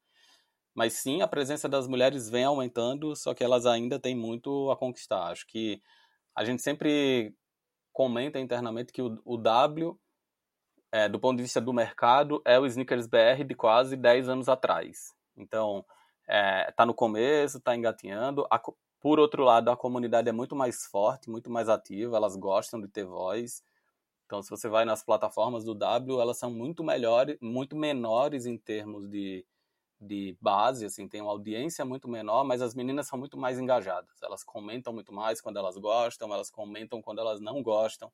Mas 0.74 0.92
sim, 0.92 1.22
a 1.22 1.26
presença 1.26 1.68
das 1.68 1.88
mulheres 1.88 2.30
vem 2.30 2.44
aumentando, 2.44 3.16
só 3.16 3.34
que 3.34 3.42
elas 3.42 3.66
ainda 3.66 3.98
têm 3.98 4.14
muito 4.14 4.70
a 4.70 4.76
conquistar. 4.76 5.24
Acho 5.24 5.44
que 5.46 5.82
a 6.36 6.44
gente 6.44 6.62
sempre 6.62 7.34
comenta 7.98 8.38
internamente 8.38 8.92
que 8.92 9.02
o, 9.02 9.20
o 9.24 9.36
W, 9.36 9.98
é, 10.92 11.08
do 11.08 11.18
ponto 11.18 11.36
de 11.38 11.42
vista 11.42 11.60
do 11.60 11.72
mercado, 11.72 12.40
é 12.44 12.56
o 12.56 12.64
Sneakers 12.64 13.08
BR 13.08 13.42
de 13.44 13.56
quase 13.56 13.96
10 13.96 14.28
anos 14.28 14.48
atrás. 14.48 15.12
Então, 15.36 15.84
é, 16.28 16.70
tá 16.76 16.86
no 16.86 16.94
começo, 16.94 17.60
tá 17.60 17.74
engatinhando. 17.74 18.46
A, 18.52 18.62
por 19.00 19.18
outro 19.18 19.42
lado, 19.42 19.68
a 19.68 19.76
comunidade 19.76 20.28
é 20.28 20.32
muito 20.32 20.54
mais 20.54 20.86
forte, 20.86 21.28
muito 21.28 21.50
mais 21.50 21.68
ativa, 21.68 22.16
elas 22.16 22.36
gostam 22.36 22.80
de 22.80 22.86
ter 22.86 23.04
voz. 23.04 23.64
Então, 24.26 24.40
se 24.42 24.50
você 24.50 24.68
vai 24.68 24.84
nas 24.84 25.02
plataformas 25.02 25.64
do 25.64 25.74
W, 25.74 26.20
elas 26.20 26.38
são 26.38 26.52
muito 26.52 26.84
melhores, 26.84 27.36
muito 27.40 27.74
menores 27.74 28.46
em 28.46 28.56
termos 28.56 29.08
de, 29.08 29.44
de 30.00 30.36
base, 30.40 30.84
assim, 30.84 31.08
tem 31.08 31.20
uma 31.20 31.30
audiência 31.30 31.84
muito 31.84 32.08
menor, 32.08 32.44
mas 32.44 32.62
as 32.62 32.74
meninas 32.74 33.08
são 33.08 33.18
muito 33.18 33.36
mais 33.36 33.58
engajadas. 33.58 34.22
Elas 34.22 34.44
comentam 34.44 34.92
muito 34.92 35.12
mais 35.12 35.40
quando 35.40 35.58
elas 35.58 35.76
gostam, 35.76 36.32
elas 36.32 36.50
comentam 36.50 37.02
quando 37.02 37.20
elas 37.20 37.40
não 37.40 37.62
gostam, 37.62 38.12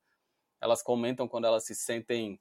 elas 0.61 0.83
comentam 0.83 1.29
quando 1.29 1.47
elas 1.47 1.65
se 1.65 1.75
sentem 1.75 2.41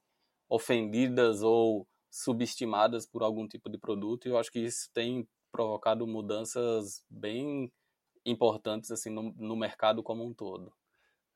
ofendidas 0.49 1.41
ou 1.41 1.87
subestimadas 2.09 3.05
por 3.05 3.23
algum 3.23 3.47
tipo 3.47 3.69
de 3.69 3.77
produto, 3.77 4.27
e 4.27 4.31
eu 4.31 4.37
acho 4.37 4.51
que 4.51 4.59
isso 4.59 4.89
tem 4.93 5.27
provocado 5.51 6.05
mudanças 6.07 7.03
bem 7.09 7.71
importantes 8.25 8.91
assim 8.91 9.09
no, 9.09 9.33
no 9.33 9.55
mercado 9.55 10.01
como 10.01 10.23
um 10.25 10.33
todo. 10.33 10.71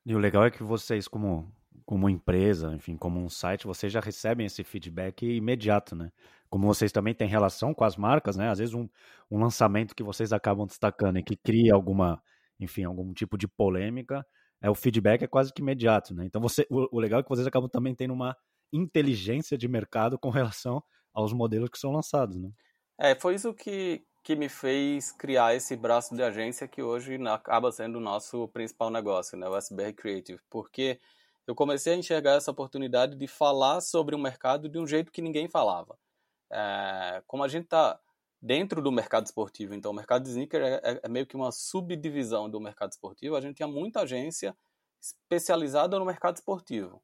E 0.06 0.14
o 0.14 0.18
legal 0.18 0.44
é 0.44 0.50
que 0.50 0.62
vocês, 0.62 1.06
como, 1.06 1.52
como 1.84 2.08
empresa, 2.08 2.72
enfim, 2.74 2.96
como 2.96 3.20
um 3.20 3.28
site, 3.28 3.66
vocês 3.66 3.92
já 3.92 4.00
recebem 4.00 4.46
esse 4.46 4.64
feedback 4.64 5.26
imediato, 5.26 5.94
né? 5.94 6.10
Como 6.48 6.66
vocês 6.66 6.92
também 6.92 7.14
têm 7.14 7.28
relação 7.28 7.74
com 7.74 7.84
as 7.84 7.96
marcas, 7.96 8.36
né? 8.36 8.48
Às 8.48 8.58
vezes 8.58 8.74
um, 8.74 8.88
um 9.30 9.38
lançamento 9.38 9.94
que 9.94 10.02
vocês 10.02 10.32
acabam 10.32 10.66
destacando 10.66 11.18
e 11.18 11.22
que 11.22 11.36
cria 11.36 11.74
alguma, 11.74 12.22
enfim, 12.58 12.84
algum 12.84 13.12
tipo 13.12 13.36
de 13.36 13.46
polêmica, 13.46 14.26
é 14.60 14.70
o 14.70 14.74
feedback 14.74 15.22
é 15.22 15.26
quase 15.26 15.52
que 15.52 15.62
imediato, 15.62 16.14
né? 16.14 16.24
Então 16.24 16.40
você, 16.40 16.66
o, 16.70 16.96
o 16.96 17.00
legal 17.00 17.20
é 17.20 17.22
que 17.22 17.28
vocês 17.28 17.46
acabam 17.46 17.68
também 17.68 17.94
tendo 17.94 18.14
uma 18.14 18.36
inteligência 18.72 19.56
de 19.56 19.68
mercado 19.68 20.18
com 20.18 20.30
relação 20.30 20.82
aos 21.12 21.32
modelos 21.32 21.70
que 21.70 21.78
são 21.78 21.92
lançados, 21.92 22.36
né? 22.36 22.50
É, 22.98 23.14
foi 23.14 23.34
isso 23.34 23.54
que, 23.54 24.02
que 24.24 24.34
me 24.34 24.48
fez 24.48 25.12
criar 25.12 25.54
esse 25.54 25.76
braço 25.76 26.16
de 26.16 26.22
agência 26.22 26.66
que 26.66 26.82
hoje 26.82 27.16
acaba 27.28 27.70
sendo 27.70 27.98
o 27.98 28.00
nosso 28.00 28.48
principal 28.48 28.90
negócio, 28.90 29.38
né? 29.38 29.48
O 29.48 29.56
SBR 29.56 29.92
Creative, 29.92 30.40
porque 30.50 30.98
eu 31.46 31.54
comecei 31.54 31.92
a 31.92 31.96
enxergar 31.96 32.32
essa 32.32 32.50
oportunidade 32.50 33.16
de 33.16 33.26
falar 33.28 33.80
sobre 33.80 34.14
o 34.14 34.18
mercado 34.18 34.68
de 34.68 34.78
um 34.78 34.86
jeito 34.86 35.12
que 35.12 35.22
ninguém 35.22 35.48
falava 35.48 35.96
é, 36.50 37.22
como 37.26 37.42
a 37.42 37.48
gente 37.48 37.64
está 37.64 37.98
dentro 38.40 38.80
do 38.80 38.92
mercado 38.92 39.26
esportivo, 39.26 39.74
então 39.74 39.90
o 39.90 39.94
mercado 39.94 40.22
de 40.22 40.30
sneaker 40.30 40.62
é, 40.62 40.74
é, 40.82 41.00
é, 41.02 41.08
meio 41.08 41.26
que 41.26 41.36
uma 41.36 41.50
subdivisão 41.50 42.48
do 42.48 42.60
mercado 42.60 42.92
esportivo, 42.92 43.36
a 43.36 43.40
gente 43.40 43.56
tinha 43.56 43.68
muita 43.68 44.02
agência 44.02 44.56
especializada 45.00 45.98
no 45.98 46.04
mercado 46.04 46.36
esportivo, 46.36 47.02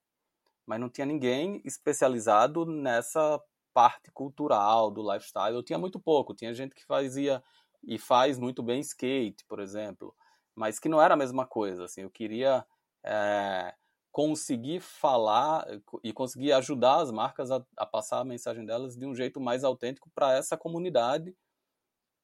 mas 0.66 0.80
não 0.80 0.88
tinha 0.88 1.06
ninguém 1.06 1.60
especializado 1.64 2.64
nessa 2.64 3.40
parte 3.72 4.10
cultural 4.12 4.90
do 4.90 5.02
lifestyle. 5.12 5.54
Eu 5.54 5.62
tinha 5.62 5.78
muito 5.78 5.98
pouco, 5.98 6.34
tinha 6.34 6.54
gente 6.54 6.74
que 6.74 6.84
fazia 6.86 7.42
e 7.82 7.98
faz 7.98 8.38
muito 8.38 8.62
bem 8.62 8.80
skate, 8.80 9.44
por 9.46 9.60
exemplo, 9.60 10.14
mas 10.54 10.78
que 10.78 10.88
não 10.88 11.02
era 11.02 11.14
a 11.14 11.16
mesma 11.16 11.46
coisa. 11.46 11.84
Assim, 11.84 12.02
eu 12.02 12.10
queria 12.10 12.64
é, 13.04 13.74
conseguir 14.14 14.78
falar 14.78 15.66
e 16.04 16.12
conseguir 16.12 16.52
ajudar 16.52 17.00
as 17.00 17.10
marcas 17.10 17.50
a, 17.50 17.66
a 17.76 17.84
passar 17.84 18.20
a 18.20 18.24
mensagem 18.24 18.64
delas 18.64 18.96
de 18.96 19.04
um 19.04 19.12
jeito 19.12 19.40
mais 19.40 19.64
autêntico 19.64 20.08
para 20.14 20.32
essa 20.34 20.56
comunidade 20.56 21.36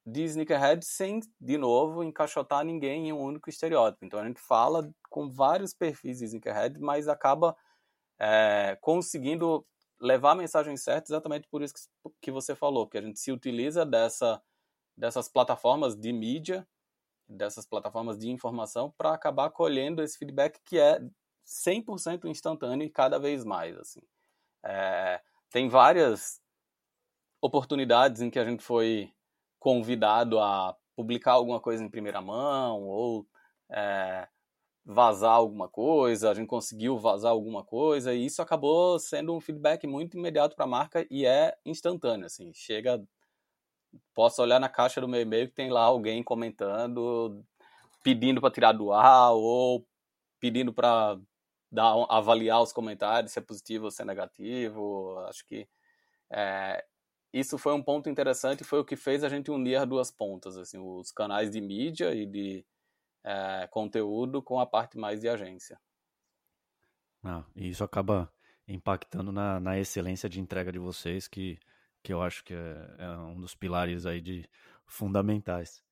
de 0.06 0.22
sneakerhead 0.22 0.86
sem, 0.86 1.18
de 1.40 1.58
novo, 1.58 2.04
encaixotar 2.04 2.64
ninguém 2.64 3.08
em 3.08 3.12
um 3.12 3.20
único 3.20 3.50
estereótipo. 3.50 4.04
Então 4.04 4.20
a 4.20 4.24
gente 4.24 4.40
fala 4.40 4.88
com 5.08 5.28
vários 5.28 5.74
perfis 5.74 6.20
de 6.20 6.26
sneakerhead, 6.26 6.78
mas 6.78 7.08
acaba 7.08 7.56
é, 8.20 8.78
conseguindo 8.80 9.66
levar 10.00 10.30
a 10.30 10.36
mensagem 10.36 10.76
certa 10.76 11.10
exatamente 11.10 11.48
por 11.48 11.60
isso 11.60 11.74
que, 11.74 11.80
que 12.22 12.30
você 12.30 12.54
falou, 12.54 12.86
que 12.86 12.98
a 12.98 13.02
gente 13.02 13.18
se 13.18 13.32
utiliza 13.32 13.84
dessa, 13.84 14.40
dessas 14.96 15.28
plataformas 15.28 15.96
de 15.96 16.12
mídia, 16.12 16.64
dessas 17.28 17.66
plataformas 17.66 18.16
de 18.16 18.30
informação 18.30 18.94
para 18.96 19.12
acabar 19.12 19.50
colhendo 19.50 20.04
esse 20.04 20.16
feedback 20.16 20.60
que 20.64 20.78
é 20.78 21.00
100% 21.50 22.26
instantâneo 22.26 22.86
e 22.86 22.90
cada 22.90 23.18
vez 23.18 23.44
mais. 23.44 23.76
Assim. 23.76 24.00
É, 24.64 25.20
tem 25.50 25.68
várias 25.68 26.40
oportunidades 27.42 28.22
em 28.22 28.30
que 28.30 28.38
a 28.38 28.44
gente 28.44 28.62
foi 28.62 29.12
convidado 29.58 30.38
a 30.38 30.76
publicar 30.94 31.32
alguma 31.32 31.60
coisa 31.60 31.82
em 31.82 31.88
primeira 31.88 32.20
mão 32.20 32.82
ou 32.82 33.26
é, 33.70 34.28
vazar 34.84 35.32
alguma 35.32 35.68
coisa, 35.68 36.30
a 36.30 36.34
gente 36.34 36.46
conseguiu 36.46 36.98
vazar 36.98 37.30
alguma 37.30 37.64
coisa 37.64 38.14
e 38.14 38.26
isso 38.26 38.42
acabou 38.42 38.98
sendo 38.98 39.34
um 39.34 39.40
feedback 39.40 39.86
muito 39.86 40.16
imediato 40.16 40.54
para 40.54 40.64
a 40.64 40.68
marca 40.68 41.06
e 41.10 41.24
é 41.26 41.56
instantâneo, 41.64 42.26
assim, 42.26 42.52
chega 42.52 43.02
posso 44.14 44.42
olhar 44.42 44.60
na 44.60 44.68
caixa 44.68 45.00
do 45.00 45.08
meu 45.08 45.20
e-mail 45.20 45.48
que 45.48 45.54
tem 45.54 45.70
lá 45.70 45.82
alguém 45.82 46.22
comentando, 46.22 47.44
pedindo 48.02 48.40
para 48.40 48.50
tirar 48.50 48.72
do 48.72 48.92
ar 48.92 49.32
ou 49.32 49.86
pedindo 50.38 50.72
para 50.72 51.18
dar, 51.70 51.94
avaliar 52.08 52.62
os 52.62 52.72
comentários, 52.72 53.32
se 53.32 53.38
é 53.38 53.42
positivo 53.42 53.86
ou 53.86 53.90
se 53.90 54.02
é 54.02 54.04
negativo. 54.04 55.18
Acho 55.28 55.44
que 55.46 55.68
é, 56.30 56.84
isso 57.32 57.58
foi 57.58 57.72
um 57.72 57.82
ponto 57.82 58.08
interessante, 58.08 58.64
foi 58.64 58.80
o 58.80 58.84
que 58.84 58.96
fez 58.96 59.22
a 59.22 59.28
gente 59.28 59.50
unir 59.50 59.76
as 59.76 59.88
duas 59.88 60.10
pontas, 60.10 60.56
assim, 60.56 60.78
os 60.78 61.12
canais 61.12 61.50
de 61.50 61.60
mídia 61.60 62.14
e 62.14 62.26
de 62.26 62.66
é, 63.24 63.68
conteúdo 63.68 64.42
com 64.42 64.58
a 64.58 64.66
parte 64.66 64.98
mais 64.98 65.20
de 65.20 65.28
agência. 65.28 65.80
Ah, 67.22 67.44
e 67.54 67.68
isso 67.68 67.84
acaba 67.84 68.32
impactando 68.66 69.30
na, 69.30 69.60
na 69.60 69.78
excelência 69.78 70.28
de 70.28 70.40
entrega 70.40 70.72
de 70.72 70.78
vocês, 70.78 71.28
que, 71.28 71.58
que 72.02 72.12
eu 72.12 72.22
acho 72.22 72.42
que 72.44 72.54
é, 72.54 72.96
é 72.98 73.10
um 73.10 73.40
dos 73.40 73.54
pilares 73.54 74.06
aí 74.06 74.20
de 74.20 74.48
fundamentais. 74.86 75.82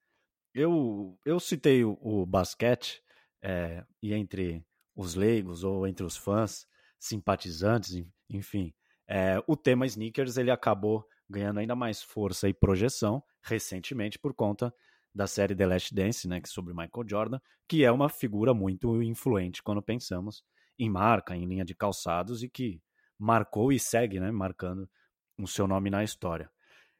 Eu, 0.54 1.18
eu 1.24 1.38
citei 1.38 1.84
o, 1.84 1.98
o 2.00 2.26
basquete, 2.26 3.02
é, 3.40 3.84
e 4.02 4.12
entre 4.14 4.64
os 4.98 5.14
leigos 5.14 5.62
ou 5.62 5.86
entre 5.86 6.04
os 6.04 6.16
fãs, 6.16 6.66
simpatizantes, 6.98 8.04
enfim. 8.28 8.74
É, 9.08 9.40
o 9.46 9.56
tema 9.56 9.86
sneakers 9.86 10.36
ele 10.36 10.50
acabou 10.50 11.06
ganhando 11.30 11.60
ainda 11.60 11.76
mais 11.76 12.02
força 12.02 12.48
e 12.48 12.52
projeção 12.52 13.22
recentemente 13.40 14.18
por 14.18 14.34
conta 14.34 14.74
da 15.14 15.28
série 15.28 15.54
The 15.54 15.66
Last 15.66 15.94
Dance, 15.94 16.26
né, 16.26 16.40
que 16.40 16.48
é 16.48 16.50
sobre 16.50 16.74
Michael 16.74 17.08
Jordan, 17.08 17.38
que 17.68 17.84
é 17.84 17.92
uma 17.92 18.08
figura 18.08 18.52
muito 18.52 19.00
influente 19.00 19.62
quando 19.62 19.80
pensamos 19.80 20.42
em 20.76 20.90
marca, 20.90 21.36
em 21.36 21.46
linha 21.46 21.64
de 21.64 21.76
calçados 21.76 22.42
e 22.42 22.48
que 22.48 22.82
marcou 23.16 23.72
e 23.72 23.78
segue, 23.78 24.18
né, 24.18 24.32
marcando 24.32 24.90
o 25.38 25.46
seu 25.46 25.68
nome 25.68 25.90
na 25.90 26.02
história. 26.02 26.50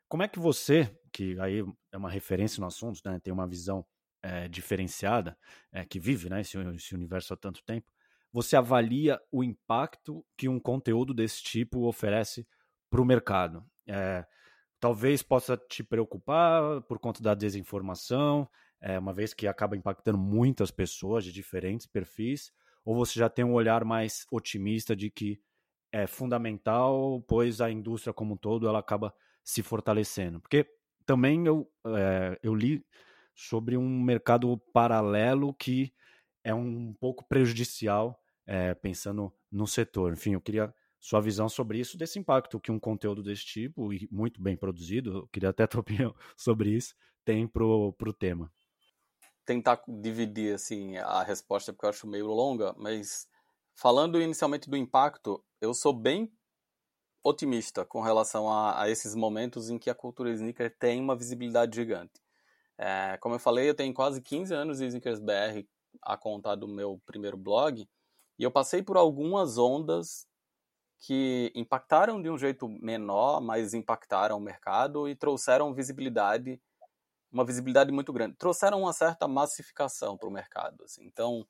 Como 0.09 0.23
é 0.23 0.29
que 0.29 0.39
você, 0.39 0.97
que 1.13 1.39
aí 1.41 1.65
é 1.93 1.97
uma 1.97 2.09
referência 2.11 2.61
no 2.61 2.67
assunto, 2.69 3.01
né, 3.05 3.19
tem 3.19 3.33
uma 3.33 3.47
visão 3.47 3.85
é, 4.23 4.49
diferenciada, 4.49 5.37
é, 5.73 5.85
que 5.85 5.99
vive 5.99 6.29
né, 6.29 6.41
esse, 6.41 6.59
esse 6.75 6.95
universo 6.95 7.35
há 7.35 7.37
tanto 7.37 7.63
tempo, 7.65 7.87
você 8.33 8.57
avalia 8.57 9.21
o 9.33 9.43
impacto 9.43 10.25
que 10.37 10.49
um 10.49 10.61
conteúdo 10.61 11.15
desse 11.15 11.43
tipo 11.43 11.87
oferece 11.87 12.47
para 12.91 13.01
o 13.01 13.05
mercado? 13.05 13.65
É, 13.87 14.27
talvez 14.79 15.23
possa 15.23 15.57
te 15.57 15.83
preocupar 15.83 16.83
por 16.83 16.99
conta 16.99 17.23
da 17.23 17.35
desinformação, 17.35 18.49
é, 18.81 18.99
uma 18.99 19.13
vez 19.13 19.35
que 19.35 19.47
acaba 19.47 19.77
impactando 19.77 20.19
muitas 20.19 20.71
pessoas 20.71 21.25
de 21.25 21.33
diferentes 21.33 21.87
perfis, 21.87 22.53
ou 22.85 22.95
você 22.95 23.19
já 23.19 23.29
tem 23.29 23.45
um 23.45 23.55
olhar 23.55 23.85
mais 23.85 24.27
otimista 24.31 24.95
de 24.95 25.11
que 25.11 25.41
é 25.91 26.07
fundamental, 26.07 27.23
pois 27.27 27.61
a 27.61 27.71
indústria 27.71 28.13
como 28.13 28.35
um 28.35 28.37
todo 28.37 28.69
ela 28.69 28.79
acaba 28.79 29.13
se 29.43 29.63
fortalecendo? 29.63 30.41
Porque 30.41 30.67
também 31.07 31.47
eu, 31.47 31.71
é, 31.87 32.39
eu 32.43 32.55
li 32.55 32.85
sobre 33.39 33.77
um 33.77 34.03
mercado 34.03 34.59
paralelo 34.73 35.55
que 35.55 35.95
é 36.43 36.53
um 36.53 36.93
pouco 36.95 37.25
prejudicial 37.25 38.21
é, 38.45 38.75
pensando 38.75 39.33
no 39.51 39.65
setor. 39.65 40.13
Enfim, 40.13 40.33
eu 40.33 40.41
queria 40.41 40.75
sua 40.99 41.21
visão 41.21 41.49
sobre 41.49 41.79
isso, 41.79 41.97
desse 41.97 42.19
impacto 42.19 42.59
que 42.59 42.73
um 42.73 42.81
conteúdo 42.81 43.23
desse 43.23 43.45
tipo, 43.45 43.93
e 43.93 44.09
muito 44.11 44.43
bem 44.43 44.57
produzido, 44.57 45.19
eu 45.19 45.29
queria 45.29 45.51
até 45.51 45.63
a 45.63 45.69
tua 45.69 45.83
opinião 45.83 46.13
sobre 46.37 46.71
isso, 46.71 46.97
tem 47.25 47.47
pro, 47.47 47.93
pro 47.93 48.13
tema. 48.13 48.53
Tentar 49.47 49.81
dividir 49.87 50.55
assim 50.55 50.97
a 50.97 51.23
resposta, 51.23 51.73
porque 51.73 51.87
eu 51.87 51.91
acho 51.91 52.09
meio 52.09 52.27
longa, 52.27 52.75
mas 52.77 53.29
falando 53.77 54.21
inicialmente 54.21 54.69
do 54.69 54.77
impacto, 54.77 55.45
eu 55.61 55.73
sou 55.73 55.93
bem 55.93 56.33
otimista 57.23 57.85
com 57.85 58.01
relação 58.01 58.51
a, 58.51 58.83
a 58.83 58.91
esses 58.91 59.15
momentos 59.15 59.71
em 59.71 59.79
que 59.79 59.91
a 59.91 59.95
cultura 59.95 60.33
sneaker 60.33 60.77
tem 60.77 61.01
uma 61.01 61.17
visibilidade 61.17 61.77
gigante. 61.77 62.21
É, 62.79 63.19
como 63.19 63.35
eu 63.35 63.41
falei, 63.41 63.69
eu 63.69 63.75
tenho 63.75 63.93
quase 63.93 64.23
15 64.23 64.55
anos 64.55 64.79
de 64.79 64.87
Sneakers 64.87 65.19
BR 65.19 65.67
a 66.03 66.17
contar 66.17 66.55
do 66.55 66.69
meu 66.69 67.01
primeiro 67.05 67.37
blog, 67.37 67.89
e 68.39 68.43
eu 68.43 68.51
passei 68.51 68.83
por 68.83 68.97
algumas 68.97 69.59
ondas 69.59 70.27
que 71.01 71.53
impactaram 71.55 72.21
de 72.21 72.31
um 72.31 72.39
jeito 72.39 72.69
menor, 72.69 73.41
mas 73.41 73.75
impactaram 73.75 74.37
o 74.37 74.41
mercado 74.41 75.09
e 75.09 75.15
trouxeram 75.15 75.75
visibilidade, 75.75 76.61
uma 77.33 77.45
visibilidade 77.45 77.93
muito 77.93 78.13
grande. 78.13 78.37
Trouxeram 78.37 78.83
uma 78.83 78.93
certa 78.93 79.29
massificação 79.29 80.17
para 80.17 80.29
o 80.29 80.33
mercado. 80.33 80.85
Assim. 80.85 81.05
Então, 81.05 81.47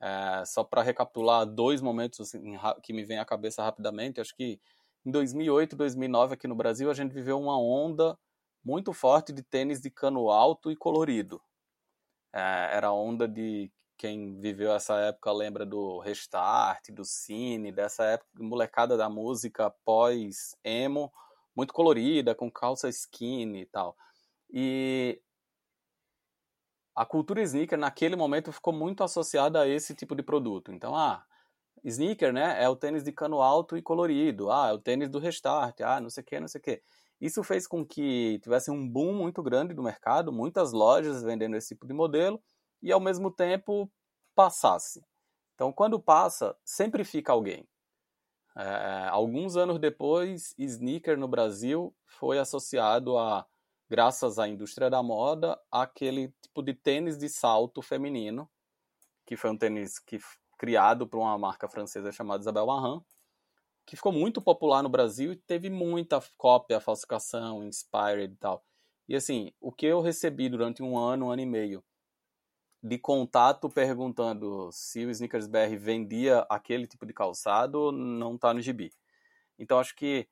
é, 0.00 0.44
só 0.46 0.64
para 0.64 0.82
recapitular 0.82 1.46
dois 1.46 1.80
momentos 1.80 2.20
assim, 2.20 2.56
que 2.82 2.92
me 2.92 3.04
vem 3.04 3.18
à 3.18 3.24
cabeça 3.24 3.62
rapidamente, 3.62 4.20
acho 4.20 4.34
que 4.34 4.60
em 5.04 5.10
2008, 5.10 5.76
2009 5.76 6.34
aqui 6.34 6.46
no 6.46 6.54
Brasil 6.54 6.90
a 6.90 6.94
gente 6.94 7.12
viveu 7.12 7.40
uma 7.40 7.58
onda 7.58 8.18
muito 8.64 8.92
forte 8.92 9.32
de 9.32 9.42
tênis 9.42 9.80
de 9.80 9.90
cano 9.90 10.30
alto 10.30 10.70
e 10.70 10.76
colorido. 10.76 11.40
É, 12.32 12.70
era 12.72 12.92
onda 12.92 13.26
de 13.26 13.70
quem 13.96 14.40
viveu 14.40 14.72
essa 14.72 14.94
época 15.00 15.32
lembra 15.32 15.66
do 15.66 15.98
Restart, 15.98 16.90
do 16.90 17.04
Cine, 17.04 17.72
dessa 17.72 18.04
época 18.04 18.30
molecada 18.38 18.96
da 18.96 19.08
música 19.08 19.70
pós 19.84 20.54
emo, 20.62 21.12
muito 21.54 21.74
colorida, 21.74 22.34
com 22.34 22.50
calça 22.50 22.88
skinny 22.88 23.62
e 23.62 23.66
tal. 23.66 23.96
E 24.50 25.20
a 26.94 27.04
cultura 27.04 27.42
sneaker 27.42 27.78
naquele 27.78 28.16
momento 28.16 28.52
ficou 28.52 28.72
muito 28.72 29.02
associada 29.02 29.62
a 29.62 29.68
esse 29.68 29.94
tipo 29.94 30.14
de 30.14 30.22
produto. 30.22 30.72
Então, 30.72 30.94
ah, 30.96 31.24
sneaker, 31.84 32.32
né, 32.32 32.62
é 32.62 32.68
o 32.68 32.76
tênis 32.76 33.02
de 33.02 33.12
cano 33.12 33.40
alto 33.40 33.76
e 33.76 33.82
colorido. 33.82 34.50
Ah, 34.50 34.68
é 34.68 34.72
o 34.72 34.78
tênis 34.78 35.08
do 35.08 35.18
Restart. 35.18 35.80
Ah, 35.80 36.00
não 36.00 36.10
sei 36.10 36.22
o 36.22 36.26
que, 36.26 36.40
não 36.40 36.48
sei 36.48 36.60
o 36.60 36.62
que. 36.62 36.82
Isso 37.20 37.42
fez 37.42 37.66
com 37.66 37.84
que 37.84 38.38
tivesse 38.42 38.70
um 38.70 38.88
boom 38.88 39.12
muito 39.12 39.42
grande 39.42 39.74
do 39.74 39.82
mercado, 39.82 40.32
muitas 40.32 40.72
lojas 40.72 41.22
vendendo 41.22 41.56
esse 41.56 41.68
tipo 41.68 41.86
de 41.86 41.92
modelo 41.92 42.40
e 42.82 42.92
ao 42.92 43.00
mesmo 43.00 43.30
tempo 43.30 43.90
passasse. 44.34 45.04
Então, 45.54 45.72
quando 45.72 46.00
passa, 46.00 46.56
sempre 46.64 47.04
fica 47.04 47.32
alguém. 47.32 47.68
É, 48.56 49.08
alguns 49.10 49.56
anos 49.56 49.78
depois, 49.78 50.54
sneaker 50.56 51.18
no 51.18 51.26
Brasil 51.26 51.94
foi 52.06 52.38
associado 52.38 53.18
a, 53.18 53.46
graças 53.88 54.38
à 54.38 54.46
indústria 54.46 54.88
da 54.88 55.02
moda, 55.02 55.60
aquele 55.70 56.32
tipo 56.40 56.62
de 56.62 56.74
tênis 56.74 57.18
de 57.18 57.28
salto 57.28 57.82
feminino, 57.82 58.48
que 59.26 59.36
foi 59.36 59.50
um 59.50 59.58
tênis 59.58 59.98
que 59.98 60.18
criado 60.58 61.06
por 61.06 61.18
uma 61.18 61.38
marca 61.38 61.68
francesa 61.68 62.10
chamada 62.10 62.40
Isabel 62.40 62.66
Marant, 62.66 63.04
que 63.88 63.96
ficou 63.96 64.12
muito 64.12 64.42
popular 64.42 64.82
no 64.82 64.88
Brasil 64.90 65.32
e 65.32 65.36
teve 65.36 65.70
muita 65.70 66.22
cópia, 66.36 66.78
falsificação, 66.78 67.64
inspired 67.64 68.34
e 68.34 68.36
tal. 68.36 68.62
E 69.08 69.16
assim, 69.16 69.50
o 69.58 69.72
que 69.72 69.86
eu 69.86 70.02
recebi 70.02 70.50
durante 70.50 70.82
um 70.82 70.98
ano, 70.98 71.26
um 71.26 71.30
ano 71.30 71.40
e 71.40 71.46
meio 71.46 71.82
de 72.82 72.98
contato 72.98 73.70
perguntando 73.70 74.68
se 74.70 75.06
o 75.06 75.10
Snickers 75.10 75.46
BR 75.46 75.74
vendia 75.78 76.40
aquele 76.50 76.86
tipo 76.86 77.06
de 77.06 77.14
calçado 77.14 77.90
não 77.90 78.34
está 78.34 78.52
no 78.52 78.60
gibi. 78.60 78.92
Então 79.58 79.78
acho 79.78 79.96
que 79.96 80.28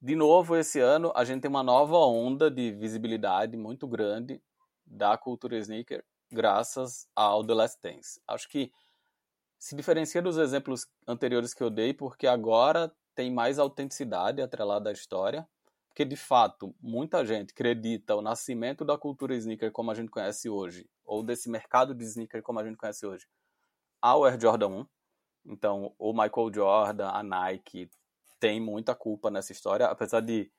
de 0.00 0.14
novo 0.14 0.54
esse 0.56 0.78
ano 0.78 1.12
a 1.16 1.24
gente 1.24 1.42
tem 1.42 1.50
uma 1.50 1.64
nova 1.64 1.96
onda 1.96 2.48
de 2.48 2.70
visibilidade 2.70 3.56
muito 3.56 3.88
grande 3.88 4.40
da 4.86 5.18
cultura 5.18 5.58
sneaker 5.58 6.04
graças 6.30 7.08
ao 7.16 7.44
The 7.44 7.52
Last 7.52 7.78
Dance. 7.82 8.22
Acho 8.28 8.48
que 8.48 8.72
se 9.60 9.76
diferencia 9.76 10.20
dos 10.20 10.38
exemplos 10.38 10.88
anteriores 11.06 11.54
que 11.54 11.62
eu 11.62 11.70
dei 11.70 11.94
porque 11.94 12.26
agora 12.26 12.92
tem 13.14 13.32
mais 13.32 13.60
autenticidade 13.60 14.42
atrelada 14.42 14.90
à 14.90 14.92
história 14.92 15.46
porque, 15.90 16.04
de 16.04 16.16
fato, 16.16 16.74
muita 16.80 17.24
gente 17.26 17.50
acredita 17.50 18.14
o 18.14 18.22
nascimento 18.22 18.84
da 18.84 18.96
cultura 18.96 19.34
sneaker 19.34 19.72
como 19.72 19.90
a 19.90 19.94
gente 19.94 20.08
conhece 20.08 20.48
hoje, 20.48 20.88
ou 21.04 21.22
desse 21.22 21.50
mercado 21.50 21.94
de 21.94 22.04
sneaker 22.04 22.42
como 22.42 22.60
a 22.60 22.64
gente 22.64 22.76
conhece 22.76 23.04
hoje, 23.04 23.26
ao 24.00 24.24
Air 24.24 24.40
Jordan 24.40 24.68
1. 24.68 24.86
Então, 25.46 25.94
o 25.98 26.12
Michael 26.12 26.54
Jordan, 26.54 27.10
a 27.10 27.22
Nike, 27.22 27.90
tem 28.38 28.60
muita 28.60 28.94
culpa 28.94 29.30
nessa 29.30 29.52
história, 29.52 29.86
apesar 29.86 30.20
de 30.20 30.50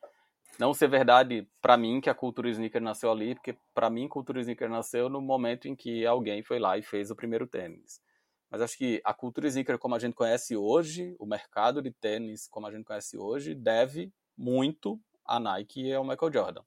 não 0.60 0.74
ser 0.74 0.90
verdade 0.90 1.48
para 1.62 1.78
mim 1.78 2.02
que 2.02 2.10
a 2.10 2.14
cultura 2.14 2.50
sneaker 2.50 2.82
nasceu 2.82 3.10
ali, 3.10 3.34
porque 3.34 3.58
para 3.74 3.90
mim 3.90 4.06
a 4.06 4.10
cultura 4.10 4.42
sneaker 4.42 4.70
nasceu 4.70 5.10
no 5.10 5.22
momento 5.22 5.68
em 5.68 5.76
que 5.76 6.06
alguém 6.06 6.44
foi 6.44 6.60
lá 6.60 6.78
e 6.78 6.84
fez 6.84 7.10
o 7.10 7.16
primeiro 7.16 7.48
tênis. 7.48 8.02
Mas 8.52 8.62
acho 8.62 8.78
que 8.78 9.02
a 9.06 9.14
cultura 9.14 9.48
sneaker 9.48 9.80
como 9.80 9.96
a 9.96 10.00
gente 10.00 10.14
conhece 10.14 10.58
hoje, 10.58 11.16
o 11.18 11.26
mercado 11.26 11.82
de 11.82 11.90
tênis 11.90 12.50
como 12.50 12.68
a 12.68 12.72
gente 12.72 12.84
conhece 12.84 13.18
hoje, 13.18 13.56
deve 13.56 14.14
muito 14.38 15.00
a 15.26 15.40
Nike 15.40 15.88
e 15.88 15.96
o 15.96 16.04
Michael 16.04 16.34
Jordan. 16.34 16.62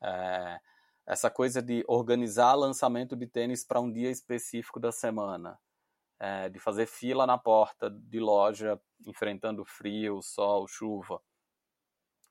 É, 0.00 0.60
essa 1.04 1.28
coisa 1.28 1.60
de 1.60 1.84
organizar 1.88 2.54
lançamento 2.54 3.16
de 3.16 3.26
tênis 3.26 3.64
para 3.64 3.80
um 3.80 3.90
dia 3.90 4.08
específico 4.08 4.78
da 4.78 4.92
semana, 4.92 5.58
é, 6.20 6.48
de 6.48 6.60
fazer 6.60 6.86
fila 6.86 7.26
na 7.26 7.36
porta 7.36 7.90
de 7.90 8.20
loja, 8.20 8.80
enfrentando 9.04 9.64
frio, 9.64 10.22
sol, 10.22 10.68
chuva, 10.68 11.20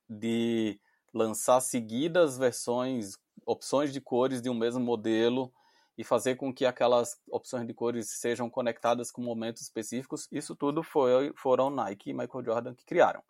de 0.08 0.80
lançar 1.14 1.60
seguidas 1.60 2.38
versões, 2.38 3.18
opções 3.46 3.92
de 3.92 4.00
cores 4.00 4.42
de 4.42 4.50
um 4.50 4.54
mesmo 4.54 4.80
modelo 4.80 5.52
e 6.00 6.04
fazer 6.04 6.36
com 6.36 6.52
que 6.52 6.66
aquelas 6.66 7.22
opções 7.30 7.68
de 7.68 7.74
cores 7.76 8.10
sejam 8.10 8.50
conectadas 8.50 9.12
com 9.12 9.22
momentos 9.22 9.62
específicos, 9.62 10.28
isso 10.32 10.56
tudo 10.56 10.82
foi, 10.82 11.32
foram 11.36 11.70
Nike 11.70 12.10
e 12.10 12.14
Michael 12.14 12.44
Jordan 12.44 12.74
que 12.74 12.86
criaram. 12.86 13.22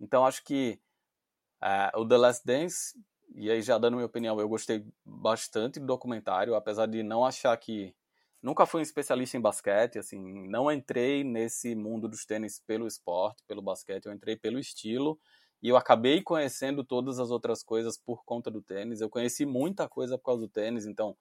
Então 0.00 0.26
acho 0.26 0.42
que 0.42 0.80
Uh, 1.62 2.00
o 2.00 2.06
The 2.06 2.16
Last 2.16 2.46
Dance, 2.46 2.94
e 3.34 3.50
aí 3.50 3.60
já 3.60 3.78
dando 3.78 3.94
minha 3.94 4.06
opinião, 4.06 4.38
eu 4.38 4.48
gostei 4.48 4.86
bastante 5.04 5.80
do 5.80 5.86
documentário, 5.86 6.54
apesar 6.54 6.86
de 6.86 7.02
não 7.02 7.24
achar 7.24 7.56
que. 7.56 7.94
Nunca 8.40 8.64
fui 8.64 8.78
um 8.78 8.82
especialista 8.82 9.36
em 9.36 9.40
basquete, 9.40 9.98
assim, 9.98 10.48
não 10.48 10.70
entrei 10.70 11.24
nesse 11.24 11.74
mundo 11.74 12.06
dos 12.08 12.24
tênis 12.24 12.60
pelo 12.64 12.86
esporte, 12.86 13.42
pelo 13.48 13.60
basquete, 13.60 14.06
eu 14.06 14.12
entrei 14.12 14.36
pelo 14.36 14.60
estilo 14.60 15.18
e 15.60 15.68
eu 15.68 15.76
acabei 15.76 16.22
conhecendo 16.22 16.84
todas 16.84 17.18
as 17.18 17.32
outras 17.32 17.64
coisas 17.64 17.98
por 17.98 18.24
conta 18.24 18.48
do 18.48 18.62
tênis. 18.62 19.00
Eu 19.00 19.10
conheci 19.10 19.44
muita 19.44 19.88
coisa 19.88 20.16
por 20.16 20.26
causa 20.26 20.42
do 20.42 20.48
tênis, 20.48 20.86
então, 20.86 21.16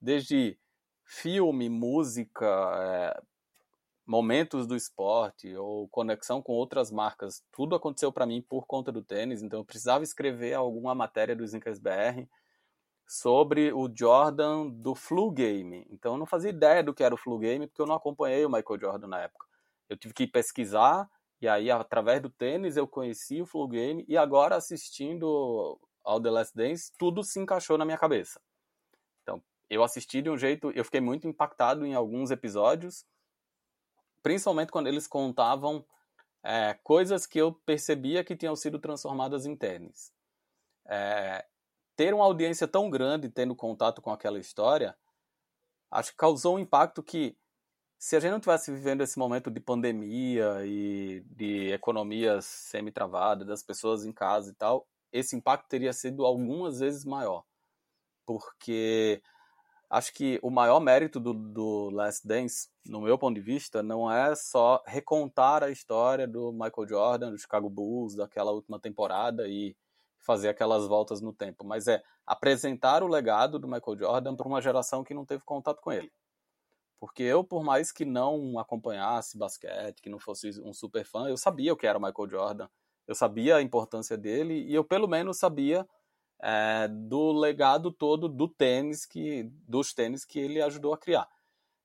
desde 0.00 0.58
filme, 1.04 1.68
música, 1.68 2.46
é, 2.46 3.22
momentos 4.06 4.66
do 4.66 4.76
esporte 4.76 5.54
ou 5.56 5.88
conexão 5.88 6.42
com 6.42 6.52
outras 6.52 6.90
marcas, 6.90 7.42
tudo 7.52 7.74
aconteceu 7.74 8.12
para 8.12 8.26
mim 8.26 8.42
por 8.42 8.66
conta 8.66 8.92
do 8.92 9.02
tênis, 9.02 9.42
então 9.42 9.60
eu 9.60 9.64
precisava 9.64 10.04
escrever 10.04 10.54
alguma 10.54 10.94
matéria 10.94 11.34
do 11.34 11.44
Snickers 11.44 11.78
BR 11.78 12.26
sobre 13.06 13.72
o 13.72 13.90
Jordan 13.94 14.68
do 14.68 14.94
Flu 14.94 15.30
Game. 15.30 15.86
Então 15.90 16.12
eu 16.12 16.18
não 16.18 16.26
fazia 16.26 16.50
ideia 16.50 16.82
do 16.82 16.94
que 16.94 17.02
era 17.02 17.14
o 17.14 17.18
Flu 17.18 17.38
Game 17.38 17.66
porque 17.66 17.80
eu 17.80 17.86
não 17.86 17.94
acompanhei 17.94 18.44
o 18.44 18.50
Michael 18.50 18.80
Jordan 18.80 19.06
na 19.06 19.20
época. 19.20 19.46
Eu 19.88 19.96
tive 19.96 20.14
que 20.14 20.26
pesquisar 20.26 21.08
e 21.40 21.48
aí 21.48 21.70
através 21.70 22.20
do 22.22 22.30
tênis 22.30 22.76
eu 22.76 22.86
conheci 22.86 23.42
o 23.42 23.46
Flu 23.46 23.68
Game 23.68 24.04
e 24.08 24.16
agora 24.16 24.56
assistindo 24.56 25.78
ao 26.02 26.20
The 26.20 26.30
Last 26.30 26.54
Dance, 26.54 26.92
tudo 26.98 27.22
se 27.22 27.40
encaixou 27.40 27.78
na 27.78 27.84
minha 27.84 27.98
cabeça. 27.98 28.40
Eu 29.68 29.82
assisti 29.82 30.22
de 30.22 30.30
um 30.30 30.36
jeito, 30.36 30.70
eu 30.72 30.84
fiquei 30.84 31.00
muito 31.00 31.26
impactado 31.26 31.84
em 31.86 31.94
alguns 31.94 32.30
episódios 32.30 33.04
principalmente 34.24 34.72
quando 34.72 34.86
eles 34.86 35.06
contavam 35.06 35.84
é, 36.42 36.72
coisas 36.82 37.26
que 37.26 37.38
eu 37.38 37.52
percebia 37.52 38.24
que 38.24 38.34
tinham 38.34 38.56
sido 38.56 38.78
transformadas 38.78 39.44
em 39.44 39.54
tênis. 39.54 40.10
É, 40.86 41.44
ter 41.94 42.14
uma 42.14 42.24
audiência 42.24 42.66
tão 42.66 42.88
grande 42.88 43.28
tendo 43.28 43.54
contato 43.54 44.00
com 44.00 44.10
aquela 44.10 44.38
história, 44.38 44.96
acho 45.90 46.10
que 46.12 46.16
causou 46.16 46.56
um 46.56 46.58
impacto 46.58 47.02
que, 47.02 47.36
se 47.98 48.16
a 48.16 48.20
gente 48.20 48.32
não 48.32 48.40
tivesse 48.40 48.72
vivendo 48.72 49.02
esse 49.02 49.18
momento 49.18 49.50
de 49.50 49.60
pandemia 49.60 50.64
e 50.64 51.22
de 51.26 51.70
economias 51.70 52.46
semi-travadas, 52.46 53.46
das 53.46 53.62
pessoas 53.62 54.06
em 54.06 54.12
casa 54.12 54.50
e 54.50 54.54
tal, 54.54 54.88
esse 55.12 55.36
impacto 55.36 55.68
teria 55.68 55.92
sido 55.92 56.24
algumas 56.24 56.80
vezes 56.80 57.04
maior. 57.04 57.44
Porque 58.24 59.22
acho 59.88 60.12
que 60.12 60.38
o 60.42 60.50
maior 60.50 60.80
mérito 60.80 61.20
do, 61.20 61.32
do 61.32 61.90
Last 61.90 62.26
Dance, 62.26 62.68
no 62.86 63.00
meu 63.00 63.18
ponto 63.18 63.34
de 63.34 63.40
vista, 63.40 63.82
não 63.82 64.10
é 64.10 64.34
só 64.34 64.82
recontar 64.86 65.62
a 65.62 65.70
história 65.70 66.26
do 66.26 66.52
Michael 66.52 66.88
Jordan, 66.88 67.30
do 67.30 67.38
Chicago 67.38 67.70
Bulls, 67.70 68.14
daquela 68.14 68.50
última 68.52 68.78
temporada 68.80 69.46
e 69.48 69.76
fazer 70.24 70.48
aquelas 70.48 70.86
voltas 70.86 71.20
no 71.20 71.32
tempo, 71.32 71.64
mas 71.64 71.86
é 71.86 72.02
apresentar 72.26 73.02
o 73.02 73.08
legado 73.08 73.58
do 73.58 73.68
Michael 73.68 73.98
Jordan 73.98 74.34
para 74.34 74.48
uma 74.48 74.60
geração 74.60 75.04
que 75.04 75.12
não 75.12 75.24
teve 75.24 75.44
contato 75.44 75.80
com 75.80 75.92
ele. 75.92 76.10
Porque 76.98 77.22
eu, 77.22 77.44
por 77.44 77.62
mais 77.62 77.92
que 77.92 78.04
não 78.04 78.58
acompanhasse 78.58 79.36
basquete, 79.36 80.00
que 80.00 80.08
não 80.08 80.18
fosse 80.18 80.58
um 80.62 80.72
super 80.72 81.04
fã, 81.04 81.28
eu 81.28 81.36
sabia 81.36 81.72
o 81.72 81.76
que 81.76 81.86
era 81.86 81.98
o 81.98 82.02
Michael 82.02 82.30
Jordan, 82.30 82.68
eu 83.06 83.14
sabia 83.14 83.56
a 83.56 83.62
importância 83.62 84.16
dele 84.16 84.54
e 84.64 84.74
eu 84.74 84.82
pelo 84.82 85.06
menos 85.06 85.38
sabia 85.38 85.86
é, 86.42 86.88
do 86.88 87.32
legado 87.32 87.90
todo 87.90 88.28
do 88.28 88.48
tênis 88.48 89.06
que 89.06 89.44
dos 89.66 89.92
tênis 89.92 90.24
que 90.24 90.38
ele 90.38 90.60
ajudou 90.60 90.92
a 90.92 90.98
criar. 90.98 91.28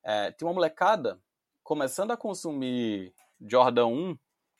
É, 0.02 0.30
tem 0.32 0.46
uma 0.46 0.54
molecada 0.54 1.20
começando 1.62 2.10
a 2.10 2.16
consumir 2.16 3.14
Jordan 3.40 3.86
1, 3.86 4.18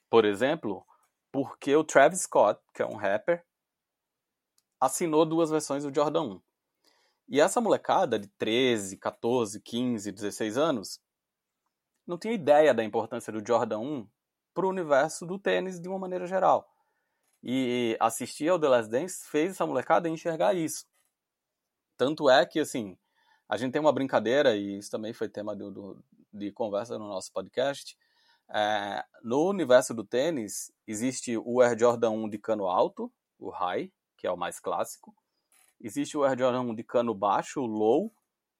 por 0.08 0.24
exemplo, 0.24 0.86
porque 1.32 1.74
o 1.74 1.84
Travis 1.84 2.22
Scott, 2.22 2.60
que 2.74 2.82
é 2.82 2.86
um 2.86 2.96
rapper, 2.96 3.44
assinou 4.80 5.26
duas 5.26 5.50
versões 5.50 5.84
do 5.84 5.94
Jordan 5.94 6.22
1. 6.22 6.42
E 7.28 7.40
essa 7.40 7.60
molecada 7.60 8.18
de 8.18 8.26
13, 8.26 8.96
14, 8.96 9.60
15, 9.60 10.12
16 10.12 10.58
anos 10.58 11.00
não 12.06 12.18
tinha 12.18 12.34
ideia 12.34 12.74
da 12.74 12.82
importância 12.82 13.32
do 13.32 13.46
Jordan 13.46 13.78
1 13.78 14.08
para 14.52 14.66
o 14.66 14.68
universo 14.68 15.24
do 15.24 15.38
tênis 15.38 15.78
de 15.78 15.88
uma 15.88 15.98
maneira 15.98 16.26
geral. 16.26 16.68
E 17.42 17.96
assistir 17.98 18.48
ao 18.48 18.58
The 18.58 18.68
Last 18.68 18.90
Dance 18.90 19.28
fez 19.28 19.52
essa 19.52 19.66
molecada 19.66 20.08
enxergar 20.08 20.54
isso. 20.54 20.84
Tanto 21.96 22.28
é 22.28 22.44
que, 22.44 22.60
assim, 22.60 22.96
a 23.48 23.56
gente 23.56 23.72
tem 23.72 23.80
uma 23.80 23.92
brincadeira, 23.92 24.56
e 24.56 24.78
isso 24.78 24.90
também 24.90 25.12
foi 25.12 25.28
tema 25.28 25.56
de, 25.56 25.64
de 26.32 26.52
conversa 26.52 26.98
no 26.98 27.08
nosso 27.08 27.32
podcast. 27.32 27.96
É, 28.52 29.04
no 29.22 29.48
universo 29.48 29.94
do 29.94 30.04
tênis, 30.04 30.72
existe 30.86 31.36
o 31.36 31.60
Air 31.60 31.78
Jordan 31.78 32.10
1 32.10 32.28
de 32.28 32.38
cano 32.38 32.66
alto, 32.66 33.12
o 33.38 33.50
high, 33.50 33.92
que 34.16 34.26
é 34.26 34.30
o 34.30 34.36
mais 34.36 34.60
clássico. 34.60 35.14
Existe 35.80 36.16
o 36.16 36.24
Air 36.24 36.38
Jordan 36.38 36.60
1 36.62 36.74
de 36.74 36.84
cano 36.84 37.14
baixo, 37.14 37.60
o 37.60 37.66
low, 37.66 38.12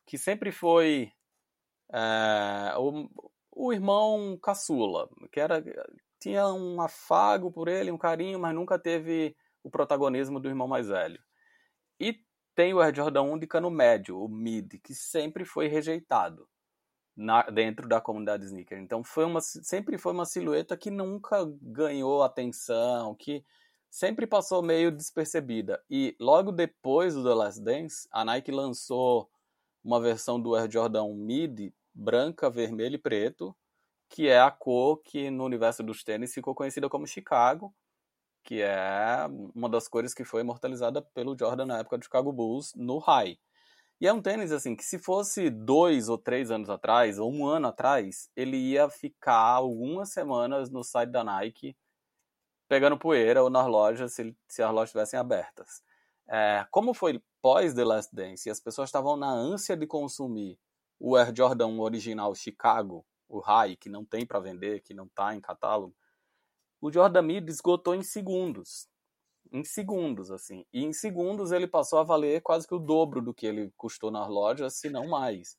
que 0.06 0.16
sempre 0.16 0.52
foi 0.52 1.12
é, 1.92 2.74
o, 2.78 3.08
o 3.52 3.72
irmão 3.72 4.38
caçula, 4.42 5.08
que 5.32 5.40
era 5.40 5.62
tinha 6.20 6.46
um 6.48 6.80
afago 6.80 7.50
por 7.50 7.66
ele, 7.66 7.90
um 7.90 7.98
carinho, 7.98 8.38
mas 8.38 8.54
nunca 8.54 8.78
teve 8.78 9.34
o 9.62 9.70
protagonismo 9.70 10.38
do 10.38 10.48
irmão 10.48 10.68
mais 10.68 10.88
velho. 10.88 11.20
E 11.98 12.20
tem 12.54 12.74
o 12.74 12.80
Air 12.80 12.94
Jordan 12.94 13.22
1 13.22 13.38
de 13.38 13.46
cano 13.46 13.70
médio, 13.70 14.22
o 14.22 14.28
mid, 14.28 14.74
que 14.82 14.94
sempre 14.94 15.44
foi 15.44 15.66
rejeitado 15.66 16.46
na, 17.16 17.42
dentro 17.42 17.88
da 17.88 18.00
comunidade 18.00 18.44
sneaker. 18.44 18.78
Então 18.78 19.02
foi 19.02 19.24
uma, 19.24 19.40
sempre 19.40 19.98
foi 19.98 20.12
uma 20.12 20.24
silhueta 20.24 20.76
que 20.76 20.90
nunca 20.90 21.38
ganhou 21.60 22.22
atenção, 22.22 23.14
que 23.14 23.44
sempre 23.90 24.26
passou 24.26 24.62
meio 24.62 24.90
despercebida. 24.90 25.82
E 25.90 26.16
logo 26.20 26.52
depois 26.52 27.14
do 27.14 27.24
The 27.24 27.34
Last 27.34 27.62
Dance, 27.62 28.08
a 28.12 28.24
Nike 28.24 28.50
lançou 28.50 29.30
uma 29.82 30.00
versão 30.00 30.40
do 30.40 30.54
Air 30.54 30.70
Jordan 30.70 31.04
1 31.04 31.14
Mid, 31.14 31.72
branca, 31.94 32.50
vermelho 32.50 32.94
e 32.94 32.98
preto, 32.98 33.56
que 34.10 34.28
é 34.28 34.40
a 34.40 34.50
cor 34.50 35.00
que 35.02 35.30
no 35.30 35.44
universo 35.44 35.82
dos 35.82 36.02
tênis 36.02 36.34
ficou 36.34 36.54
conhecida 36.54 36.88
como 36.88 37.06
Chicago, 37.06 37.72
que 38.42 38.60
é 38.60 39.26
uma 39.54 39.68
das 39.68 39.86
cores 39.86 40.12
que 40.12 40.24
foi 40.24 40.40
imortalizada 40.40 41.00
pelo 41.00 41.36
Jordan 41.38 41.66
na 41.66 41.78
época 41.78 41.96
do 41.96 42.04
Chicago 42.04 42.32
Bulls 42.32 42.72
no 42.74 42.98
high. 42.98 43.38
E 44.00 44.08
é 44.08 44.12
um 44.12 44.20
tênis 44.20 44.50
assim 44.50 44.74
que 44.74 44.84
se 44.84 44.98
fosse 44.98 45.48
dois 45.48 46.08
ou 46.08 46.18
três 46.18 46.50
anos 46.50 46.68
atrás, 46.68 47.18
ou 47.18 47.32
um 47.32 47.46
ano 47.46 47.68
atrás, 47.68 48.28
ele 48.34 48.56
ia 48.56 48.88
ficar 48.88 49.36
algumas 49.36 50.10
semanas 50.10 50.70
no 50.70 50.82
site 50.82 51.10
da 51.10 51.22
Nike 51.22 51.76
pegando 52.66 52.98
poeira 52.98 53.42
ou 53.42 53.50
nas 53.50 53.66
lojas 53.66 54.14
se, 54.14 54.34
se 54.48 54.62
as 54.62 54.70
lojas 54.70 54.88
estivessem 54.88 55.20
abertas. 55.20 55.82
É, 56.28 56.66
como 56.70 56.94
foi 56.94 57.22
pós 57.42 57.74
The 57.74 57.84
Last 57.84 58.14
Dance 58.14 58.48
e 58.48 58.50
as 58.50 58.60
pessoas 58.60 58.88
estavam 58.88 59.16
na 59.16 59.30
ânsia 59.30 59.76
de 59.76 59.86
consumir 59.86 60.58
o 60.98 61.16
Air 61.16 61.32
Jordan 61.36 61.66
1 61.66 61.80
original 61.80 62.34
Chicago, 62.34 63.04
o 63.30 63.38
High, 63.38 63.76
que 63.76 63.88
não 63.88 64.04
tem 64.04 64.26
para 64.26 64.40
vender, 64.40 64.82
que 64.82 64.92
não 64.92 65.04
está 65.06 65.34
em 65.34 65.40
catálogo, 65.40 65.94
o 66.80 66.92
Jordan 66.92 67.22
Mid 67.22 67.48
esgotou 67.48 67.94
em 67.94 68.02
segundos. 68.02 68.88
Em 69.52 69.64
segundos, 69.64 70.30
assim. 70.30 70.66
E 70.72 70.84
em 70.84 70.92
segundos 70.92 71.52
ele 71.52 71.66
passou 71.66 71.98
a 71.98 72.02
valer 72.02 72.42
quase 72.42 72.66
que 72.66 72.74
o 72.74 72.78
dobro 72.78 73.22
do 73.22 73.32
que 73.32 73.46
ele 73.46 73.72
custou 73.76 74.10
nas 74.10 74.28
lojas, 74.28 74.74
se 74.74 74.90
não 74.90 75.08
mais. 75.08 75.56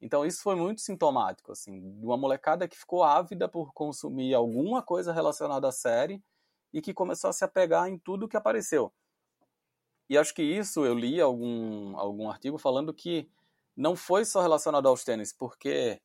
Então 0.00 0.24
isso 0.24 0.42
foi 0.42 0.54
muito 0.54 0.80
sintomático, 0.80 1.50
assim, 1.50 1.80
de 1.98 2.06
uma 2.06 2.16
molecada 2.16 2.68
que 2.68 2.78
ficou 2.78 3.02
ávida 3.02 3.48
por 3.48 3.72
consumir 3.72 4.32
alguma 4.34 4.82
coisa 4.82 5.12
relacionada 5.12 5.68
à 5.68 5.72
série 5.72 6.22
e 6.72 6.80
que 6.80 6.94
começou 6.94 7.30
a 7.30 7.32
se 7.32 7.44
apegar 7.44 7.88
em 7.88 7.98
tudo 7.98 8.28
que 8.28 8.36
apareceu. 8.36 8.92
E 10.08 10.16
acho 10.16 10.32
que 10.34 10.42
isso 10.42 10.86
eu 10.86 10.94
li 10.94 11.20
algum, 11.20 11.96
algum 11.96 12.30
artigo 12.30 12.58
falando 12.58 12.94
que 12.94 13.28
não 13.76 13.96
foi 13.96 14.24
só 14.24 14.40
relacionado 14.40 14.88
aos 14.88 15.04
tênis, 15.04 15.32
porque 15.32 16.00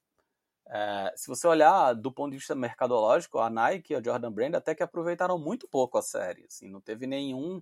é, 0.67 1.13
se 1.15 1.27
você 1.27 1.47
olhar 1.47 1.93
do 1.93 2.11
ponto 2.11 2.31
de 2.31 2.37
vista 2.37 2.55
mercadológico, 2.55 3.39
a 3.39 3.49
Nike 3.49 3.93
e 3.93 3.95
a 3.95 4.01
Jordan 4.03 4.31
Brand 4.31 4.55
até 4.55 4.73
que 4.73 4.83
aproveitaram 4.83 5.37
muito 5.37 5.67
pouco 5.67 5.97
a 5.97 6.01
série. 6.01 6.45
Assim, 6.45 6.69
não 6.69 6.81
teve 6.81 7.05
nenhum 7.05 7.61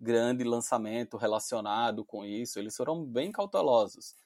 grande 0.00 0.44
lançamento 0.44 1.16
relacionado 1.16 2.04
com 2.04 2.24
isso. 2.24 2.58
Eles 2.58 2.76
foram 2.76 3.04
bem 3.04 3.30
cautelosos. 3.30 4.16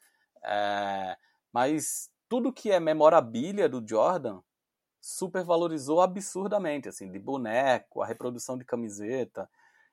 É, 0.42 1.16
mas 1.52 2.11
tudo 2.29 2.52
que 2.52 2.70
é 2.70 2.81
memorabilia 2.81 3.68
do 3.68 3.87
Jordan 3.87 4.40
supervalorizou 5.00 6.00
absurdamente, 6.00 6.88
assim, 6.88 7.11
de 7.11 7.18
boneco, 7.18 8.02
a 8.02 8.07
reprodução 8.07 8.59
de 8.59 8.64
camiseta. 8.64 9.48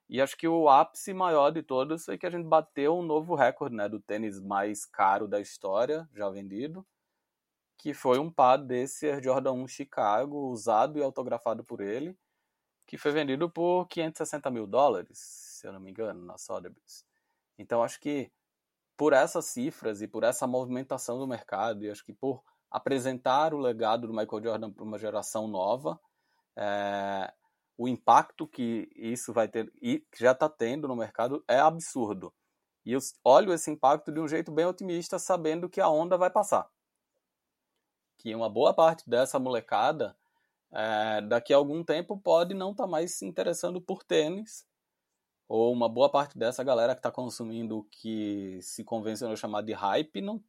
E 0.10 0.22
acho 0.22 0.36
que 0.38 0.48
o 0.48 0.70
ápice 0.70 1.14
maior 1.14 1.52
de 1.52 1.62
todos 1.62 2.06
foi 2.06 2.18
que 2.18 2.26
a 2.26 2.30
gente 2.30 2.46
bateu 2.46 2.98
um 2.98 3.04
novo 3.04 3.36
recorde, 3.36 3.76
né, 3.76 3.88
do 3.88 4.00
tênis 4.00 4.40
mais 4.40 4.86
caro 4.86 5.28
da 5.28 5.40
história, 5.40 6.08
já 6.14 6.30
vendido, 6.30 6.86
que 7.84 7.94
foi 7.94 8.18
um 8.18 8.32
par 8.32 8.60
desse 8.60 9.06
Air 9.06 9.22
Jordan 9.22 9.52
1 9.52 9.68
Chicago, 9.68 10.48
usado 10.50 10.98
e 10.98 11.04
autografado 11.04 11.66
por 11.66 11.82
ele, 11.82 12.18
que 12.88 12.98
foi 12.98 13.12
vendido 13.12 13.50
por 13.50 13.90
560 13.90 14.50
mil 14.50 14.66
dólares, 14.66 15.20
se 15.20 15.68
eu 15.68 15.74
não 15.74 15.82
me 15.82 15.92
engano, 15.92 16.26
na 16.26 16.38
Sotheby's. 16.38 17.06
Então 17.58 17.84
acho 17.84 18.00
que 18.00 18.32
por 18.96 19.12
essas 19.12 19.48
cifras 19.48 20.02
e 20.02 20.08
por 20.08 20.24
essa 20.24 20.48
movimentação 20.48 21.20
do 21.20 21.28
mercado, 21.28 21.84
e 21.84 21.92
acho 21.92 22.06
que 22.06 22.14
por 22.14 22.42
apresentar 22.72 23.54
o 23.54 23.58
legado 23.58 24.08
do 24.08 24.14
Michael 24.14 24.42
Jordan 24.42 24.72
para 24.72 24.84
uma 24.86 24.98
geração 24.98 25.46
nova, 25.46 26.00
é, 26.56 27.34
o 27.78 27.90
impacto 27.90 28.48
que 28.48 28.90
isso 28.96 29.34
vai 29.34 29.50
ter 29.50 29.70
e 29.82 30.00
que 30.10 30.22
já 30.22 30.32
está 30.32 30.48
tendo 30.48 30.88
no 30.88 30.96
mercado 30.96 31.44
é 31.50 31.60
absurdo. 31.60 32.34
E 32.86 32.94
eu 32.94 33.00
olho 33.26 33.52
esse 33.52 33.70
impacto 33.70 34.10
de 34.10 34.22
um 34.22 34.28
jeito 34.28 34.54
bem 34.54 34.66
otimista, 34.66 35.20
sabendo 35.20 35.70
que 35.70 35.82
a 35.82 35.90
onda 35.90 36.18
vai 36.18 36.30
passar. 36.30 36.66
Que 38.24 38.34
uma 38.34 38.50
boa 38.50 38.74
parte 38.74 39.08
dessa 39.08 39.38
molecada, 39.38 40.18
é, 40.72 41.22
daqui 41.22 41.54
a 41.54 41.58
algum 41.58 41.84
tempo, 41.84 42.18
pode 42.18 42.56
não 42.56 42.72
estar 42.72 42.86
tá 42.86 42.90
mais 42.90 43.12
se 43.12 43.26
interessando 43.26 43.80
por 43.80 44.04
tênis, 44.04 44.66
ou 45.48 45.72
uma 45.72 45.88
boa 45.88 46.10
parte 46.10 46.38
dessa 46.38 46.64
galera 46.64 46.96
que 46.96 47.00
está 47.00 47.12
consumindo 47.12 47.80
o 47.80 47.84
que 47.84 48.60
se 48.62 48.84
convencionou 48.84 49.36
chamar 49.38 49.62
de 49.62 49.74
hype 49.74 50.22
não 50.22 50.44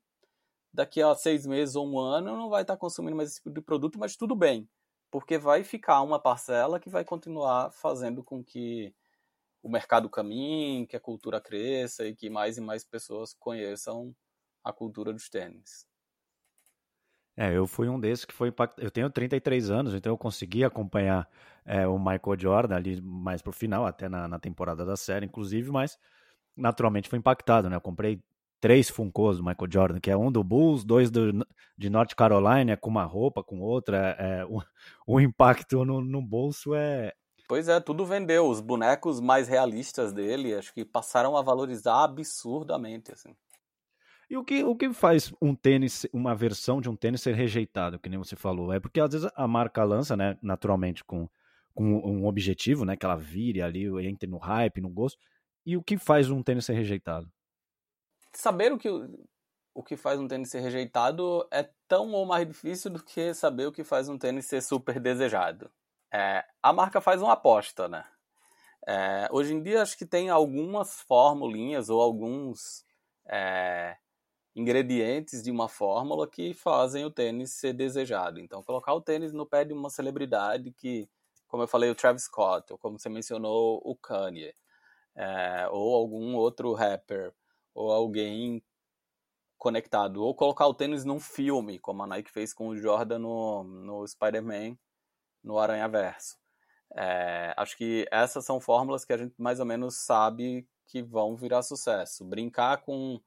daqui 0.74 1.00
a 1.00 1.14
seis 1.14 1.46
meses 1.46 1.76
ou 1.76 1.86
um 1.86 1.98
ano 1.98 2.36
não 2.36 2.50
vai 2.50 2.62
estar 2.62 2.76
consumindo 2.76 3.16
mais 3.16 3.30
esse 3.30 3.38
tipo 3.38 3.50
de 3.50 3.60
produto, 3.60 3.98
mas 3.98 4.16
tudo 4.16 4.34
bem, 4.34 4.68
porque 5.10 5.38
vai 5.38 5.62
ficar 5.62 6.02
uma 6.02 6.18
parcela 6.18 6.80
que 6.80 6.90
vai 6.90 7.04
continuar 7.04 7.70
fazendo 7.70 8.24
com 8.24 8.42
que 8.42 8.92
o 9.62 9.68
mercado 9.68 10.10
caminhe, 10.10 10.86
que 10.86 10.96
a 10.96 11.00
cultura 11.00 11.40
cresça 11.40 12.06
e 12.06 12.14
que 12.14 12.28
mais 12.28 12.58
e 12.58 12.60
mais 12.60 12.84
pessoas 12.84 13.34
conheçam 13.34 14.14
a 14.64 14.72
cultura 14.72 15.12
dos 15.12 15.28
tênis. 15.28 15.86
É, 17.36 17.52
eu 17.52 17.66
fui 17.66 17.88
um 17.88 17.98
desses 17.98 18.24
que 18.24 18.32
foi 18.32 18.48
impactado. 18.48 18.86
Eu 18.86 18.90
tenho 18.90 19.10
33 19.10 19.70
anos, 19.70 19.94
então 19.94 20.12
eu 20.12 20.18
consegui 20.18 20.64
acompanhar 20.64 21.28
é, 21.64 21.86
o 21.86 21.98
Michael 21.98 22.38
Jordan 22.38 22.76
ali 22.76 23.00
mais 23.00 23.42
pro 23.42 23.52
final, 23.52 23.84
até 23.86 24.08
na, 24.08 24.28
na 24.28 24.38
temporada 24.38 24.84
da 24.84 24.96
série, 24.96 25.26
inclusive, 25.26 25.70
mas 25.70 25.98
naturalmente 26.56 27.08
foi 27.08 27.18
impactado, 27.18 27.68
né? 27.68 27.76
Eu 27.76 27.80
comprei 27.80 28.22
três 28.60 28.88
Funkos 28.88 29.38
do 29.38 29.44
Michael 29.44 29.70
Jordan, 29.70 30.00
que 30.00 30.10
é 30.10 30.16
um 30.16 30.30
do 30.30 30.44
Bulls, 30.44 30.84
dois 30.84 31.10
do, 31.10 31.44
de 31.76 31.90
North 31.90 32.14
Carolina, 32.14 32.76
com 32.76 32.88
uma 32.88 33.04
roupa, 33.04 33.42
com 33.42 33.60
outra. 33.60 34.16
É, 34.18 34.44
o, 34.44 34.62
o 35.06 35.20
impacto 35.20 35.84
no, 35.84 36.00
no 36.00 36.22
bolso 36.22 36.74
é, 36.74 37.12
Pois 37.46 37.68
é, 37.68 37.78
tudo 37.78 38.06
vendeu. 38.06 38.48
Os 38.48 38.60
bonecos 38.60 39.20
mais 39.20 39.48
realistas 39.48 40.12
dele, 40.12 40.54
acho 40.54 40.72
que 40.72 40.84
passaram 40.84 41.36
a 41.36 41.42
valorizar 41.42 42.04
absurdamente, 42.04 43.12
assim. 43.12 43.36
E 44.30 44.36
o 44.36 44.44
que, 44.44 44.64
o 44.64 44.74
que 44.74 44.92
faz 44.92 45.32
um 45.40 45.54
tênis, 45.54 46.06
uma 46.12 46.34
versão 46.34 46.80
de 46.80 46.88
um 46.88 46.96
tênis 46.96 47.22
ser 47.22 47.34
rejeitado, 47.34 47.98
que 47.98 48.08
nem 48.08 48.18
você 48.18 48.36
falou? 48.36 48.72
É 48.72 48.80
porque 48.80 49.00
às 49.00 49.12
vezes 49.12 49.30
a 49.34 49.46
marca 49.46 49.84
lança, 49.84 50.16
né, 50.16 50.38
naturalmente 50.42 51.04
com, 51.04 51.28
com 51.74 51.84
um 51.84 52.26
objetivo, 52.26 52.84
né, 52.84 52.96
que 52.96 53.04
ela 53.04 53.16
vire 53.16 53.60
ali, 53.62 53.86
entre 54.06 54.28
no 54.28 54.38
hype, 54.38 54.80
no 54.80 54.88
gosto. 54.88 55.18
E 55.66 55.76
o 55.76 55.82
que 55.82 55.96
faz 55.98 56.30
um 56.30 56.42
tênis 56.42 56.64
ser 56.64 56.74
rejeitado? 56.74 57.30
saber 58.38 58.72
o 58.72 58.78
que, 58.78 58.88
o 59.74 59.82
que 59.82 59.96
faz 59.96 60.20
um 60.20 60.28
tênis 60.28 60.50
ser 60.50 60.60
rejeitado 60.60 61.46
é 61.50 61.68
tão 61.88 62.10
ou 62.12 62.26
mais 62.26 62.46
difícil 62.46 62.90
do 62.90 63.02
que 63.02 63.32
saber 63.34 63.66
o 63.66 63.72
que 63.72 63.84
faz 63.84 64.08
um 64.08 64.18
tênis 64.18 64.46
ser 64.46 64.62
super 64.62 65.00
desejado. 65.00 65.70
É, 66.12 66.44
a 66.62 66.72
marca 66.72 67.00
faz 67.00 67.22
uma 67.22 67.32
aposta, 67.32 67.88
né? 67.88 68.04
É, 68.86 69.28
hoje 69.32 69.54
em 69.54 69.62
dia 69.62 69.82
acho 69.82 69.96
que 69.96 70.04
tem 70.04 70.28
algumas 70.28 71.00
formulinhas 71.02 71.88
ou 71.88 72.00
alguns 72.00 72.84
é, 73.26 73.96
ingredientes 74.54 75.42
de 75.42 75.50
uma 75.50 75.68
fórmula 75.68 76.28
que 76.28 76.54
fazem 76.54 77.04
o 77.04 77.10
tênis 77.10 77.52
ser 77.52 77.72
desejado. 77.72 78.38
Então, 78.38 78.62
colocar 78.62 78.94
o 78.94 79.00
tênis 79.00 79.32
no 79.32 79.46
pé 79.46 79.64
de 79.64 79.72
uma 79.72 79.90
celebridade 79.90 80.70
que, 80.72 81.08
como 81.48 81.62
eu 81.64 81.68
falei, 81.68 81.90
o 81.90 81.94
Travis 81.94 82.24
Scott, 82.24 82.72
ou 82.72 82.78
como 82.78 82.98
você 82.98 83.08
mencionou, 83.08 83.80
o 83.84 83.96
Kanye, 83.96 84.54
é, 85.16 85.68
ou 85.70 85.94
algum 85.94 86.34
outro 86.36 86.72
rapper, 86.72 87.32
ou 87.74 87.90
alguém 87.90 88.62
conectado. 89.58 90.22
Ou 90.22 90.34
colocar 90.34 90.66
o 90.66 90.74
tênis 90.74 91.04
num 91.04 91.18
filme, 91.18 91.78
como 91.78 92.02
a 92.02 92.06
Nike 92.06 92.30
fez 92.30 92.52
com 92.52 92.68
o 92.68 92.76
Jordan 92.76 93.18
no, 93.18 93.64
no 93.64 94.06
Spider-Man, 94.06 94.76
no 95.42 95.58
Aranha 95.58 95.88
Verso. 95.88 96.38
É, 96.96 97.52
acho 97.56 97.76
que 97.76 98.06
essas 98.10 98.44
são 98.44 98.60
fórmulas 98.60 99.04
que 99.04 99.12
a 99.12 99.16
gente 99.16 99.34
mais 99.36 99.58
ou 99.58 99.66
menos 99.66 99.96
sabe 99.96 100.68
que 100.86 101.02
vão 101.02 101.34
virar 101.34 101.62
sucesso. 101.62 102.24
Brincar 102.24 102.82
com 102.82 103.20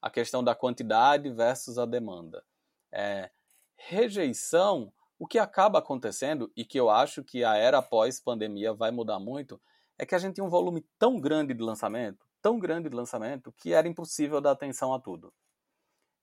a 0.00 0.10
questão 0.10 0.42
da 0.42 0.54
quantidade 0.54 1.30
versus 1.30 1.78
a 1.78 1.86
demanda. 1.86 2.44
É, 2.92 3.30
rejeição, 3.76 4.92
o 5.18 5.26
que 5.26 5.38
acaba 5.38 5.78
acontecendo, 5.78 6.50
e 6.56 6.64
que 6.64 6.78
eu 6.78 6.88
acho 6.88 7.22
que 7.22 7.44
a 7.44 7.56
era 7.56 7.82
pós-pandemia 7.82 8.72
vai 8.72 8.90
mudar 8.90 9.18
muito, 9.18 9.60
é 9.98 10.06
que 10.06 10.14
a 10.14 10.18
gente 10.18 10.36
tem 10.36 10.44
um 10.44 10.48
volume 10.48 10.84
tão 10.98 11.20
grande 11.20 11.52
de 11.52 11.62
lançamento, 11.62 12.26
tão 12.40 12.58
grande 12.58 12.88
de 12.88 12.96
lançamento 12.96 13.52
que 13.52 13.72
era 13.72 13.86
impossível 13.86 14.40
dar 14.40 14.52
atenção 14.52 14.94
a 14.94 14.98
tudo. 14.98 15.32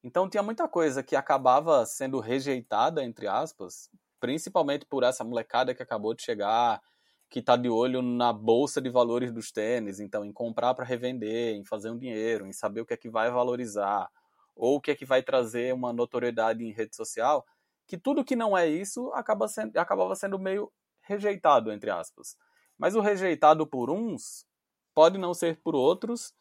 Então 0.04 0.30
tinha 0.30 0.42
muita 0.42 0.68
coisa 0.68 1.04
que 1.04 1.16
acabava 1.16 1.86
sendo 1.86 2.20
rejeitada, 2.20 3.04
entre 3.04 3.28
aspas, 3.28 3.90
principalmente 4.20 4.86
por 4.86 5.04
essa 5.04 5.24
molecada 5.24 5.76
que 5.76 5.84
acabou 5.84 6.14
de 6.14 6.24
chegar, 6.24 6.82
que 7.30 7.40
está 7.40 7.58
de 7.58 7.70
olho 7.70 8.02
na 8.02 8.32
bolsa 8.32 8.82
de 8.82 8.90
valores 8.90 9.32
dos 9.32 9.52
tênis, 9.52 10.00
então 10.00 10.24
em 10.24 10.32
comprar 10.32 10.74
para 10.74 10.86
revender, 10.86 11.56
em 11.56 11.66
fazer 11.66 11.90
um 11.90 11.98
dinheiro, 11.98 12.48
em 12.48 12.54
saber 12.54 12.82
o 12.82 12.86
que 12.86 12.94
é 12.94 12.98
que 12.98 13.10
vai 13.10 13.30
valorizar, 13.30 14.10
ou 14.56 14.78
o 14.78 14.82
que 14.82 14.92
é 14.92 14.96
que 14.96 15.06
vai 15.06 15.22
trazer 15.22 15.74
uma 15.74 15.92
notoriedade 15.92 16.64
em 16.64 16.72
rede 16.72 16.96
social, 16.96 17.46
que 17.86 17.98
tudo 17.98 18.24
que 18.24 18.36
não 18.36 18.58
é 18.58 18.68
isso 18.68 19.12
acaba 19.14 19.48
sendo, 19.48 19.78
acabava 19.78 20.16
sendo 20.16 20.40
meio 20.40 20.72
rejeitado, 21.02 21.72
entre 21.72 21.90
aspas. 21.90 22.38
Mas 22.78 22.96
o 22.96 23.02
rejeitado 23.02 23.66
por 23.66 23.90
uns 23.90 24.46
pode 24.94 25.18
não 25.18 25.34
ser 25.34 25.58
por 25.62 25.76
outros. 25.76 26.34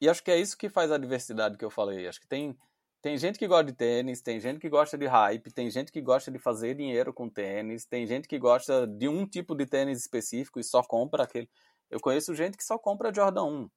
E 0.00 0.08
acho 0.08 0.22
que 0.22 0.30
é 0.30 0.38
isso 0.38 0.56
que 0.56 0.68
faz 0.68 0.90
a 0.90 0.98
diversidade 0.98 1.56
que 1.56 1.64
eu 1.64 1.70
falei. 1.70 2.06
Acho 2.06 2.20
que 2.20 2.26
tem, 2.26 2.56
tem 3.02 3.16
gente 3.16 3.38
que 3.38 3.46
gosta 3.46 3.64
de 3.64 3.72
tênis, 3.72 4.20
tem 4.20 4.40
gente 4.40 4.58
que 4.58 4.68
gosta 4.68 4.98
de 4.98 5.06
hype, 5.06 5.52
tem 5.52 5.70
gente 5.70 5.92
que 5.92 6.00
gosta 6.00 6.30
de 6.30 6.38
fazer 6.38 6.74
dinheiro 6.74 7.12
com 7.12 7.28
tênis, 7.28 7.86
tem 7.86 8.06
gente 8.06 8.26
que 8.26 8.38
gosta 8.38 8.86
de 8.86 9.08
um 9.08 9.26
tipo 9.26 9.54
de 9.54 9.66
tênis 9.66 10.00
específico 10.00 10.58
e 10.58 10.64
só 10.64 10.82
compra 10.82 11.24
aquele. 11.24 11.48
Eu 11.90 12.00
conheço 12.00 12.34
gente 12.34 12.56
que 12.56 12.64
só 12.64 12.78
compra 12.78 13.14
Jordan 13.14 13.44
1. 13.44 13.70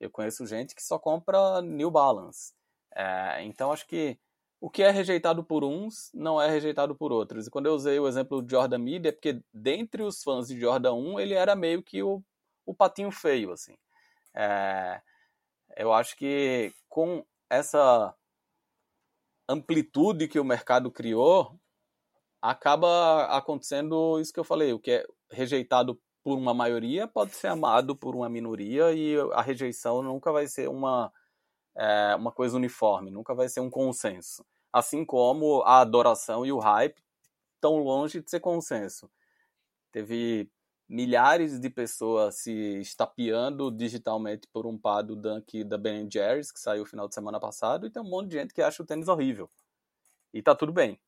Eu 0.00 0.10
conheço 0.10 0.46
gente 0.46 0.74
que 0.74 0.82
só 0.82 0.98
compra 0.98 1.60
New 1.60 1.90
Balance. 1.90 2.54
É, 2.94 3.42
então 3.44 3.72
acho 3.72 3.86
que 3.86 4.18
o 4.60 4.70
que 4.70 4.82
é 4.82 4.90
rejeitado 4.90 5.44
por 5.44 5.64
uns 5.64 6.10
não 6.14 6.40
é 6.40 6.48
rejeitado 6.50 6.94
por 6.94 7.12
outros. 7.12 7.46
E 7.46 7.50
quando 7.50 7.66
eu 7.66 7.74
usei 7.74 7.98
o 7.98 8.08
exemplo 8.08 8.42
de 8.42 8.50
Jordan 8.50 8.78
Mid 8.78 9.06
é 9.06 9.12
porque 9.12 9.40
dentre 9.52 10.02
os 10.02 10.22
fãs 10.22 10.48
de 10.48 10.58
Jordan 10.58 10.94
1 10.94 11.20
ele 11.20 11.34
era 11.34 11.54
meio 11.54 11.82
que 11.82 12.02
o 12.02 12.22
o 12.70 12.74
patinho 12.74 13.10
feio, 13.10 13.52
assim. 13.52 13.76
É, 14.34 15.00
eu 15.76 15.92
acho 15.92 16.16
que 16.16 16.72
com 16.88 17.24
essa 17.50 18.14
amplitude 19.50 20.28
que 20.28 20.38
o 20.38 20.44
mercado 20.44 20.90
criou, 20.90 21.58
acaba 22.40 23.24
acontecendo 23.36 24.20
isso 24.20 24.32
que 24.32 24.40
eu 24.40 24.44
falei, 24.44 24.72
o 24.72 24.78
que 24.78 24.92
é 24.92 25.06
rejeitado 25.30 26.00
por 26.22 26.38
uma 26.38 26.54
maioria 26.54 27.08
pode 27.08 27.32
ser 27.32 27.48
amado 27.48 27.96
por 27.96 28.14
uma 28.14 28.28
minoria 28.28 28.92
e 28.92 29.16
a 29.32 29.42
rejeição 29.42 30.02
nunca 30.02 30.30
vai 30.30 30.46
ser 30.46 30.68
uma, 30.68 31.12
é, 31.76 32.14
uma 32.14 32.30
coisa 32.30 32.56
uniforme, 32.56 33.10
nunca 33.10 33.34
vai 33.34 33.48
ser 33.48 33.60
um 33.60 33.70
consenso. 33.70 34.44
Assim 34.72 35.04
como 35.04 35.62
a 35.62 35.80
adoração 35.80 36.46
e 36.46 36.52
o 36.52 36.58
hype 36.58 37.02
tão 37.60 37.78
longe 37.78 38.20
de 38.20 38.30
ser 38.30 38.40
consenso. 38.40 39.10
Teve 39.90 40.48
milhares 40.90 41.60
de 41.60 41.70
pessoas 41.70 42.34
se 42.38 42.80
estapeando 42.80 43.70
digitalmente 43.70 44.48
por 44.52 44.66
um 44.66 44.76
par 44.76 45.02
do 45.02 45.14
Dunk 45.14 45.62
da 45.62 45.78
Ben 45.78 46.10
Jerry's, 46.10 46.50
que 46.50 46.58
saiu 46.58 46.80
no 46.80 46.86
final 46.86 47.08
de 47.08 47.14
semana 47.14 47.38
passado, 47.38 47.86
e 47.86 47.90
tem 47.90 48.02
um 48.02 48.10
monte 48.10 48.30
de 48.30 48.34
gente 48.34 48.52
que 48.52 48.60
acha 48.60 48.82
o 48.82 48.86
tênis 48.86 49.06
horrível. 49.06 49.48
E 50.34 50.42
tá 50.42 50.52
tudo 50.52 50.72
bem. 50.72 51.00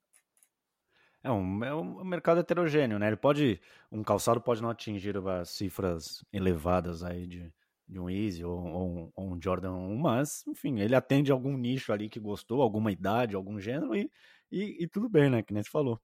É 1.24 1.30
um, 1.33 1.64
é 1.64 1.74
um 1.74 2.05
mercado 2.05 2.39
heterogêneo, 2.41 2.99
né? 2.99 3.09
Ele 3.09 3.16
pode. 3.16 3.61
Um 3.91 4.05
calçado 4.05 4.41
pode 4.41 4.62
não 4.62 4.70
atingir 4.70 5.16
as 5.16 5.51
cifras 5.51 6.24
elevadas 6.33 7.03
aí 7.03 7.26
de, 7.26 7.53
de 7.89 7.99
um 7.99 8.09
Easy 8.09 8.45
ou, 8.45 8.64
ou, 8.64 9.12
ou, 9.14 9.33
um 9.33 9.41
Jordan 9.43 9.72
1, 9.72 9.97
mas, 9.97 10.45
enfim, 10.47 10.80
ele 10.80 10.95
atende 10.95 11.33
algum 11.33 11.57
nicho 11.57 11.93
ali 11.93 12.09
que 12.09 12.20
gostou, 12.20 12.62
alguma 12.62 12.93
idade, 12.93 13.35
algum 13.35 13.59
gênero, 13.61 13.97
e, 13.97 14.11
e, 14.51 14.85
e 14.85 14.89
tudo 14.89 15.09
bem, 15.09 15.28
né? 15.28 15.43
Que 15.43 15.53
nem 15.53 15.62
você 15.62 15.70
falou. 15.70 16.01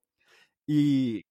E, 0.69 1.25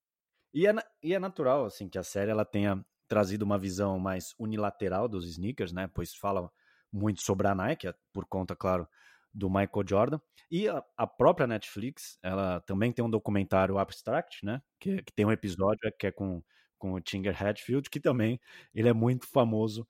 e 0.54 0.68
é, 0.68 0.74
e 1.04 1.14
é 1.14 1.20
natural, 1.20 1.66
assim, 1.66 1.90
que 1.90 1.98
a 1.98 2.04
série 2.04 2.32
ela 2.32 2.46
tenha 2.46 2.84
trazido 3.08 3.44
uma 3.44 3.58
visão 3.58 4.00
mais 4.00 4.34
unilateral 4.38 5.08
dos 5.08 5.28
sneakers, 5.28 5.72
né? 5.72 5.90
Pois 5.94 6.14
fala 6.16 6.52
muito 6.92 7.22
sobre 7.22 7.48
a 7.48 7.56
Nike, 7.56 7.94
por 8.14 8.26
conta, 8.26 8.56
claro, 8.56 8.88
do 9.34 9.50
Michael 9.50 9.88
Jordan. 9.88 10.20
E 10.50 10.68
a, 10.68 10.84
a 10.98 11.08
própria 11.08 11.48
Netflix, 11.48 12.18
ela 12.24 12.60
também 12.62 12.92
tem 12.92 13.04
um 13.04 13.10
documentário 13.10 13.78
Abstract, 13.78 14.46
né? 14.46 14.62
Que, 14.80 15.02
que 15.04 15.14
tem 15.14 15.26
um 15.26 15.32
episódio 15.32 15.80
é, 15.86 15.92
que 15.92 16.08
é 16.08 16.12
com, 16.12 16.44
com 16.78 16.94
o 16.94 17.02
Tinger 17.02 17.42
Hatfield, 17.42 17.90
que 17.90 18.00
também 18.00 18.40
ele 18.74 18.90
é 18.90 18.94
muito 18.94 19.28
famoso, 19.28 19.88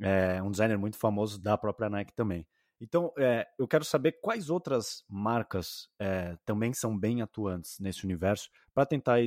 é 0.00 0.42
um 0.42 0.50
designer 0.50 0.78
muito 0.78 0.96
famoso 0.96 1.40
da 1.40 1.56
própria 1.56 1.88
Nike 1.88 2.12
também. 2.14 2.46
Então, 2.80 3.12
é, 3.18 3.46
eu 3.58 3.66
quero 3.66 3.84
saber 3.84 4.20
quais 4.20 4.50
outras 4.50 5.02
marcas 5.08 5.88
é, 5.98 6.36
também 6.44 6.74
são 6.74 6.98
bem 6.98 7.22
atuantes 7.22 7.78
nesse 7.80 8.04
universo, 8.04 8.50
para 8.74 8.84
tentar 8.84 9.18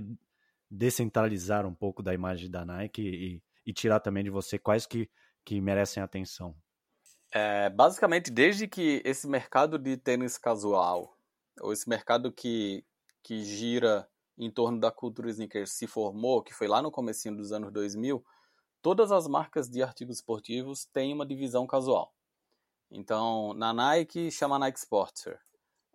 descentralizar 0.70 1.65
um 1.65 1.74
pouco 1.74 2.03
da 2.03 2.13
imagem 2.13 2.49
da 2.49 2.63
Nike 2.63 3.01
e, 3.01 3.43
e 3.65 3.74
tirar 3.74 3.99
também 3.99 4.24
de 4.24 4.30
você 4.30 4.59
quais 4.59 4.86
que, 4.86 5.09
que 5.43 5.59
merecem 5.59 6.01
atenção? 6.01 6.55
É, 7.32 7.70
basicamente, 7.70 8.32
desde 8.32 8.67
que 8.67 9.01
esse 9.05 9.28
mercado 9.28 9.78
de 9.78 9.97
tênis 9.97 10.38
casual, 10.38 11.15
ou 11.61 11.72
esse 11.72 11.88
mercado 11.88 12.32
que, 12.32 12.84
que 13.24 13.43
gira 13.43 14.07
em 14.38 14.49
torno 14.49 14.80
da 14.80 14.91
cultura 14.91 15.30
sneaker 15.30 15.67
se 15.67 15.86
formou, 15.86 16.41
que 16.41 16.53
foi 16.53 16.67
lá 16.67 16.82
no 16.82 16.89
comecinho 16.89 17.36
dos 17.36 17.51
anos 17.51 17.72
2000, 17.72 18.24
todas 18.82 19.11
as 19.11 19.28
marcas 19.28 19.70
de 19.70 19.84
artigos 19.84 20.17
esportivos 20.17 20.86
têm 20.86 21.13
uma 21.13 21.26
divisão 21.26 21.67
casual. 21.67 22.13
Então, 22.89 23.53
na 23.53 23.74
Nike 23.74 24.32
chama 24.32 24.57
Nike 24.57 24.80
Sportswear. 24.80 25.39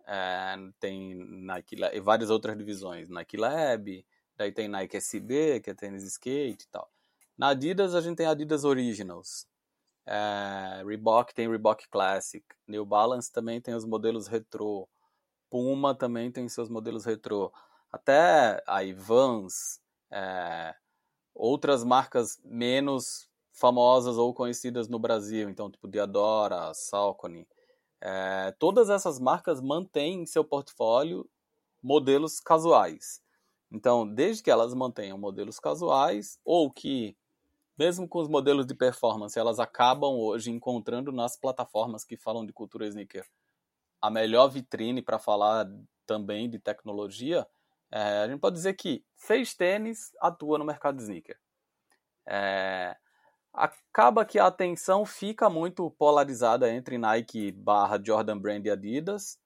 É, 0.07 0.55
tem 0.79 1.15
Nike, 1.15 1.75
várias 2.01 2.29
outras 2.29 2.55
divisões, 2.55 3.09
Nike 3.09 3.35
Lab, 3.35 4.05
Daí 4.37 4.51
tem 4.51 4.67
Nike 4.67 4.97
SB, 4.97 5.61
que 5.61 5.69
é 5.69 5.73
tênis 5.73 6.03
skate 6.03 6.65
e 6.65 6.67
tal. 6.69 6.89
Na 7.37 7.49
Adidas 7.49 7.95
a 7.95 8.01
gente 8.01 8.17
tem 8.17 8.25
Adidas 8.25 8.63
Originals. 8.63 9.47
É, 10.05 10.83
Reebok 10.85 11.33
tem 11.33 11.49
Reebok 11.49 11.87
Classic. 11.89 12.45
New 12.67 12.85
Balance 12.85 13.31
também 13.31 13.59
tem 13.59 13.73
os 13.73 13.85
modelos 13.85 14.27
retrô. 14.27 14.87
Puma 15.49 15.95
também 15.95 16.31
tem 16.31 16.47
seus 16.49 16.69
modelos 16.69 17.05
retrô. 17.05 17.51
Até 17.91 18.61
a 18.67 18.79
Vans, 18.95 19.79
é, 20.11 20.75
outras 21.33 21.83
marcas 21.83 22.39
menos 22.43 23.29
famosas 23.51 24.17
ou 24.17 24.33
conhecidas 24.33 24.89
no 24.89 24.99
Brasil, 24.99 25.49
então 25.49 25.71
tipo 25.71 25.87
Diadora, 25.87 26.73
Saucony. 26.73 27.47
É, 28.01 28.53
todas 28.59 28.89
essas 28.89 29.19
marcas 29.19 29.61
mantêm 29.61 30.21
em 30.21 30.25
seu 30.25 30.43
portfólio 30.43 31.27
modelos 31.81 32.39
casuais. 32.39 33.21
Então, 33.71 34.07
desde 34.07 34.43
que 34.43 34.51
elas 34.51 34.73
mantenham 34.73 35.17
modelos 35.17 35.59
casuais 35.59 36.39
ou 36.45 36.71
que 36.71 37.17
mesmo 37.77 38.07
com 38.07 38.19
os 38.19 38.29
modelos 38.29 38.65
de 38.65 38.73
performance, 38.73 39.37
elas 39.37 39.59
acabam 39.59 40.13
hoje 40.15 40.49
encontrando 40.49 41.11
nas 41.11 41.35
plataformas 41.35 42.05
que 42.05 42.15
falam 42.15 42.45
de 42.45 42.53
cultura 42.53 42.87
sneaker 42.87 43.27
a 44.05 44.09
melhor 44.09 44.47
vitrine 44.49 45.01
para 45.01 45.17
falar 45.17 45.67
também 46.05 46.47
de 46.47 46.59
tecnologia, 46.59 47.47
é, 47.91 48.19
a 48.19 48.27
gente 48.27 48.39
pode 48.39 48.55
dizer 48.55 48.75
que 48.75 49.03
fez 49.15 49.55
tênis 49.55 50.11
atua 50.21 50.59
no 50.59 50.65
mercado 50.65 50.97
de 50.97 51.03
sneaker. 51.03 51.39
É, 52.27 52.95
acaba 53.51 54.23
que 54.23 54.37
a 54.37 54.45
atenção 54.47 55.05
fica 55.05 55.49
muito 55.49 55.89
polarizada 55.91 56.71
entre 56.71 56.97
Nike 56.99 57.51
barra 57.51 57.99
Jordan 58.03 58.37
Brand 58.37 58.63
e 58.65 58.69
Adidas, 58.69 59.39